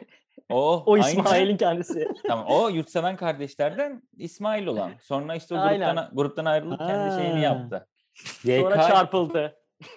O, 0.49 0.83
o 0.85 0.93
aynı- 0.93 1.05
İsmail'in 1.05 1.57
kendisi. 1.57 2.07
Tamam 2.27 2.45
o 2.49 2.69
yurtseven 2.69 3.15
kardeşlerden 3.15 4.01
İsmail 4.17 4.67
olan. 4.67 4.91
Sonra 5.01 5.35
işte 5.35 5.55
o 5.55 5.57
Aynen. 5.57 5.95
gruptan, 5.95 6.09
gruptan 6.15 6.45
ayrılıp 6.45 6.79
kendi 6.79 7.15
şeyini 7.21 7.33
Ha. 7.33 7.39
yaptı. 7.39 7.87
Sonra 8.45 8.75
YK 8.75 8.87
çarpıldı. 8.87 9.55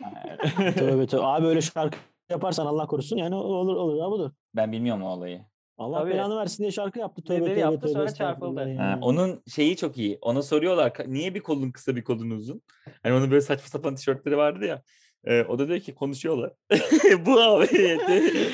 Tövbe 0.77 1.07
tövbe. 1.07 1.23
Abi 1.25 1.47
öyle 1.47 1.61
şarkı 1.61 1.99
yaparsan 2.31 2.67
Allah 2.67 2.87
korusun 2.87 3.17
yani 3.17 3.35
o- 3.35 3.39
olur 3.39 3.77
olur 3.77 3.97
ya 3.97 4.11
budur. 4.11 4.31
ben 4.57 4.73
bilmiyorum 4.73 5.03
o 5.03 5.09
olayı. 5.09 5.41
Allah 5.79 5.99
Tabii. 5.99 6.11
belanı 6.11 6.37
versin 6.37 6.63
diye 6.63 6.71
şarkı 6.73 6.99
yaptı. 6.99 7.23
Tövbe 7.25 7.45
tövbe 7.45 7.61
yaptı, 7.61 7.81
tövbe. 7.81 7.93
sonra 7.93 8.15
çarpıldı. 8.15 8.69
ya. 8.69 8.79
Ha, 8.85 8.99
onun 9.03 9.43
şeyi 9.55 9.77
çok 9.77 9.99
iyi. 9.99 10.19
Ona 10.23 10.43
soruyorlar 10.43 10.89
"Ka- 10.91 11.13
niye 11.13 11.35
bir 11.35 11.41
kolun 11.41 11.71
kısa 11.71 11.97
bir 11.97 12.05
kolun 12.05 12.31
uzun? 12.31 12.63
Hani 13.03 13.15
onun 13.15 13.31
böyle 13.31 13.41
saçma 13.41 13.67
sapan 13.69 13.95
tişörtleri 13.95 14.37
vardı 14.37 14.65
ya. 14.65 14.83
Ee, 15.27 15.43
o 15.45 15.59
da 15.59 15.69
diyor 15.69 15.81
ki 15.81 15.95
konuşuyorlar. 15.95 16.53
Bu 17.27 17.41
abi. 17.41 17.67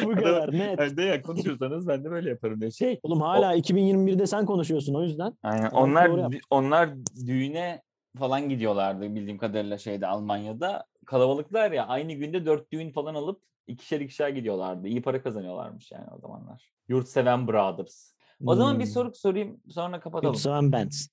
Bu 0.04 0.12
kadar 0.14 0.52
net. 0.52 0.80
Yani 0.80 0.96
de 0.96 1.02
ya 1.02 1.22
konuşursanız 1.22 1.88
ben 1.88 2.04
de 2.04 2.10
böyle 2.10 2.30
yaparım 2.30 2.60
diyor. 2.60 2.72
Şey 2.72 3.00
Oğlum 3.02 3.20
hala 3.20 3.56
2021'de 3.56 4.26
sen 4.26 4.46
konuşuyorsun 4.46 4.94
o 4.94 5.02
yüzden. 5.02 5.32
Aynen. 5.42 5.70
Onlar 5.70 6.10
onlar 6.50 6.90
düğüne 7.26 7.82
falan 8.18 8.48
gidiyorlardı 8.48 9.14
bildiğim 9.14 9.38
kadarıyla 9.38 9.78
şeyde 9.78 10.06
Almanya'da. 10.06 10.84
Kalabalıklar 11.06 11.72
ya 11.72 11.86
aynı 11.86 12.12
günde 12.12 12.46
dört 12.46 12.72
düğün 12.72 12.90
falan 12.92 13.14
alıp 13.14 13.42
ikişer 13.66 14.00
ikişer 14.00 14.28
gidiyorlardı. 14.28 14.88
İyi 14.88 15.02
para 15.02 15.22
kazanıyorlarmış 15.22 15.92
yani 15.92 16.06
o 16.16 16.18
zamanlar. 16.18 16.72
Yurtseven 16.88 17.48
Brothers. 17.48 18.12
O 18.46 18.54
zaman 18.54 18.78
bir 18.78 18.84
Hmm. 18.84 18.92
soru 18.92 19.14
sorayım 19.14 19.60
sonra 19.70 20.00
kapatalım. 20.00 20.34
Yurtseven 20.34 20.72
Benz. 20.72 21.10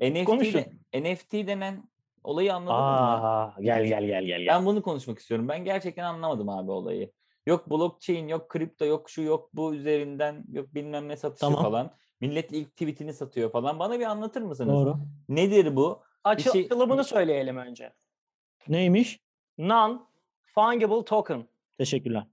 NFT, 0.00 0.54
de- 0.54 0.72
NFT 1.02 1.46
denen 1.46 1.88
olayı 2.24 2.54
anladın 2.54 2.74
mı? 2.74 2.80
Aa 2.80 3.54
gel 3.60 3.84
gel 3.86 4.04
gel 4.04 4.24
gel. 4.24 4.38
gel. 4.40 4.46
Ben 4.46 4.66
bunu 4.66 4.82
konuşmak 4.82 5.18
istiyorum. 5.18 5.48
Ben 5.48 5.64
gerçekten 5.64 6.04
anlamadım 6.04 6.48
abi 6.48 6.70
olayı. 6.70 7.12
Yok 7.46 7.70
blockchain, 7.70 8.28
yok 8.28 8.48
kripto, 8.48 8.84
yok 8.84 9.10
şu, 9.10 9.22
yok 9.22 9.50
bu 9.54 9.74
üzerinden, 9.74 10.44
yok 10.52 10.74
bilmem 10.74 11.08
ne 11.08 11.16
satışı 11.16 11.40
Tamam. 11.40 11.62
falan. 11.62 11.90
Millet 12.20 12.52
ilk 12.52 12.70
tweetini 12.72 13.12
satıyor 13.12 13.52
falan. 13.52 13.78
Bana 13.78 13.98
bir 14.00 14.04
anlatır 14.04 14.42
mısınız? 14.42 14.74
Doğru. 14.74 14.96
Nedir 15.28 15.76
bu? 15.76 16.02
Şey- 16.52 16.62
Açılımını 16.64 17.04
söyleyelim 17.04 17.56
önce. 17.56 17.92
Neymiş? 18.68 19.20
Non-fungible 19.58 21.04
token. 21.04 21.44
Teşekkürler. 21.78 22.24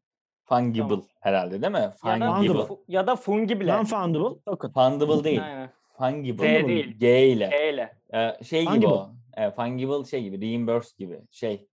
Fungible 0.46 0.80
Tamam. 0.88 1.04
herhalde 1.20 1.62
değil 1.62 1.74
mi? 1.74 1.78
Ya 1.80 2.20
da, 2.20 2.34
Fungible. 2.34 2.54
Fungible. 2.54 2.60
fu- 2.64 2.80
ya 2.88 3.08
da 3.08 3.16
fungible. 3.16 3.72
Non-fundable 3.72 4.40
token. 4.46 4.72
Fungible 4.72 5.24
değil. 5.24 5.44
Aynen. 5.44 5.70
Fungible. 5.98 6.62
F 6.62 6.68
değil. 6.68 6.98
G 7.00 7.28
ile. 7.30 7.50
E 7.54 7.74
ile. 7.74 7.94
Ee, 8.14 8.44
şey 8.44 8.62
gibi 8.62 8.70
Fungible. 8.72 8.88
o. 8.88 9.10
E, 9.38 9.52
fungible 9.52 10.06
şey 10.06 10.24
gibi. 10.24 10.42
Reimburse 10.42 10.90
gibi. 11.00 11.22
Şey. 11.32 11.68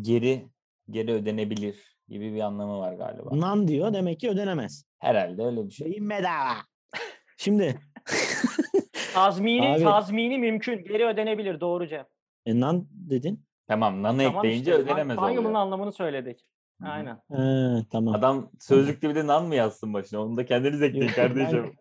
Geri 0.00 0.46
geri 0.90 1.12
ödenebilir 1.12 1.96
gibi 2.08 2.34
bir 2.34 2.40
anlamı 2.40 2.78
var 2.78 2.92
galiba. 2.92 3.36
Non 3.36 3.68
diyor 3.68 3.92
demek 3.92 4.20
ki 4.20 4.30
ödenemez. 4.30 4.84
Herhalde 4.98 5.42
öyle 5.44 5.66
bir 5.66 5.70
şey. 5.70 5.90
Beyin 5.90 6.10
bedava. 6.10 6.52
Şimdi 7.36 7.80
Tazmini, 9.14 9.68
Abi- 9.68 9.82
tazmini 9.84 10.38
mümkün. 10.38 10.84
Geri 10.84 11.06
ödenebilir. 11.06 11.60
Doğru 11.60 11.86
Cem. 11.88 12.04
e, 12.46 12.60
non 12.60 12.88
dedin. 12.90 13.44
Tamam 13.68 14.02
nano 14.02 14.22
Tamam 14.22 14.36
ekleyince 14.44 14.70
işte, 14.70 14.82
ödenemez 14.82 15.18
oluyor. 15.18 15.44
anlamını 15.54 15.92
söyledik. 15.92 16.40
Aynen. 16.82 17.14
He, 17.30 17.84
tamam. 17.90 18.14
Adam 18.14 18.50
sözlükte 18.60 19.08
bir 19.10 19.14
de 19.14 19.26
nan 19.26 19.44
mı 19.44 19.54
yazsın 19.54 19.94
başına? 19.94 20.22
Onu 20.22 20.36
da 20.36 20.46
kendiniz 20.46 20.82
ekleyin 20.82 21.08
kardeşim. 21.08 21.72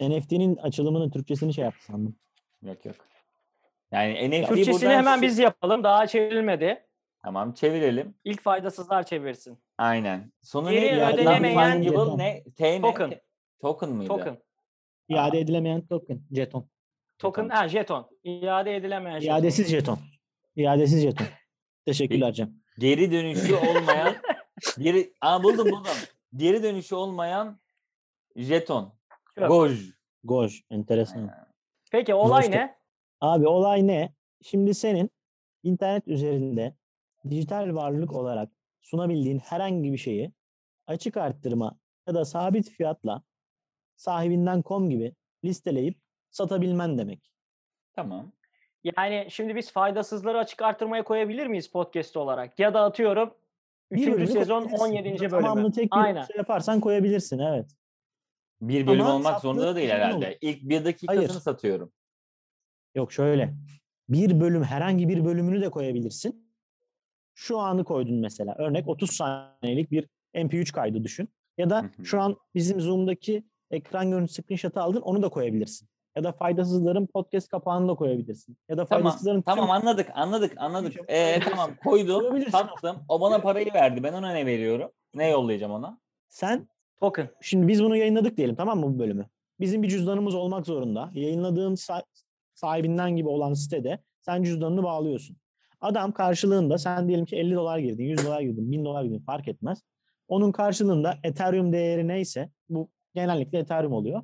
NFT'nin 0.00 0.56
açılımını 0.56 1.10
Türkçesini 1.10 1.54
şey 1.54 1.64
yaptı 1.64 1.84
sandım. 1.84 2.16
Yok 2.62 2.84
yok. 2.84 2.96
Yani 3.92 4.30
NFT 4.30 4.48
Türkçesini 4.48 4.88
hemen 4.90 5.16
şu- 5.16 5.22
biz 5.22 5.38
yapalım. 5.38 5.84
Daha 5.84 6.06
çevrilmedi. 6.06 6.84
Tamam 7.22 7.52
çevirelim. 7.52 8.14
İlk 8.24 8.40
faydasızlar 8.40 9.02
çevirsin. 9.02 9.58
Aynen. 9.78 10.32
Sonu 10.42 10.70
Geri 10.70 10.98
ne? 10.98 11.04
ödenemeyen- 11.04 12.18
ne? 12.18 12.44
T? 12.56 12.80
Token. 12.80 13.12
Token 13.60 13.90
mıydı? 13.90 14.08
Token. 14.08 14.38
İade 15.08 15.40
edilemeyen 15.40 15.86
token. 15.86 16.20
Jeton. 16.36 16.68
Token, 17.18 17.48
ha 17.48 17.68
jeton. 17.68 18.10
İade 18.24 18.76
edilemeyen 18.76 19.18
jeton. 19.20 19.34
İadesiz 19.34 19.68
jeton. 19.70 19.98
İadesiz 20.56 21.02
jeton. 21.02 21.26
Teşekkürler 21.86 22.32
Cem. 22.32 22.52
Geri 22.78 23.12
dönüşü 23.12 23.54
olmayan 23.54 24.14
geri 24.78 25.12
Aa 25.20 25.42
buldum 25.42 25.66
buldum. 25.66 25.96
Geri 26.36 26.62
dönüşü 26.62 26.94
olmayan 26.94 27.58
jeton. 28.36 28.92
Yok. 29.38 29.48
Goj. 29.48 29.90
Goj. 30.24 30.62
Enteresan. 30.70 31.30
Peki 31.92 32.14
olay 32.14 32.44
işte- 32.44 32.56
ne? 32.56 32.78
Abi 33.20 33.48
olay 33.48 33.86
ne? 33.86 34.14
Şimdi 34.42 34.74
senin 34.74 35.10
internet 35.62 36.08
üzerinde 36.08 36.74
dijital 37.30 37.74
varlık 37.74 38.12
olarak 38.12 38.50
sunabildiğin 38.80 39.38
herhangi 39.38 39.92
bir 39.92 39.98
şeyi 39.98 40.32
açık 40.86 41.16
arttırma 41.16 41.78
ya 42.06 42.14
da 42.14 42.24
sabit 42.24 42.70
fiyatla 42.70 43.22
sahibinden 43.96 44.62
com 44.62 44.90
gibi 44.90 45.14
listeleyip 45.44 45.98
satabilmen 46.30 46.98
demek. 46.98 47.30
Tamam. 47.92 48.32
Yani 48.84 49.26
şimdi 49.30 49.56
biz 49.56 49.72
faydasızları 49.72 50.38
açık 50.38 50.62
artırmaya 50.62 51.04
koyabilir 51.04 51.46
miyiz 51.46 51.68
podcast 51.70 52.16
olarak? 52.16 52.58
Ya 52.58 52.74
da 52.74 52.82
atıyorum 52.84 53.34
3. 53.90 54.06
bölümü 54.06 54.26
sezon 54.26 54.62
koyabilirsin. 54.68 54.84
17. 54.84 55.08
Ya 55.08 55.14
da 55.14 55.20
bölümü. 55.20 55.30
Tamamını 55.30 55.72
tek 55.72 55.92
bir 55.92 55.98
Aynen. 55.98 56.22
şey 56.24 56.36
yaparsan 56.36 56.80
koyabilirsin 56.80 57.38
evet. 57.38 57.70
Bir 58.60 58.86
bölüm 58.86 59.00
Ama 59.04 59.14
olmak 59.14 59.40
zorunda 59.40 59.66
da 59.66 59.76
değil 59.76 59.90
herhalde. 59.90 60.26
olur. 60.26 60.36
İlk 60.40 60.62
bir 60.62 60.84
dakikasını 60.84 61.16
Hayır. 61.26 61.30
satıyorum. 61.40 61.92
Yok 62.94 63.12
şöyle. 63.12 63.54
Bir 64.08 64.40
bölüm 64.40 64.62
herhangi 64.62 65.08
bir 65.08 65.24
bölümünü 65.24 65.60
de 65.62 65.70
koyabilirsin. 65.70 66.48
Şu 67.34 67.58
anı 67.58 67.84
koydun 67.84 68.14
mesela. 68.14 68.54
Örnek 68.58 68.88
30 68.88 69.10
saniyelik 69.10 69.90
bir 69.90 70.08
MP3 70.34 70.72
kaydı 70.72 71.04
düşün. 71.04 71.28
Ya 71.58 71.70
da 71.70 71.90
şu 72.04 72.20
an 72.20 72.36
bizim 72.54 72.80
Zoom'daki 72.80 73.44
ekran 73.70 74.10
görüntüsü 74.10 74.42
screenshot'ı 74.42 74.80
aldın 74.80 75.00
onu 75.00 75.22
da 75.22 75.28
koyabilirsin. 75.28 75.88
Ya 76.18 76.24
da 76.24 76.32
faydasızların 76.32 77.06
podcast 77.06 77.48
kapağını 77.48 77.88
da 77.88 77.94
koyabilirsin. 77.94 78.56
Ya 78.68 78.76
da 78.78 78.84
Tamam, 78.86 79.02
faydasızların 79.02 79.42
tamam 79.42 79.64
tüm- 79.66 79.70
anladık, 79.74 80.10
anladık, 80.14 80.52
anladık. 80.56 80.92
şey 80.92 81.02
Ee, 81.08 81.22
koyabilirsin. 81.22 81.50
tamam 81.50 81.70
koydum, 81.84 82.50
sattım. 82.50 82.96
O 83.08 83.20
bana 83.20 83.38
parayı 83.40 83.74
verdi. 83.74 84.02
Ben 84.02 84.12
ona 84.12 84.32
ne 84.32 84.46
veriyorum? 84.46 84.90
Ne 85.14 85.28
yollayacağım 85.30 85.72
ona? 85.72 85.98
sen 86.28 86.68
Token. 87.00 87.28
şimdi 87.40 87.68
biz 87.68 87.82
bunu 87.84 87.96
yayınladık 87.96 88.36
diyelim 88.36 88.54
tamam 88.54 88.80
mı 88.80 88.94
bu 88.94 88.98
bölümü? 88.98 89.26
Bizim 89.60 89.82
bir 89.82 89.88
cüzdanımız 89.88 90.34
olmak 90.34 90.66
zorunda. 90.66 91.10
Yayınladığın 91.14 91.74
sa- 91.74 92.02
sahibinden 92.54 93.16
gibi 93.16 93.28
olan 93.28 93.54
sitede 93.54 93.98
sen 94.20 94.42
cüzdanını 94.42 94.82
bağlıyorsun. 94.82 95.36
Adam 95.80 96.12
karşılığında 96.12 96.78
sen 96.78 97.08
diyelim 97.08 97.24
ki 97.26 97.36
50 97.36 97.54
dolar 97.54 97.78
girdin, 97.78 98.04
100 98.04 98.26
dolar 98.26 98.40
girdin, 98.40 98.72
1000 98.72 98.84
dolar 98.84 99.04
girdin 99.04 99.22
fark 99.26 99.48
etmez. 99.48 99.82
Onun 100.28 100.52
karşılığında 100.52 101.14
Ethereum 101.24 101.72
değeri 101.72 102.08
neyse 102.08 102.50
bu 102.68 102.88
genellikle 103.14 103.58
Ethereum 103.58 103.92
oluyor. 103.92 104.22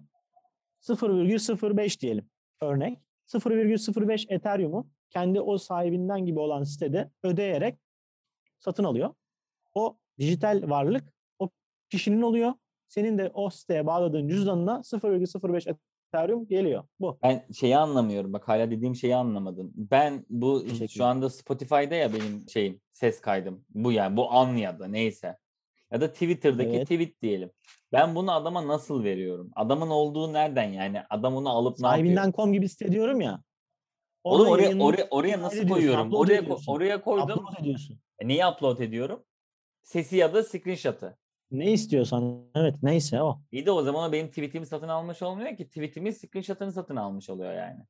0,05 0.88 2.00
diyelim 2.00 2.28
örnek. 2.60 2.98
0,05 3.26 4.34
Ethereum'u 4.34 4.90
kendi 5.10 5.40
o 5.40 5.58
sahibinden 5.58 6.26
gibi 6.26 6.38
olan 6.38 6.62
sitede 6.62 7.10
ödeyerek 7.22 7.78
satın 8.58 8.84
alıyor. 8.84 9.14
O 9.74 9.98
dijital 10.18 10.70
varlık 10.70 11.04
o 11.38 11.50
kişinin 11.90 12.22
oluyor. 12.22 12.52
Senin 12.88 13.18
de 13.18 13.30
o 13.34 13.50
siteye 13.50 13.86
bağladığın 13.86 14.28
cüzdanına 14.28 14.72
0,05 14.84 15.76
Ethereum 16.12 16.48
geliyor. 16.48 16.84
Bu. 17.00 17.18
Ben 17.22 17.46
şeyi 17.52 17.76
anlamıyorum. 17.76 18.32
Bak 18.32 18.48
hala 18.48 18.70
dediğim 18.70 18.96
şeyi 18.96 19.16
anlamadım. 19.16 19.72
Ben 19.76 20.26
bu 20.30 20.64
şu 20.90 21.04
anda 21.04 21.30
Spotify'da 21.30 21.94
ya 21.94 22.12
benim 22.12 22.48
şeyim 22.48 22.80
ses 22.92 23.20
kaydım. 23.20 23.64
Bu 23.70 23.92
yani 23.92 24.16
bu 24.16 24.32
an 24.32 24.56
ya 24.56 24.78
da 24.78 24.86
neyse. 24.88 25.36
Ya 25.92 26.00
da 26.00 26.12
Twitter'daki 26.12 26.70
Evet. 26.70 26.82
tweet 26.82 27.22
diyelim. 27.22 27.50
Ben 27.94 28.14
bunu 28.14 28.32
adama 28.32 28.68
nasıl 28.68 29.04
veriyorum? 29.04 29.50
Adamın 29.56 29.90
olduğu 29.90 30.32
nereden 30.32 30.72
yani? 30.72 31.02
Adam 31.10 31.36
onu 31.36 31.48
alıp 31.48 31.78
ne 31.78 31.86
yapıyor? 31.86 32.04
Sahibinden 32.04 32.32
com 32.32 32.52
gibi 32.52 32.68
site 32.68 32.92
diyorum 32.92 33.20
ya. 33.20 33.42
Oğlum 34.24 34.48
oraya, 34.48 34.78
oraya, 34.78 35.06
oraya 35.10 35.42
nasıl 35.42 35.68
koyuyorum? 35.68 36.06
upload 36.06 36.20
Oraya, 36.26 36.38
ediyorsun. 36.38 36.72
oraya 36.72 37.00
koydum. 37.00 37.30
Upload 37.38 37.60
ediyorsun. 37.60 38.00
E, 38.18 38.28
Neyi 38.28 38.46
upload 38.46 38.78
ediyorum? 38.78 39.24
Sesi 39.82 40.16
ya 40.16 40.34
da 40.34 40.42
screenshot'ı. 40.42 41.16
Ne 41.50 41.72
istiyorsan 41.72 42.44
evet 42.54 42.74
neyse 42.82 43.22
o. 43.22 43.40
İyi 43.52 43.66
de 43.66 43.70
o 43.70 43.82
zaman 43.82 44.12
benim 44.12 44.28
tweetimi 44.28 44.66
satın 44.66 44.88
almış 44.88 45.22
olmuyor 45.22 45.56
ki. 45.56 45.68
Tweetimin 45.68 46.10
screenshot'ını 46.10 46.72
satın 46.72 46.96
almış 46.96 47.30
oluyor 47.30 47.52
yani. 47.54 47.80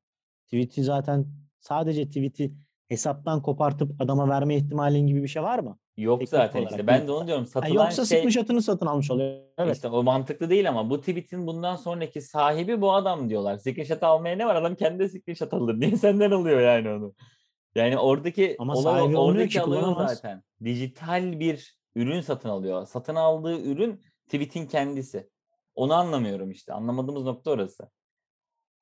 Tweet'i 0.44 0.82
zaten 0.82 1.26
sadece 1.60 2.06
tweet'i 2.06 2.54
hesaptan 2.88 3.42
kopartıp 3.42 4.00
adama 4.02 4.28
verme 4.28 4.56
ihtimalin 4.56 5.06
gibi 5.06 5.22
bir 5.22 5.28
şey 5.28 5.42
var 5.42 5.58
mı? 5.58 5.78
Yok 5.96 6.18
Teknik 6.20 6.28
zaten 6.28 6.58
olarak 6.58 6.70
işte. 6.70 6.86
Ben 6.86 7.08
de 7.08 7.12
onu 7.12 7.26
diyorum. 7.26 7.44
Ha, 7.44 7.50
Satılan 7.50 7.84
yoksa 7.84 8.04
şey 8.06 8.18
screenshot'ını 8.18 8.62
satın 8.62 8.86
almış 8.86 9.10
oluyor. 9.10 9.36
Evet. 9.58 9.74
işte 9.76 9.88
o 9.88 10.02
mantıklı 10.02 10.50
değil 10.50 10.68
ama 10.68 10.90
bu 10.90 11.00
tweet'in 11.00 11.46
bundan 11.46 11.76
sonraki 11.76 12.20
sahibi 12.20 12.80
bu 12.80 12.92
adam 12.92 13.28
diyorlar. 13.28 13.58
Screenshot 13.58 14.02
almaya 14.02 14.36
ne 14.36 14.46
var? 14.46 14.54
Adam 14.54 14.74
kendi 14.74 15.08
screenshot 15.08 15.54
alır. 15.54 15.80
Niye 15.80 15.96
senden 15.96 16.30
alıyor 16.30 16.60
yani 16.60 16.88
onu? 16.90 17.14
Yani 17.74 17.98
oradaki 17.98 18.56
Ama 18.58 18.74
olay 18.74 19.16
oradaki 19.16 19.52
ki, 19.52 19.60
alıyor 19.60 19.82
kullanamaz. 19.82 20.14
zaten. 20.14 20.42
Dijital 20.64 21.40
bir 21.40 21.78
ürün 21.94 22.20
satın 22.20 22.48
alıyor. 22.48 22.86
Satın 22.86 23.14
aldığı 23.14 23.60
ürün 23.60 24.00
tweet'in 24.26 24.66
kendisi. 24.66 25.30
Onu 25.74 25.94
anlamıyorum 25.94 26.50
işte. 26.50 26.72
Anlamadığımız 26.72 27.24
nokta 27.24 27.50
orası. 27.50 27.90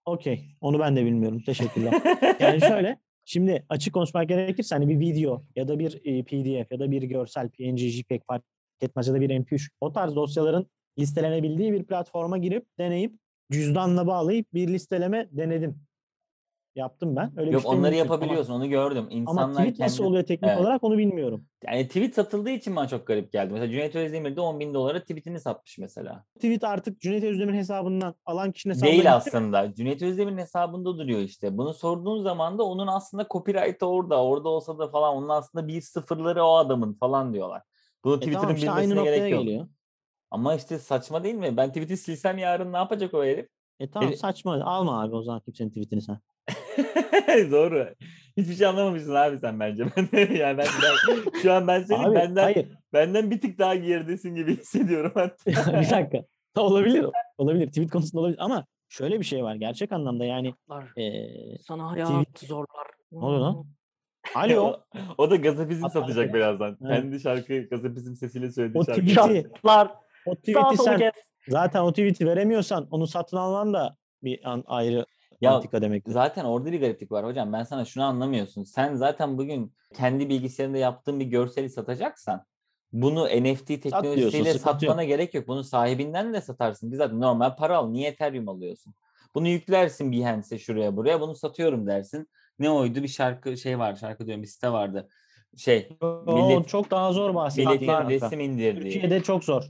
Okey. 0.04 0.56
Onu 0.60 0.78
ben 0.78 0.96
de 0.96 1.04
bilmiyorum. 1.04 1.42
Teşekkürler. 1.46 2.02
Yani 2.40 2.60
şöyle 2.60 2.98
şimdi 3.24 3.66
açık 3.68 3.94
konuşmak 3.94 4.28
gerekirse 4.28 4.74
hani 4.74 4.88
bir 4.88 5.00
video 5.00 5.44
ya 5.56 5.68
da 5.68 5.78
bir 5.78 5.90
PDF 6.24 6.72
ya 6.72 6.78
da 6.78 6.90
bir 6.90 7.02
görsel 7.02 7.48
PNG, 7.48 7.78
JPEG 7.78 8.22
fark 8.26 8.44
etmez 8.80 9.08
ya 9.08 9.14
da 9.14 9.20
bir 9.20 9.30
MP3 9.30 9.68
o 9.80 9.92
tarz 9.92 10.16
dosyaların 10.16 10.66
listelenebildiği 10.98 11.72
bir 11.72 11.84
platforma 11.84 12.38
girip 12.38 12.66
deneyip 12.78 13.12
cüzdanla 13.52 14.06
bağlayıp 14.06 14.46
bir 14.54 14.68
listeleme 14.68 15.28
denedim. 15.32 15.80
Yaptım 16.74 17.16
ben. 17.16 17.32
Öyle 17.36 17.48
bir 17.48 17.52
Yok 17.52 17.62
şey 17.62 17.70
onları 17.70 17.80
mümkün. 17.82 17.98
Ama- 18.00 18.14
yapabiliyorsun. 18.14 18.52
Onu 18.52 18.68
gördüm. 18.68 19.04
Ama, 19.04 19.12
İnsanlar 19.12 19.58
tweet 19.58 19.78
nasıl 19.78 19.96
kendi- 19.96 20.08
oluyor 20.08 20.22
teknik 20.24 20.50
Evet. 20.50 20.60
olarak 20.60 20.84
onu 20.84 20.98
bilmiyorum. 20.98 21.44
Yani 21.66 21.88
tweet 21.88 22.14
satıldığı 22.14 22.50
için 22.50 22.76
bana 22.76 22.88
çok 22.88 23.06
garip 23.06 23.32
geldi. 23.32 23.52
Mesela 23.52 23.70
Cüneyt 23.72 23.94
Özdemir 23.96 24.36
de 24.36 24.40
10 24.40 24.60
bin 24.60 24.74
dolara 24.74 25.00
tweetini 25.00 25.40
satmış 25.40 25.78
mesela. 25.78 26.24
Tweet 26.34 26.64
artık 26.64 27.00
Cüneyt 27.00 27.24
Özdemir'in 27.24 27.58
hesabından 27.58 28.14
alan 28.26 28.52
kişinin 28.52 28.74
hesabına 28.74 28.90
Değil 28.90 29.02
gitti 29.02 29.08
mi? 29.10 29.14
aslında. 29.16 29.74
Cüneyt 29.74 30.02
Özdemir'in 30.02 30.38
hesabında 30.38 30.98
duruyor 30.98 31.20
işte. 31.20 31.58
Bunu 31.58 31.74
sorduğun 31.74 32.22
zaman 32.22 32.58
da 32.58 32.62
onun 32.62 32.86
aslında 32.86 33.26
copyright'ı 33.30 33.86
orada. 33.86 34.24
Orada 34.24 34.48
olsa 34.48 34.78
da 34.78 34.88
falan 34.88 35.16
onun 35.16 35.28
aslında 35.28 35.68
bir 35.68 35.80
sıfırları 35.80 36.44
o 36.44 36.54
adamın 36.54 36.94
falan 36.94 37.34
diyorlar. 37.34 37.62
Bunu 38.04 38.14
E 38.14 38.16
Twitter'ın 38.18 38.40
tamam 38.42 38.56
işte 38.56 38.68
bilmesine 38.68 39.02
gerek 39.04 39.32
yok. 39.32 39.42
geliyor. 39.44 39.68
Ama 40.30 40.54
işte 40.54 40.78
saçma 40.78 41.24
değil 41.24 41.34
mi? 41.34 41.56
Ben 41.56 41.68
tweet'i 41.68 41.96
silsem 41.96 42.38
yarın 42.38 42.72
ne 42.72 42.76
yapacak 42.76 43.14
o 43.14 43.24
herif? 43.24 43.48
E 43.80 43.90
tamam 43.90 44.14
saçma. 44.14 44.62
Alma 44.64 45.02
abi 45.02 45.14
o 45.16 45.22
zaman 45.22 45.40
kimsenin 45.40 45.68
tweetini 45.68 46.02
sen. 46.02 46.18
Doğru. 47.50 47.88
Hiçbir 48.36 48.54
şey 48.54 48.66
anlamamışsın 48.66 49.14
abi 49.14 49.38
sen 49.38 49.60
bence. 49.60 49.84
Ben, 50.12 50.34
yani 50.34 50.58
ben, 50.58 50.66
ben- 50.66 51.40
şu 51.42 51.52
an 51.52 51.66
ben 51.66 51.82
senin 51.82 52.04
Abi 52.04 52.14
benden 52.14 52.42
hayır. 52.42 52.66
benden 52.92 53.30
bir 53.30 53.40
tık 53.40 53.58
daha 53.58 53.74
geridesin 53.74 54.34
gibi 54.34 54.56
hissediyorum 54.60 55.12
hatta. 55.14 55.50
bir 55.80 55.90
dakika. 55.90 56.24
olabilir. 56.56 57.06
Olabilir. 57.38 57.66
Tweet 57.66 57.90
konusunda 57.90 58.20
olabilir. 58.20 58.38
Ama 58.40 58.66
şöyle 58.88 59.20
bir 59.20 59.24
şey 59.24 59.44
var. 59.44 59.54
Gerçek 59.54 59.92
anlamda 59.92 60.24
yani 60.24 60.54
eee 60.96 61.56
Sana 61.62 61.82
tweet- 61.82 62.04
hayat 62.04 62.38
zorlar. 62.38 62.86
Ne 63.12 63.18
oluyor 63.24 63.40
lan? 63.40 63.66
Alo. 64.34 64.62
o, 64.62 64.84
o 65.18 65.30
da 65.30 65.36
gazapizm 65.36 65.88
satacak 65.88 66.34
birazdan. 66.34 66.78
Evet. 66.86 67.00
Kendi 67.00 67.20
şarkı 67.20 67.58
gazapizm 67.68 68.14
sesiyle 68.14 68.52
söylediği 68.52 68.80
O 68.80 68.84
şarkı. 68.84 69.00
tweet'i, 69.00 69.48
o 70.26 70.34
tweet'i 70.34 70.76
sen 70.84 71.12
zaten 71.48 71.80
o 71.82 71.90
tweet'i 71.92 72.26
veremiyorsan 72.26 72.88
onu 72.90 73.06
satın 73.06 73.36
alman 73.36 73.74
da 73.74 73.96
bir 74.22 74.50
an 74.50 74.64
ayrı 74.66 75.06
Ya 75.42 75.54
antika 75.56 75.82
demektir. 75.82 76.12
Zaten 76.12 76.44
orada 76.44 76.72
bir 76.72 76.80
gariplik 76.80 77.12
var 77.12 77.24
hocam. 77.24 77.52
Ben 77.52 77.62
sana 77.62 77.84
şunu 77.84 78.04
anlamıyorsun. 78.04 78.64
Sen 78.64 78.94
zaten 78.94 79.38
bugün 79.38 79.72
kendi 79.94 80.28
bilgisayarında 80.28 80.78
yaptığın 80.78 81.20
bir 81.20 81.24
görseli 81.24 81.70
satacaksan 81.70 82.44
bunu 82.92 83.24
NFT 83.28 83.66
teknolojisiyle 83.80 84.44
satmana 84.58 85.04
gerek 85.04 85.34
yok. 85.34 85.48
Bunu 85.48 85.64
sahibinden 85.64 86.32
de 86.32 86.40
satarsın. 86.40 86.92
Biz 86.92 86.98
zaten 86.98 87.20
normal 87.20 87.56
para 87.56 87.76
al. 87.76 87.88
Niye 87.90 88.10
Ethereum 88.10 88.48
alıyorsun? 88.48 88.94
Bunu 89.34 89.48
yüklersin 89.48 90.12
Behance'e 90.12 90.58
şuraya 90.58 90.96
buraya. 90.96 91.20
Bunu 91.20 91.34
satıyorum 91.34 91.86
dersin. 91.86 92.28
Ne 92.58 92.70
oydu? 92.70 93.02
Bir 93.02 93.08
şarkı 93.08 93.56
şey 93.56 93.78
var. 93.78 93.96
Şarkı 93.96 94.26
diyorum 94.26 94.42
bir 94.42 94.48
site 94.48 94.72
vardı. 94.72 95.08
Şey 95.56 95.88
O 96.00 96.24
millet- 96.26 96.68
çok 96.68 96.90
daha 96.90 97.12
zor 97.12 97.34
bahsettiğin 97.34 97.70
milletin 97.80 98.08
resim 98.08 98.40
indirdiği. 98.40 98.92
Türkiye'de 98.92 99.22
çok 99.22 99.44
zor. 99.44 99.62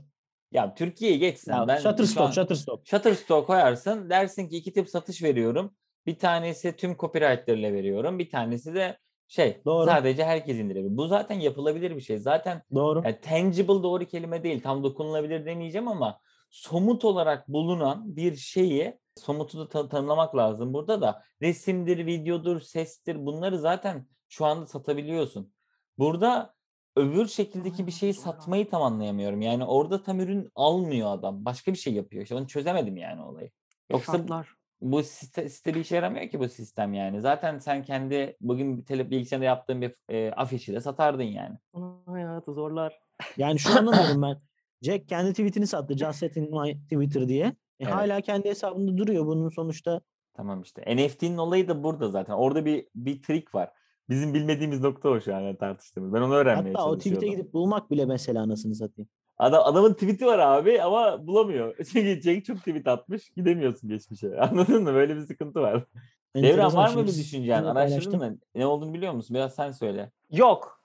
Ya 0.53 0.75
geçsen 0.99 1.57
Ya, 1.57 1.67
ben 1.67 1.77
şu 1.79 1.89
an- 1.89 1.91
Shutterstock, 1.91 2.33
Shutterstock. 2.33 2.87
Shutterstock 2.87 3.47
koyarsın. 3.47 4.09
Dersin 4.09 4.47
ki 4.49 4.57
iki 4.57 4.73
tip 4.73 4.89
satış 4.89 5.23
veriyorum. 5.23 5.75
Bir 6.05 6.19
tanesi 6.19 6.75
tüm 6.75 6.97
copyright'larıyla 6.97 7.73
veriyorum. 7.73 8.19
Bir 8.19 8.29
tanesi 8.29 8.75
de 8.75 8.97
Şey 9.27 9.61
Doğru. 9.65 9.85
sadece 9.85 10.25
herkes 10.25 10.57
indirebilir. 10.57 10.97
Bu 10.97 11.07
zaten 11.07 11.39
yapılabilir 11.39 11.95
bir 11.95 12.01
şey. 12.01 12.17
Zaten 12.17 12.61
Doğru. 12.75 13.01
yani 13.05 13.19
tangible 13.21 13.67
doğru 13.83 14.05
kelime 14.05 14.43
değil. 14.43 14.61
Tam 14.63 14.83
dokunulabilir 14.83 15.45
demeyeceğim 15.45 15.87
ama 15.87 16.19
somut 16.49 17.05
olarak 17.05 17.47
bulunan 17.47 18.15
bir 18.15 18.35
şeyi 18.35 18.99
somutu 19.15 19.59
da 19.59 19.69
ta- 19.69 19.89
tanımlamak 19.89 20.35
lazım 20.35 20.73
burada 20.73 21.01
da. 21.01 21.23
Resimdir, 21.41 22.05
videodur, 22.05 22.59
sestir 22.61 23.25
bunları 23.25 23.59
zaten 23.59 24.07
şu 24.29 24.45
anda 24.45 24.65
satabiliyorsun. 24.67 25.53
Burada 25.97 26.53
öbür 26.95 27.27
şekildeki 27.27 27.87
bir 27.87 27.91
şeyi 27.91 28.13
satmayı 28.13 28.69
tam 28.69 28.81
anlayamıyorum. 28.81 29.41
Yani 29.41 29.65
orada 29.65 30.03
tam 30.03 30.19
ürün 30.19 30.51
almıyor 30.55 31.13
adam. 31.13 31.45
Başka 31.45 31.71
bir 31.73 31.77
şey 31.77 31.93
yapıyor. 31.93 32.23
İşte 32.23 32.35
onu 32.35 32.47
çözemedim 32.47 32.97
yani 32.97 33.21
olayı. 33.21 33.51
Yoksa 33.91 34.17
Şartlar. 34.17 34.53
bu 34.81 35.03
site, 35.03 35.49
site 35.49 35.73
bir 35.73 35.79
işe 35.79 35.95
yaramıyor 35.95 36.29
ki 36.29 36.39
bu 36.39 36.49
sistem 36.49 36.93
yani. 36.93 37.21
Zaten 37.21 37.59
sen 37.59 37.83
kendi 37.83 38.37
bugün 38.41 38.81
tele, 38.81 39.11
bilgisayarda 39.11 39.45
yaptığın 39.45 39.81
bir 39.81 39.95
e, 40.09 40.31
afişi 40.31 40.73
de 40.73 40.81
satardın 40.81 41.23
yani. 41.23 41.57
Hayatı 42.05 42.53
zorlar. 42.53 42.99
Yani 43.37 43.59
şu 43.59 43.79
anlamıyorum 43.79 44.21
ben. 44.21 44.41
Jack 44.81 45.09
kendi 45.09 45.31
tweetini 45.31 45.67
sattı. 45.67 45.97
Just 45.97 46.19
set 46.19 46.37
in 46.37 46.61
my 46.61 46.83
Twitter 46.83 47.27
diye. 47.27 47.45
E, 47.45 47.55
Evet. 47.79 47.93
Hala 47.93 48.21
kendi 48.21 48.49
hesabında 48.49 48.97
duruyor. 48.97 49.25
Bunun 49.25 49.49
sonuçta 49.49 50.01
Tamam 50.33 50.61
işte. 50.61 50.95
NFT'nin 50.95 51.37
olayı 51.37 51.67
da 51.67 51.83
burada 51.83 52.09
zaten. 52.09 52.33
Orada 52.33 52.65
bir 52.65 52.87
bir 52.95 53.21
trik 53.21 53.55
var. 53.55 53.71
Bizim 54.09 54.33
bilmediğimiz 54.33 54.81
nokta 54.81 55.09
o 55.09 55.21
şu 55.21 55.35
an 55.35 55.39
yani 55.39 55.57
tartıştığımız. 55.57 56.13
Ben 56.13 56.21
onu 56.21 56.33
öğrenmeye 56.33 56.73
hatta 56.73 56.89
o 56.89 56.97
tweet'e 56.97 57.27
gidip 57.27 57.53
bulmak 57.53 57.91
bile 57.91 58.05
mesela 58.05 58.41
anasını 58.41 58.75
satayım. 58.75 59.09
Adam, 59.37 59.61
adamın 59.65 59.93
tweet'i 59.93 60.25
var 60.25 60.39
abi 60.39 60.81
ama 60.81 61.27
bulamıyor. 61.27 61.75
Çünkü 61.93 62.21
Cenk 62.21 62.45
çok 62.45 62.57
tweet 62.57 62.87
atmış. 62.87 63.29
Gidemiyorsun 63.29 63.89
geçmişe. 63.89 64.37
Anladın 64.39 64.83
mı? 64.83 64.93
Böyle 64.93 65.15
bir 65.15 65.21
sıkıntı 65.21 65.61
var. 65.61 65.83
Devran 66.35 66.75
var 66.75 66.93
mı 66.93 67.03
bir 67.03 67.07
düşüncen? 67.07 67.63
Araştırdın 67.63 68.19
mı? 68.19 68.37
Ne 68.55 68.65
olduğunu 68.65 68.93
biliyor 68.93 69.13
musun? 69.13 69.35
Biraz 69.35 69.55
sen 69.55 69.71
söyle. 69.71 70.11
Yok. 70.31 70.83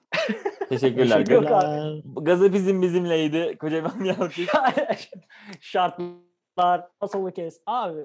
Teşekkürler. 0.68 1.18
Yok 1.18 1.26
Teşekkürler. 1.26 2.02
Gazapizm 2.22 2.82
bizimleydi. 2.82 3.56
Kocaman 3.58 4.08
alkış. 4.08 4.48
Şartlar. 5.60 6.88
Nasıl 7.02 7.30
kes? 7.30 7.60
Abi 7.66 8.00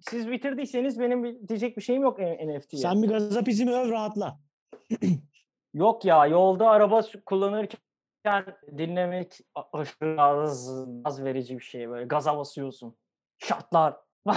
siz 0.00 0.30
bitirdiyseniz 0.30 1.00
benim 1.00 1.48
diyecek 1.48 1.76
bir 1.76 1.82
şeyim 1.82 2.02
yok 2.02 2.18
NFT'ye. 2.18 2.82
Sen 2.82 3.02
bir 3.02 3.08
gazapizmi 3.08 3.72
öv 3.72 3.90
rahatla. 3.90 4.40
Yok 5.74 6.04
ya 6.04 6.26
yolda 6.26 6.70
araba 6.70 7.02
kullanırken 7.26 7.78
dinlemek 8.78 9.38
aşırı 9.72 10.16
gaz 11.04 11.24
verici 11.24 11.58
bir 11.58 11.64
şey 11.64 11.88
böyle 11.88 12.06
gaza 12.06 12.38
basıyorsun. 12.38 12.96
Şartlar. 13.38 13.96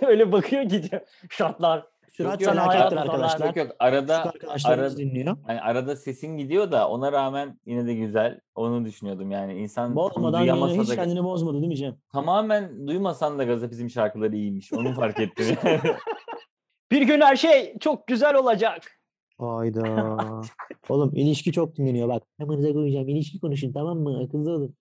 Öyle 0.00 0.32
bakıyor 0.32 0.62
gidiyor. 0.62 1.02
Şartlar. 1.30 1.86
Sürat 2.16 2.40
yok, 2.40 2.54
zamanı- 2.54 2.72
arkadaşlar. 2.72 3.54
Yok 3.54 3.76
arada 3.78 4.32
arada- 4.64 4.96
dinliyor. 4.96 5.36
hani 5.46 5.60
arada 5.60 5.96
sesin 5.96 6.36
gidiyor 6.36 6.72
da 6.72 6.88
ona 6.88 7.12
rağmen 7.12 7.60
yine 7.66 7.86
de 7.86 7.94
güzel. 7.94 8.40
Onu 8.54 8.84
düşünüyordum 8.84 9.30
yani. 9.30 9.54
insan 9.54 9.96
Bozmadan 9.96 10.42
yine 10.42 10.82
hiç 10.82 10.88
da 10.88 10.94
kendini 10.94 11.24
bozmadı 11.24 11.56
değil 11.56 11.68
mi 11.68 11.76
Cem? 11.76 11.96
tamamen 12.12 12.86
duymasan 12.86 13.38
da 13.38 13.44
Gazapizm 13.44 13.90
şarkıları 13.90 14.36
iyiymiş. 14.36 14.72
Onu 14.72 14.94
fark 14.94 15.20
ettim. 15.20 15.56
yani. 15.64 15.80
Bir 16.92 17.02
gün 17.02 17.20
her 17.20 17.36
şey 17.36 17.78
çok 17.78 18.06
güzel 18.06 18.34
olacak. 18.34 18.82
Hayda. 19.38 20.16
Oğlum 20.88 21.16
ilişki 21.16 21.52
çok 21.52 21.76
dinleniyor 21.76 22.08
bak. 22.08 22.22
Amanıza 22.42 22.72
koyacağım. 22.72 23.08
İlişki 23.08 23.40
konuşun 23.40 23.72
tamam 23.72 23.98
mı? 23.98 24.22
Akıllı 24.24 24.50
olun. 24.50 24.76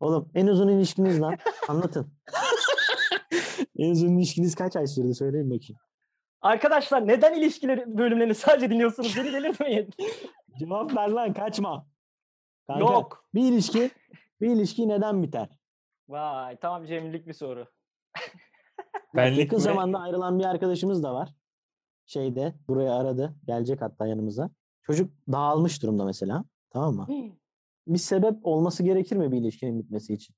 Oğlum 0.00 0.28
en 0.34 0.46
uzun 0.46 0.68
ilişkiniz 0.68 1.20
lan. 1.20 1.36
Anlatın. 1.68 2.12
en 3.78 3.90
uzun 3.90 4.16
ilişkiniz 4.18 4.54
kaç 4.54 4.76
ay 4.76 4.86
sürdü? 4.86 5.14
Söyleyin 5.14 5.50
bakayım. 5.50 5.80
Arkadaşlar 6.42 7.06
neden 7.06 7.34
ilişkileri 7.34 7.98
bölümlerini 7.98 8.34
sadece 8.34 8.70
dinliyorsunuz? 8.70 9.16
Beni 9.16 9.32
delirtmeyin. 9.32 9.90
Cevap 10.58 10.96
ver 10.96 11.08
lan 11.08 11.32
kaçma. 11.32 11.86
Kanka, 12.66 12.80
Yok. 12.80 13.24
Bir 13.34 13.52
ilişki 13.52 13.90
bir 14.40 14.50
ilişki 14.50 14.88
neden 14.88 15.22
biter? 15.22 15.48
Vay 16.08 16.56
tam 16.56 16.84
cemillik 16.84 17.26
bir 17.26 17.32
soru. 17.32 17.66
Benlik 19.14 19.38
Yakın 19.38 19.56
mi? 19.58 19.62
zamanda 19.62 19.98
ayrılan 19.98 20.38
bir 20.38 20.44
arkadaşımız 20.44 21.02
da 21.02 21.14
var. 21.14 21.34
Şeyde 22.06 22.54
buraya 22.68 22.94
aradı. 22.94 23.36
Gelecek 23.46 23.82
hatta 23.82 24.06
yanımıza. 24.06 24.50
Çocuk 24.82 25.10
dağılmış 25.32 25.82
durumda 25.82 26.04
mesela. 26.04 26.44
Tamam 26.70 26.94
mı? 26.94 27.06
Bir 27.86 27.98
sebep 27.98 28.46
olması 28.46 28.82
gerekir 28.82 29.16
mi 29.16 29.32
bir 29.32 29.36
ilişkinin 29.38 29.78
bitmesi 29.78 30.14
için? 30.14 30.36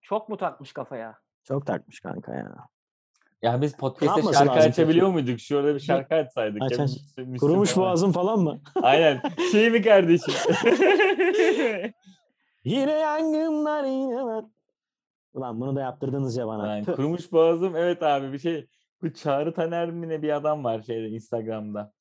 Çok 0.00 0.28
mu 0.28 0.36
takmış 0.36 0.72
kafaya? 0.72 1.18
Çok 1.44 1.66
takmış 1.66 2.00
kanka 2.00 2.34
ya. 2.34 2.68
Ya 3.42 3.62
biz 3.62 3.76
podcast'te 3.76 4.32
şarkı 4.32 4.52
açabiliyor 4.52 5.06
peki? 5.06 5.12
muyduk? 5.12 5.40
Şurada 5.40 5.74
bir 5.74 5.80
şarkı 5.80 6.14
açsaydık. 6.14 6.62
Aç, 6.62 6.78
ya, 6.78 6.84
aç. 6.84 6.90
Müslüm 7.16 7.36
Kurumuş 7.36 7.70
falan. 7.70 8.12
falan 8.12 8.40
mı? 8.40 8.60
Aynen. 8.82 9.22
Şey 9.52 9.70
mi 9.70 9.82
kardeşim? 9.82 10.34
Yine 12.64 12.92
yangınlar 12.92 13.84
yine 13.84 14.24
var. 14.24 14.44
Ulan 15.34 15.60
bunu 15.60 15.76
da 15.76 15.80
yaptırdınız 15.80 16.36
ya 16.36 16.46
bana. 16.46 16.76
Yani 16.76 16.84
kurumuş 16.84 17.32
boğazım. 17.32 17.76
Evet 17.76 18.02
abi 18.02 18.32
bir 18.32 18.38
şey. 18.38 18.66
Bu 19.02 19.12
Çağrı 19.12 19.54
Taner 19.54 19.90
mi 19.90 20.08
ne 20.08 20.22
bir 20.22 20.36
adam 20.36 20.64
var 20.64 20.82
şeyde 20.82 21.08
Instagram'da. 21.08 21.92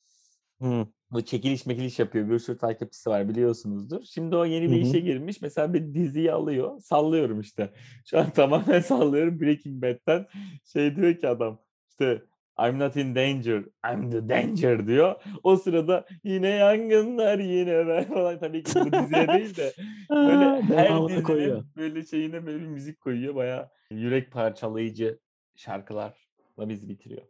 Hı. 0.62 0.88
Bu 1.12 1.22
çekiliş 1.22 1.66
mekiliş 1.66 2.00
yapıyor. 2.00 2.30
Bir 2.30 2.40
sürü 2.40 2.58
takipçisi 2.58 3.10
var 3.10 3.30
biliyorsunuzdur. 3.30 4.04
Şimdi 4.04 4.36
o 4.36 4.46
yeni 4.46 4.72
bir 4.72 4.76
hı. 4.76 4.88
işe 4.88 5.00
girmiş. 5.00 5.42
Mesela 5.42 5.74
bir 5.74 5.94
diziyi 5.94 6.32
alıyor. 6.32 6.80
Sallıyorum 6.80 7.40
işte. 7.40 7.74
Şu 8.06 8.20
an 8.20 8.30
tamamen 8.34 8.80
sallıyorum. 8.80 9.40
Breaking 9.40 9.84
Bad'den 9.84 10.26
şey 10.64 10.96
diyor 10.96 11.18
ki 11.18 11.28
adam. 11.28 11.60
İşte 11.90 12.24
I'm 12.60 12.80
not 12.80 12.96
in 12.96 13.16
danger. 13.16 13.64
I'm 13.94 14.12
the 14.12 14.30
danger 14.30 14.88
diyor. 14.88 15.16
O 15.44 15.56
sırada 15.56 16.06
yine 16.24 16.50
yangınlar 16.50 17.40
yine 17.40 17.88
ben 17.88 18.04
falan. 18.14 18.40
Tabii 18.40 18.64
ki 18.64 18.72
bu 18.76 18.92
diziye 18.92 19.28
değil 19.34 19.58
de. 19.58 19.74
Böyle 20.10 20.62
her 20.62 20.90
dizinin 20.90 21.24
koyuyor. 21.24 21.66
böyle 21.78 22.06
şeyine 22.06 22.46
böyle 22.46 22.60
bir 22.60 22.68
müzik 22.68 23.02
koyuyor. 23.02 23.36
Baya 23.36 23.70
yürek 23.92 24.32
parçalayıcı 24.32 25.20
şarkılarla 25.56 26.14
bizi 26.60 26.90
bitiriyor. 26.90 27.22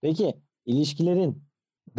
Peki 0.00 0.34
ilişkilerin 0.66 1.44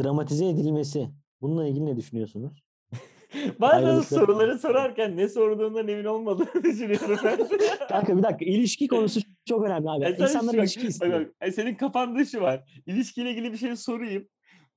dramatize 0.03 0.45
edilmesi 0.49 1.09
bununla 1.41 1.67
ilgili 1.67 1.85
ne 1.85 1.97
düşünüyorsunuz? 1.97 2.63
Bazen 3.59 3.83
Ayrılıkları- 3.83 4.03
soruları 4.03 4.59
sorarken 4.59 5.17
ne 5.17 5.29
sorduğundan 5.29 5.87
emin 5.87 6.05
olmadığını 6.05 6.63
düşünüyorum 6.63 7.17
ben. 7.23 7.37
Kanka 7.89 8.17
bir 8.17 8.23
dakika 8.23 8.45
ilişki 8.45 8.87
konusu 8.87 9.19
çok 9.49 9.65
önemli 9.65 9.89
abi. 9.89 10.03
Yani 10.03 10.15
sen 10.17 10.23
İnsanlar 10.23 10.53
ilişki 10.53 10.81
bak, 10.83 10.89
istiyor. 10.89 11.21
bak, 11.25 11.31
e, 11.41 11.51
senin 11.51 11.75
kafanda 11.75 12.25
şu 12.25 12.41
var. 12.41 12.81
İlişkiyle 12.85 13.31
ilgili 13.31 13.51
bir 13.53 13.57
şey 13.57 13.75
sorayım. 13.75 14.27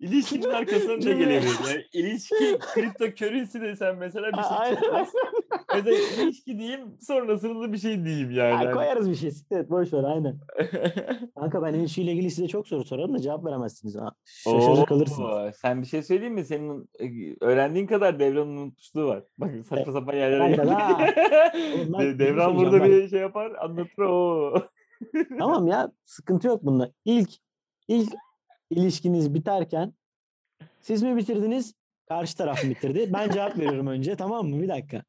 İlişkinin 0.01 0.51
arkasına 0.51 0.93
ne 0.93 1.01
Cümle. 1.01 1.19
gelebilir? 1.19 1.51
Yani 1.69 1.85
ilişki, 1.93 2.59
kripto 2.75 3.05
currency 3.15 3.61
desen 3.61 3.97
mesela 3.99 4.27
bir 4.33 4.43
şey 4.43 4.75
çıkmaz. 4.81 5.09
Mesela 5.75 5.97
ilişki 6.23 6.59
diyeyim 6.59 6.81
sonrasında 7.01 7.61
da 7.69 7.73
bir 7.73 7.79
şey 7.79 8.05
diyeyim 8.05 8.31
yani. 8.31 8.53
Ha, 8.53 8.59
Hani- 8.59 8.75
koyarız 8.75 9.11
bir 9.11 9.15
şey. 9.15 9.31
Evet 9.51 9.71
boş 9.71 9.93
ver 9.93 10.05
aynen. 10.05 10.39
Kanka 11.39 11.63
ben 11.63 11.75
ilişkiyle 11.75 12.13
ilgili 12.13 12.31
size 12.31 12.49
çok 12.49 12.69
soru 12.69 12.85
sorarım 12.85 13.15
da 13.15 13.19
cevap 13.19 13.45
veremezsiniz. 13.47 13.97
Ha, 13.97 14.11
Şaşırır 14.25 14.87
kalırsınız. 14.87 15.21
Oo, 15.31 15.51
Sen 15.63 15.83
bir 15.83 15.87
şey 15.87 16.03
söyleyeyim 16.03 16.35
mi? 16.35 16.45
Senin 16.45 16.91
e, 17.01 17.07
öğrendiğin 17.41 17.87
kadar 17.87 18.19
devranın 18.19 18.57
unutmuşluğu 18.57 19.07
var. 19.07 19.23
Bak 19.39 19.51
saçma 19.69 19.93
sapan 19.93 20.15
yerlere 20.15 20.41
ben 20.41 20.51
bir 20.51 20.57
şey 21.99 22.19
Devran 22.19 22.57
burada 22.57 22.81
bak. 22.81 22.87
bir 22.89 23.09
şey 23.09 23.21
yapar 23.21 23.53
anlatır 23.61 24.03
o. 24.03 24.53
Tamam 25.39 25.67
ya 25.67 25.93
sıkıntı 26.05 26.47
yok 26.49 26.63
bunda. 26.65 26.91
İlk 27.05 27.31
ilk 27.89 28.13
ilişkiniz 28.71 29.35
biterken 29.35 29.93
siz 30.81 31.03
mi 31.03 31.17
bitirdiniz? 31.17 31.75
Karşı 32.09 32.37
taraf 32.37 32.65
mı 32.65 32.71
bitirdi? 32.71 33.11
Ben 33.13 33.31
cevap 33.31 33.59
veriyorum 33.59 33.87
önce 33.87 34.17
tamam 34.17 34.49
mı? 34.49 34.63
Bir 34.63 34.69
dakika. 34.69 35.03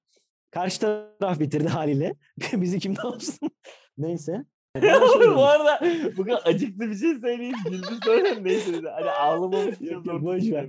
Karşı 0.51 0.79
taraf 0.79 1.39
bitirdi 1.39 1.67
haliyle. 1.67 2.15
Bizi 2.53 2.79
kim 2.79 2.93
ne 3.03 3.09
yapsın? 3.09 3.49
Neyse. 3.97 4.45
Oğlum 4.77 5.35
bu 5.35 5.43
arada 5.45 5.81
bu 6.17 6.23
kadar 6.23 6.41
acıklı 6.45 6.89
bir 6.89 6.95
şey 6.95 7.15
söyleyeyim. 7.19 7.55
Güldü 7.69 7.87
sonra 8.05 8.35
neyse 8.41 8.73
dedi. 8.73 8.87
Hani 8.89 9.09
ağlamamış 9.11 9.81
Yok, 9.81 10.05
yok, 10.05 10.21
boş 10.21 10.43
ver. 10.51 10.67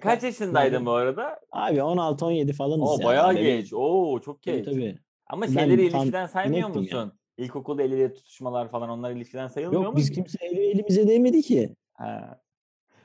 Kaç 0.00 0.22
yaşındaydın 0.22 0.86
bu 0.86 0.90
arada? 0.92 1.40
Abi 1.52 1.76
16-17 1.78 2.52
falanız 2.52 2.88
Oo 2.90 2.98
ya. 3.00 3.06
bayağı 3.06 3.30
Benim- 3.30 3.42
geç. 3.44 3.72
Oo 3.72 4.20
çok 4.20 4.42
Tabii, 4.42 4.56
geç. 4.56 4.64
tabii. 4.64 4.98
Ama 5.26 5.42
Ben 5.42 5.52
şeyleri 5.52 5.90
tam 5.90 6.00
ilişkiden 6.00 6.26
saymıyor 6.26 6.68
nettim 6.68 6.82
ya. 6.98 7.12
İlkokulda 7.38 7.82
el 7.82 7.92
ele 7.92 8.12
tutuşmalar 8.14 8.70
falan 8.70 8.90
onlar 8.90 9.10
ilişkiden 9.12 9.48
sayılmıyor 9.48 9.82
Yok 9.82 9.92
mu? 9.92 9.96
biz 9.98 10.10
kimse 10.10 10.38
eli 10.46 10.60
elimize 10.70 11.08
değmedi 11.08 11.42
ki. 11.42 11.76
Ha. 11.94 12.40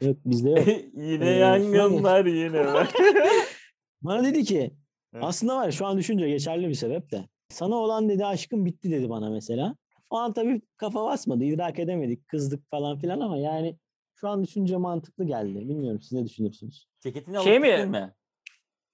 Yok 0.01 0.17
bizde 0.25 0.49
yok. 0.49 0.67
yine 0.93 1.25
Ee, 1.29 1.33
yangınlar 1.33 2.25
yine. 2.25 2.63
Bana 4.01 4.23
dedi 4.23 4.43
ki 4.43 4.71
Evet. 5.13 5.23
aslında 5.27 5.55
var 5.57 5.65
ya, 5.65 5.71
şu 5.71 5.85
an 5.85 5.97
düşünce 5.97 6.29
geçerli 6.29 6.67
bir 6.69 6.73
sebep 6.73 7.11
de. 7.11 7.27
Sana 7.49 7.75
olan 7.75 8.09
dedi 8.09 8.25
aşkım 8.25 8.65
bitti 8.65 8.91
dedi 8.91 9.09
bana 9.09 9.29
mesela. 9.29 9.75
O 10.09 10.17
an 10.17 10.33
tabii 10.33 10.61
kafa 10.77 11.05
basmadı, 11.05 11.43
idrak 11.43 11.79
edemedik, 11.79 12.27
kızdık 12.27 12.69
falan 12.69 12.99
filan 12.99 13.19
ama 13.19 13.37
yani 13.37 13.77
şu 14.15 14.27
an 14.29 14.43
düşünce 14.43 14.77
mantıklı 14.77 15.23
geldi. 15.25 15.55
Bilmiyorum 15.69 16.01
siz 16.01 16.11
ne 16.11 16.25
düşünürsünüz? 16.25 16.87
Ceketini 16.99 17.37
alıp 17.37 17.47
Şey 17.47 17.59
mi? 17.59 17.67
gittin 17.67 17.89
mi? 17.89 18.13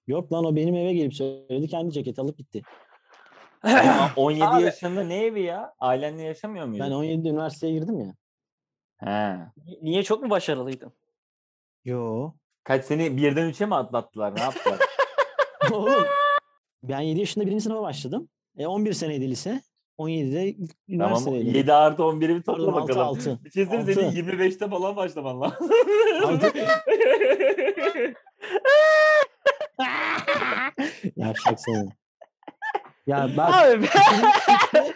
Yok 0.08 0.34
lan 0.34 0.46
o 0.46 0.56
benim 0.56 0.76
eve 0.76 0.94
gelip 0.94 1.14
söyledi 1.16 1.68
kendi 1.68 1.92
ceket 1.92 2.20
alıp 2.20 2.38
gitti. 2.38 2.62
Ama 3.64 4.12
17 4.16 4.46
Abi- 4.46 4.64
yaşında 4.64 5.04
ne 5.04 5.26
evi 5.26 5.42
ya? 5.42 5.74
Ailenle 5.80 6.24
yaşamıyor 6.24 6.66
muydun? 6.66 6.86
Ben 6.86 6.92
17'de 6.92 7.30
üniversiteye 7.30 7.74
girdim 7.74 8.00
ya. 8.00 8.14
He. 8.98 9.38
Niye 9.82 10.04
çok 10.04 10.24
mu 10.24 10.30
başarılıydın? 10.30 10.94
Yo. 11.86 12.32
Kaç 12.64 12.86
seni 12.86 13.18
birden 13.18 13.50
üçe 13.50 13.66
mi 13.66 13.76
atlattılar? 13.76 14.36
Ne 14.36 14.42
yaptılar? 14.42 14.80
Oğlum 15.72 16.06
ben 16.84 17.00
7 17.00 17.20
yaşında 17.20 17.46
birinci 17.46 17.64
sınıfa 17.64 17.82
başladım. 17.82 18.30
E 18.58 18.68
11 18.68 18.94
seneydi 18.94 19.30
lise. 19.30 19.62
17'de 20.00 20.48
ilk 20.48 20.72
tamam. 20.88 21.08
üniversitedeydim. 21.08 21.56
7 21.56 21.74
artı 21.74 22.02
11'i 22.04 22.36
bir 22.36 22.42
topla 22.42 22.64
6 22.64 22.74
bakalım. 22.74 23.02
6. 23.08 23.40
Bir 23.46 23.52
şey 23.52 23.66
söyleyeyim 23.66 23.94
senin 23.94 24.08
Altı. 24.08 24.18
25'te 24.18 24.70
falan 24.70 24.96
başlaman 24.96 25.42
lazım. 25.42 25.70
Yavşak 31.16 31.60
seni. 31.60 31.90
Ya 33.08 33.30
bak 33.38 33.54
Abi 33.54 33.86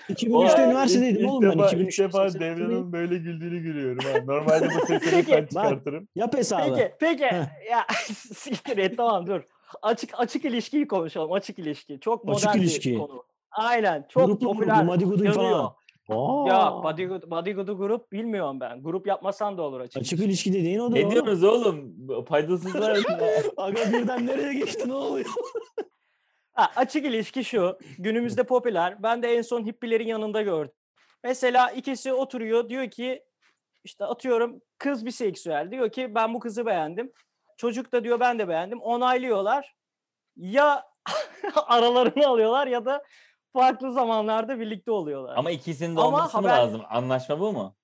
2003'te 0.09 0.31
Oğlum, 0.31 0.63
üniversitedeydim 0.69 1.29
oğlum 1.29 1.43
ben. 1.43 1.51
defa, 1.51 1.67
2003'te 1.69 1.83
ilk 1.83 1.99
defa 1.99 2.23
lisede 2.23 2.39
bitirdim. 2.51 2.69
Devran'ın 2.69 2.93
böyle 2.93 3.17
güldüğünü 3.17 3.59
gülüyorum. 3.59 4.05
Ha. 4.05 4.19
Normalde 4.33 4.65
bu 4.75 4.85
sesleri 4.85 5.15
Peki, 5.15 5.31
ben 5.31 5.45
çıkartırım. 5.45 6.07
Yap 6.15 6.37
hesabı. 6.37 6.75
peki 6.75 6.91
peki 6.99 7.23
ya 7.71 7.85
siktir 8.35 8.77
et 8.77 8.97
tamam 8.97 9.27
dur. 9.27 9.41
Açık 9.81 10.09
açık 10.17 10.45
ilişkiyi 10.45 10.87
konuşalım. 10.87 11.31
Açık 11.33 11.59
ilişki. 11.59 11.99
Çok 11.99 12.23
modern 12.25 12.37
Açık 12.37 12.55
bir 12.55 12.59
ilişki. 12.59 12.97
konu. 12.97 13.23
Aynen. 13.51 14.05
Çok 14.09 14.25
Gruplu 14.25 14.47
popüler. 14.53 14.83
gruplu 14.83 15.31
falan. 15.33 15.73
Aa, 16.09 16.47
Ya 16.47 16.71
Bodygood, 16.83 17.29
Bodygood'u 17.31 17.77
grup 17.77 18.11
bilmiyorum 18.11 18.59
ben. 18.59 18.83
Grup 18.83 19.07
yapmasan 19.07 19.57
da 19.57 19.61
olur 19.61 19.79
açık. 19.79 20.01
Açık 20.01 20.19
ilişki 20.19 20.53
dediğin 20.53 20.79
odur 20.79 20.95
Ne 20.95 20.99
oğlum. 21.01 21.11
diyorsunuz 21.11 21.43
oğlum? 21.43 21.95
Faydasızlar. 22.25 22.97
Aga 23.57 23.91
birden 23.93 24.27
nereye 24.27 24.53
geçti 24.53 24.89
ne 24.89 24.93
oluyor? 24.93 25.25
Ha, 26.57 26.71
açık 26.75 27.05
ilişki 27.05 27.43
şu. 27.43 27.77
Günümüzde 27.99 28.43
popüler. 28.43 29.03
Ben 29.03 29.23
de 29.23 29.35
en 29.35 29.41
son 29.41 29.65
hippilerin 29.65 30.07
yanında 30.07 30.41
gördüm. 30.41 30.73
Mesela 31.23 31.71
ikisi 31.71 32.13
oturuyor 32.13 32.69
diyor 32.69 32.89
ki 32.91 33.23
işte 33.83 34.05
atıyorum 34.05 34.61
kız 34.77 35.05
biseksüel. 35.05 35.71
Diyor 35.71 35.89
ki 35.91 36.15
ben 36.15 36.33
bu 36.33 36.39
kızı 36.39 36.65
beğendim. 36.65 37.11
Çocuk 37.57 37.91
da 37.91 38.03
diyor 38.03 38.19
ben 38.19 38.39
de 38.39 38.47
beğendim. 38.47 38.81
Onaylıyorlar. 38.81 39.75
Ya 40.35 40.83
aralarını 41.67 42.27
alıyorlar 42.27 42.67
ya 42.67 42.85
da 42.85 43.03
farklı 43.53 43.91
zamanlarda 43.93 44.59
birlikte 44.59 44.91
oluyorlar. 44.91 45.35
Ama 45.37 45.51
ikisinin 45.51 45.95
de 45.95 45.99
Ama 45.99 46.07
olması 46.17 46.41
mı 46.41 46.47
haber- 46.47 46.61
lazım? 46.63 46.81
Anlaşma 46.89 47.39
bu 47.39 47.53
mu? 47.53 47.75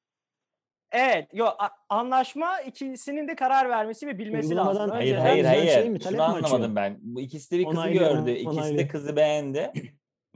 Evet, 0.93 1.27
yo 1.33 1.45
a- 1.45 1.69
anlaşma 1.89 2.61
ikisinin 2.61 3.27
de 3.27 3.35
karar 3.35 3.69
vermesi 3.69 4.07
ve 4.07 4.17
bilmesi 4.17 4.55
lazım. 4.55 4.89
Hayır 4.89 5.11
Önceden- 5.15 5.21
hayır 5.21 5.45
hayır. 5.45 5.71
şey 5.73 5.89
mi? 5.89 5.99
Şunu 6.03 6.11
mi 6.11 6.21
açıyor? 6.21 6.43
anlamadım 6.43 6.75
ben. 6.75 6.97
Bu 7.01 7.21
ikisi 7.21 7.51
de 7.51 7.59
bir 7.59 7.65
kızı 7.65 7.79
Onaylıyor, 7.79 8.11
gördü. 8.17 8.31
İkisi 8.31 8.77
de 8.77 8.87
kızı 8.87 9.15
beğendi. 9.15 9.71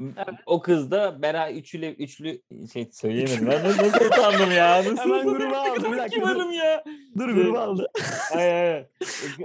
Evet. 0.01 0.27
O 0.45 0.61
kız 0.61 0.91
da 0.91 1.21
bera 1.21 1.51
üçlü 1.51 1.87
üçlü 1.87 2.41
şey 2.73 2.89
söyleyemedim. 2.91 3.47
Ben 3.47 3.63
nasıl, 3.63 3.83
nasıl 3.85 4.05
utandım 4.05 4.51
ya? 4.51 4.77
Nasıl 4.77 4.97
Hemen 4.97 5.25
gruba 5.27 5.57
aldı, 5.57 5.91
bir 5.91 5.97
dakika, 5.97 6.21
dur. 6.21 6.31
kibarım 6.31 6.51
ya. 6.51 6.83
Dur 7.17 7.25
Şey- 7.33 7.43
grubu 7.43 7.59
aldı. 7.59 7.87
Hayır 8.33 8.53
hayır. 8.53 8.85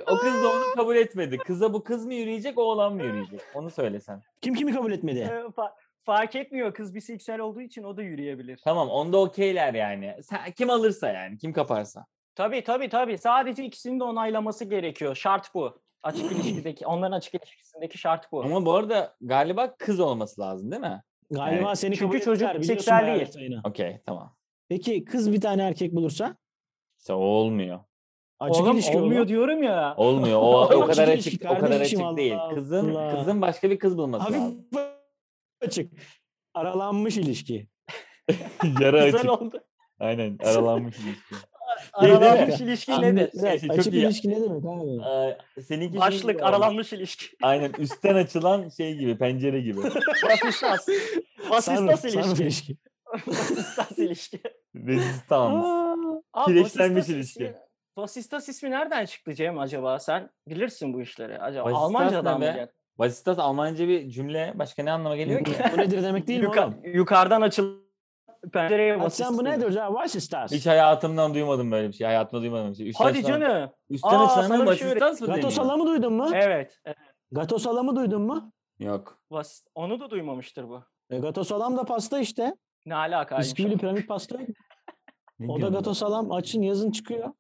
O 0.07 0.17
kız 0.19 0.35
da 0.45 0.49
onu 0.49 0.63
kabul 0.77 0.97
etmedi. 0.97 1.39
Kıza 1.39 1.73
bu 1.75 1.85
kız 1.85 2.07
mı 2.07 2.15
yürüyecek, 2.15 2.59
oğlan 2.59 2.95
mı 2.95 3.03
yürüyecek? 3.03 3.41
Onu 3.55 3.71
söylesen. 3.71 4.23
Kim 4.43 4.55
kimi 4.55 4.73
kabul 4.75 4.93
etmedi? 4.93 5.31
Fa- 6.07 6.17
fark 6.17 6.37
etmiyor 6.37 6.75
kız 6.75 6.95
biseksüel 6.95 7.41
olduğu 7.41 7.61
için 7.61 7.83
o 7.83 7.97
da 7.97 8.03
yürüyebilir. 8.03 8.61
Tamam 8.65 8.89
onda 8.89 9.19
okeyler 9.19 9.75
yani. 9.75 10.15
Sen, 10.23 10.53
kim 10.53 10.71
alırsa 10.71 11.09
yani. 11.09 11.39
Kim 11.39 11.53
kaparsa. 11.53 12.07
Tabii 12.35 12.65
tabii 12.65 12.89
tabii. 12.89 13.19
Sadece 13.19 13.65
ikisinin 13.65 14.01
de 14.01 14.05
onaylaması 14.05 14.65
gerekiyor. 14.65 15.15
Şart 15.15 15.55
bu. 15.55 15.83
Açık 16.03 16.33
ilişkideki, 16.33 16.87
onların 16.87 17.17
açık 17.17 17.35
ilişkisindeki 17.35 17.99
şart 17.99 18.33
bu. 18.33 18.43
Ama 18.43 18.67
bu 18.67 18.75
arada 18.75 19.15
galiba 19.21 19.77
kız 19.77 20.01
olması 20.01 20.41
lazım 20.41 20.71
değil 20.71 20.83
mi? 20.83 21.03
Galiba 21.31 21.67
Evet. 21.69 21.79
seni 21.79 21.97
Çünkü 21.97 22.21
çocuk 22.21 22.61
biseksüel 22.61 23.31
değil. 23.35 23.59
Okey 23.65 24.01
tamam. 24.07 24.37
Peki 24.69 25.05
kız 25.05 25.33
bir 25.33 25.41
tane 25.41 25.63
erkek 25.63 25.93
bulursa? 25.95 26.37
İşte 26.99 27.13
o 27.15 27.17
olmuyor. 27.17 27.81
Açık 28.41 28.63
Oğlum 28.63 28.77
ilişki 28.77 28.99
olmuyor 28.99 29.29
diyorum 29.29 29.63
ya. 29.63 29.95
Olmuyor. 29.97 30.39
O, 30.43 30.63
o 30.65 30.87
kadar 30.87 31.09
açık 31.09 31.45
o 31.51 31.59
kadar 31.59 31.81
açık 31.81 32.01
değil. 32.17 32.35
Allah 32.39 32.55
Kızın 32.55 32.95
Allah. 32.95 33.17
kızın 33.19 33.43
başka 33.43 33.71
bir 33.71 33.79
kız 33.79 33.99
bulması 33.99 34.25
Hafif 34.25 34.41
lazım. 34.41 34.67
Açık. 35.63 35.93
Aralanmış 36.55 37.17
ilişki. 37.17 37.69
Yarı 38.81 39.05
Güzel 39.05 39.15
açık. 39.21 39.31
oldu. 39.31 39.65
Aynen 39.99 40.39
aralanmış 40.45 40.97
ilişki. 40.99 41.35
Aralanmış 41.93 42.57
Şey, 42.57 42.67
ilişki 42.67 42.93
Şey, 43.41 43.61
çok 43.69 43.79
açık 43.79 43.95
ilişki 43.95 44.31
ne 44.31 44.41
demek 44.43 44.65
abi? 44.65 45.63
Seninki 45.63 45.93
şey 45.93 46.01
Başlık 46.01 46.35
gibi 46.35 46.45
aralanmış 46.45 46.93
ilişki. 46.93 47.27
Aynen 47.43 47.73
üstten 47.79 48.15
açılan 48.15 48.69
şey 48.69 48.95
gibi 48.95 49.19
pencere 49.19 49.61
gibi. 49.61 49.81
Sunroof, 49.81 51.65
sunroof 51.65 52.05
ilişki. 52.05 52.43
ilişki. 52.43 52.77
Vasistas 53.27 53.99
ilişki. 53.99 54.41
Rezistans. 54.77 55.65
Abi, 56.33 56.47
Kireçlenmiş 56.47 57.09
ilişki. 57.09 57.55
Vasistas 57.97 58.49
ismi 58.49 58.71
nereden 58.71 59.05
çıktı 59.05 59.35
Cem 59.35 59.59
acaba? 59.59 59.99
Sen 59.99 60.31
bilirsin 60.49 60.95
bu 60.95 61.03
işleri. 61.03 61.39
Acaba 61.39 61.65
Vasistas 61.65 61.83
Almancadan 61.83 62.41
ne 62.41 62.47
mı 62.47 62.53
be? 62.55 62.59
geldi? 62.59 62.73
Vasistas 62.99 63.39
Almanca 63.39 63.89
bir 63.89 64.11
cümle. 64.11 64.53
Başka 64.55 64.83
ne 64.83 64.93
anlama 64.93 65.17
geliyor 65.17 65.45
ki? 65.45 65.53
Bu 65.73 65.79
nedir 65.79 66.03
demek 66.03 66.27
değil 66.27 66.41
mi 66.41 66.47
Yuka- 66.47 66.65
oğlum? 66.67 66.75
yukarıdan 66.85 67.41
açıl 67.41 67.83
pencereye 68.53 69.01
vasistas. 69.01 69.29
sen 69.29 69.39
bu 69.39 69.45
nedir 69.45 69.73
ya? 69.75 69.87
What 69.89 70.15
is 70.15 70.29
that? 70.29 70.53
Hiç 70.53 70.67
hayatımdan 70.67 71.35
duymadım 71.35 71.71
böyle 71.73 71.89
bir 71.89 71.93
şey. 71.93 72.07
Hayatımda 72.07 72.43
duymadım 72.43 72.71
bir 72.71 72.77
şey. 72.77 72.89
Üstten 72.89 73.05
Hadi 73.05 73.19
açılan- 73.19 73.41
canım. 73.41 73.71
Üstten 73.91 74.09
Aa, 74.11 74.25
açılanın 74.27 74.49
sana 74.49 74.71
bir 74.71 74.77
şey 74.77 74.87
vasistas 74.89 75.21
mı 75.21 75.27
Gato 75.27 75.37
deniyor? 75.37 75.53
salamı 75.53 75.87
duydun 75.87 76.13
mu? 76.13 76.31
Evet. 76.35 76.79
evet. 76.85 76.97
Gato 77.33 77.59
salamı 77.59 77.97
duydun 77.97 78.23
mu? 78.23 78.53
Yok. 78.79 79.19
Vas- 79.31 79.65
Onu 79.75 80.01
da 80.01 80.11
duymamıştır 80.11 80.69
bu. 80.69 80.83
E, 81.11 81.19
gato 81.19 81.45
salam 81.45 81.77
da 81.77 81.85
pasta 81.85 82.19
işte. 82.21 82.55
Ne 82.87 82.95
alakaymış? 82.95 83.47
Bisküvili 83.47 83.75
o? 83.75 83.79
piramit 83.79 84.09
pasta. 84.09 84.39
yok 84.41 84.49
mu? 84.49 84.55
Ne 85.39 85.53
O 85.53 85.55
da 85.55 85.59
diyorsun 85.59 85.75
gato 85.79 85.95
salam 85.95 86.33
açın 86.33 86.63
yazın 86.63 86.91
çıkıyor. 86.91 87.31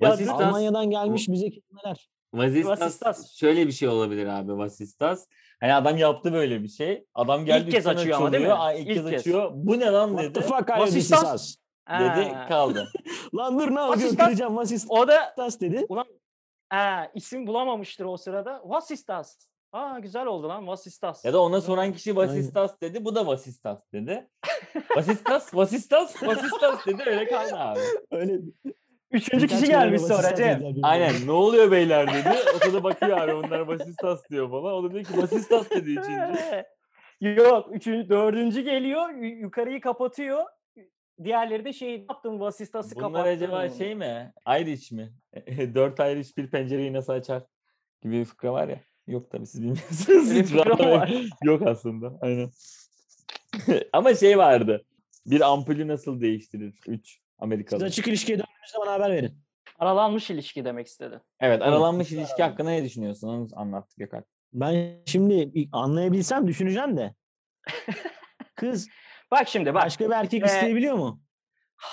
Ya 0.00 0.10
Vasistas, 0.10 0.40
Almanya'dan 0.40 0.90
gelmiş 0.90 1.28
bize 1.28 1.50
kelimeler. 1.50 2.10
Vasistas, 2.34 2.80
Vasistas. 2.80 3.34
şöyle 3.36 3.66
bir 3.66 3.72
şey 3.72 3.88
olabilir 3.88 4.26
abi 4.26 4.58
vasistas. 4.58 5.26
Hani 5.60 5.74
adam 5.74 5.96
yaptı 5.96 6.32
böyle 6.32 6.62
bir 6.62 6.68
şey. 6.68 7.06
Adam 7.14 7.44
geldi 7.44 7.70
kez 7.70 7.78
üstten 7.78 7.94
açıyor 7.96 8.16
ama 8.18 8.32
değil 8.32 8.44
mi? 8.46 8.52
Aa, 8.52 8.72
ilk, 8.72 8.88
İlk 8.88 8.94
kez, 8.96 9.10
kez. 9.10 9.20
açıyor. 9.20 9.50
Bu 9.54 9.78
ne 9.80 9.86
lan 9.86 10.08
What 10.08 10.24
dedi. 10.24 10.32
the 10.32 10.40
fuck 10.40 10.70
Vasistas. 10.70 11.34
is 11.34 11.34
us? 11.34 11.56
Dedi 11.90 12.32
kaldı. 12.48 12.88
Lan 13.34 13.58
dur 13.58 13.74
ne 13.74 13.80
yapıyorsun? 13.80 14.02
Vasistas. 14.04 14.26
Kıracağım 14.26 14.56
vasistas 14.56 14.90
O 14.98 15.08
da 15.08 15.34
dedi. 15.60 15.86
ha, 16.68 17.10
isim 17.14 17.46
bulamamıştır 17.46 18.04
o 18.04 18.16
sırada. 18.16 18.62
Vasistas. 18.64 19.36
Aa 19.72 19.98
güzel 19.98 20.26
oldu 20.26 20.48
lan 20.48 20.66
Vasistas. 20.66 21.24
Ya 21.24 21.32
da 21.32 21.42
ona 21.42 21.60
soran 21.60 21.92
kişi 21.92 22.16
vasistas 22.16 22.80
dedi. 22.80 23.04
Bu 23.04 23.14
da 23.14 23.26
vasistas 23.26 23.78
dedi. 23.92 24.28
vasistas, 24.96 25.54
vasistas, 25.54 26.22
vasistas 26.22 26.86
dedi. 26.86 27.02
Öyle 27.06 27.28
kaldı 27.28 27.56
abi. 27.56 27.80
Öyle 28.10 28.40
Üçüncü 29.12 29.46
kişi 29.46 29.66
gelmiş 29.66 30.02
sonra 30.02 30.34
Cem. 30.34 30.74
Aynen 30.82 31.12
ne 31.26 31.32
oluyor 31.32 31.70
beyler 31.70 32.14
dedi. 32.14 32.36
O 32.70 32.72
da 32.72 32.84
bakıyor 32.84 33.18
abi 33.18 33.32
onlar 33.32 33.60
vasistas 33.60 34.30
diyor 34.30 34.50
falan. 34.50 34.74
O 34.74 34.84
da 34.84 34.92
diyor 34.92 35.04
ki 35.04 35.18
vasistas 35.22 35.70
dedi 35.70 35.90
üçüncü. 35.90 36.64
Yok, 37.40 37.68
üçüncü, 37.72 38.08
dördüncü 38.08 38.60
geliyor, 38.60 39.10
yu- 39.10 39.40
yukarıyı 39.40 39.80
kapatıyor. 39.80 40.42
Diğerleri 41.24 41.64
de 41.64 41.72
şey 41.72 42.06
yaptım, 42.08 42.40
vasistası 42.40 42.96
Bunlar 42.96 43.12
kapattım. 43.12 43.32
acaba 43.32 43.68
şey 43.68 43.94
mi? 43.94 44.32
Irish 44.60 44.92
mi? 44.92 45.12
Dört 45.74 45.98
Irish 46.00 46.36
bir 46.36 46.50
pencereyi 46.50 46.92
nasıl 46.92 47.12
açar? 47.12 47.42
Gibi 48.02 48.12
bir 48.12 48.24
fıkra 48.24 48.52
var 48.52 48.68
ya. 48.68 48.80
Yok 49.06 49.30
tabii 49.30 49.46
siz 49.46 49.62
bilmiyorsunuz. 49.62 50.50
Yok 51.42 51.62
aslında. 51.66 52.18
Aynen. 52.20 52.50
Ama 53.92 54.14
şey 54.14 54.38
vardı. 54.38 54.84
Bir 55.26 55.40
ampulü 55.40 55.88
nasıl 55.88 56.20
değiştirir? 56.20 56.74
Üç. 56.88 57.21
Siz 57.42 57.46
Amerikalı. 57.52 57.84
açık 57.84 58.08
ilişkiye 58.08 58.38
döndüğünüz 58.38 58.70
zaman 58.72 58.86
haber 58.86 59.10
verin. 59.10 59.38
Aralanmış 59.78 60.30
ilişki 60.30 60.64
demek 60.64 60.86
istedi. 60.86 61.20
Evet 61.40 61.62
aralanmış 61.62 62.12
ilişki 62.12 62.42
hakkında 62.42 62.70
ne 62.70 62.84
düşünüyorsun? 62.84 63.28
Onu 63.28 63.48
anlattık 63.56 63.98
Gökhan. 63.98 64.24
Ben 64.52 65.02
şimdi 65.06 65.68
anlayabilsem 65.72 66.46
düşüneceğim 66.48 66.96
de. 66.96 67.14
Kız 68.54 68.88
Bak 69.30 69.48
şimdi 69.48 69.74
bak. 69.74 69.84
başka 69.84 70.06
bir 70.06 70.14
erkek 70.14 70.42
Ee, 70.42 70.46
isteyebiliyor 70.46 70.94
mu? 70.94 71.22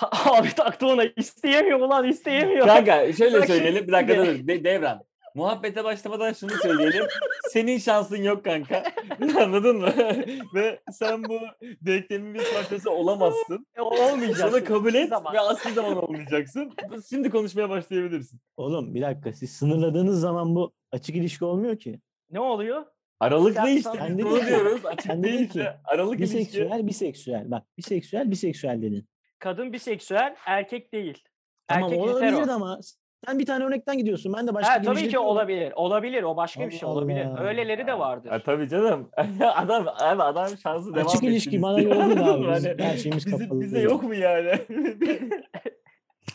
Abi 0.12 0.48
taktı 0.54 0.86
ona 0.86 1.04
isteyemiyor 1.04 1.80
ulan 1.80 2.08
isteyemiyor. 2.08 2.66
Kanka 2.66 3.12
şöyle 3.12 3.40
Bak 3.40 3.46
söyleyelim. 3.46 3.86
Bir 3.86 3.92
dakika 3.92 4.16
dur. 4.16 4.26
De- 4.48 4.64
Devran. 4.64 5.04
Muhabbete 5.34 5.84
başlamadan 5.84 6.32
şunu 6.32 6.50
söyleyelim. 6.50 7.04
Senin 7.50 7.78
şansın 7.78 8.16
yok 8.22 8.44
kanka. 8.44 8.82
Anladın 9.40 9.76
mı? 9.76 9.92
Ve 10.54 10.80
sen 10.92 11.24
bu 11.24 11.38
denklemin 11.62 12.34
bir 12.34 12.44
parçası 12.54 12.90
olamazsın. 12.90 13.66
E, 13.76 13.80
Olmayacak. 13.80 14.52
Bunu 14.52 14.64
kabul 14.64 14.94
et 14.94 15.08
Zaman. 15.08 15.34
ve 15.34 15.40
asli 15.40 15.72
zaman 15.72 15.96
olmayacaksın. 16.04 16.72
Şimdi 17.10 17.30
konuşmaya 17.30 17.70
başlayabilirsin. 17.70 18.40
Oğlum 18.56 18.94
bir 18.94 19.02
dakika 19.02 19.32
siz 19.32 19.50
sınırladığınız 19.52 20.20
zaman 20.20 20.54
bu 20.54 20.72
açık 20.92 21.16
ilişki 21.16 21.44
olmuyor 21.44 21.78
ki. 21.78 22.00
Ne 22.30 22.40
oluyor? 22.40 22.86
Aralık 23.20 23.54
Sen- 23.54 23.66
ne 23.66 23.74
işte? 23.74 23.90
sen 23.98 24.08
Biz 24.08 24.18
dedin 24.18 24.30
bunu 24.30 24.40
ki- 24.40 24.46
diyoruz. 24.46 24.86
Açık 24.86 25.02
sen 25.02 25.22
değil 25.24 25.48
ki, 25.48 25.64
Aralık 25.84 26.18
ilişki. 26.20 26.36
Biseksüel, 26.38 26.86
biseksüel. 26.86 27.50
Bak 27.50 27.62
biseksüel, 27.78 28.30
biseksüel 28.30 28.82
dedin. 28.82 29.08
Kadın 29.38 29.72
biseksüel, 29.72 30.36
erkek 30.46 30.92
değil. 30.92 31.24
Tamam 31.68 31.92
erkek 31.92 32.04
olabilir 32.04 32.32
hetero. 32.32 32.50
ama 32.52 32.80
sen 33.26 33.38
bir 33.38 33.46
tane 33.46 33.64
örnekten 33.64 33.98
gidiyorsun. 33.98 34.32
Ben 34.36 34.46
de 34.46 34.54
başka 34.54 34.74
Ha, 34.74 34.80
bir 34.80 34.84
tabii 34.86 34.94
ilişki 34.94 35.10
ki 35.10 35.18
olabilir. 35.18 35.72
Olabilir. 35.76 36.22
O 36.22 36.36
başka 36.36 36.66
bir 36.66 36.70
şey 36.70 36.88
Allah 36.88 36.92
olabilir. 36.98 37.24
Allah. 37.24 37.40
Öyleleri 37.40 37.86
de 37.86 37.98
vardır. 37.98 38.30
Ha, 38.30 38.42
tabii 38.42 38.68
canım. 38.68 39.10
adam 39.54 39.86
abi 39.88 40.22
adam 40.22 40.48
şansı 40.56 40.94
devam 40.94 41.06
Açık 41.06 41.22
ilişki 41.22 41.62
bana 41.62 41.74
Anladın 42.02 42.22
abi. 42.22 42.46
Hani 42.50 42.74
her 42.84 42.96
şeyimiz 42.96 43.26
bizi- 43.26 43.38
kapalı 43.38 43.60
Bize 43.60 43.80
yok 43.80 44.02
mu 44.02 44.14
yani? 44.14 44.52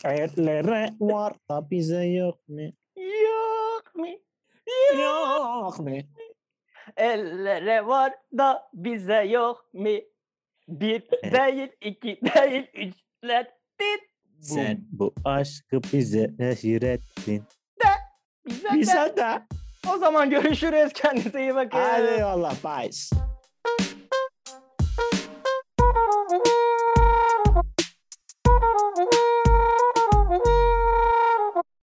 Etlere 0.04 0.90
var 1.00 1.32
da 1.50 1.70
bize 1.70 2.04
yok 2.04 2.48
mu? 2.48 2.60
Yok 2.96 3.94
mu? 3.94 4.06
Yok 5.00 5.78
mu? 5.78 5.96
Ellere 6.96 7.86
var 7.86 8.12
da 8.38 8.68
bize 8.74 9.22
yok 9.22 9.64
mu? 9.72 9.88
Bir 10.68 11.02
değil, 11.10 11.68
iki 11.80 12.20
değil, 12.22 12.66
üçler. 12.74 13.46
Dit. 13.80 14.15
Sen 14.40 14.78
bu 14.90 15.14
aşkı 15.24 15.80
bize 15.92 16.30
rezil 16.40 16.82
ettin. 16.82 17.44
Bize 18.46 18.62
de. 18.64 18.74
Bize 18.80 19.14
de. 19.16 19.42
O 19.94 19.98
zaman 19.98 20.30
görüşürüz. 20.30 20.92
Kendinize 20.94 21.40
iyi 21.40 21.54
bakın. 21.54 21.78
Hadi 21.78 22.06
eyvallah. 22.06 22.54
Bye. 22.64 22.90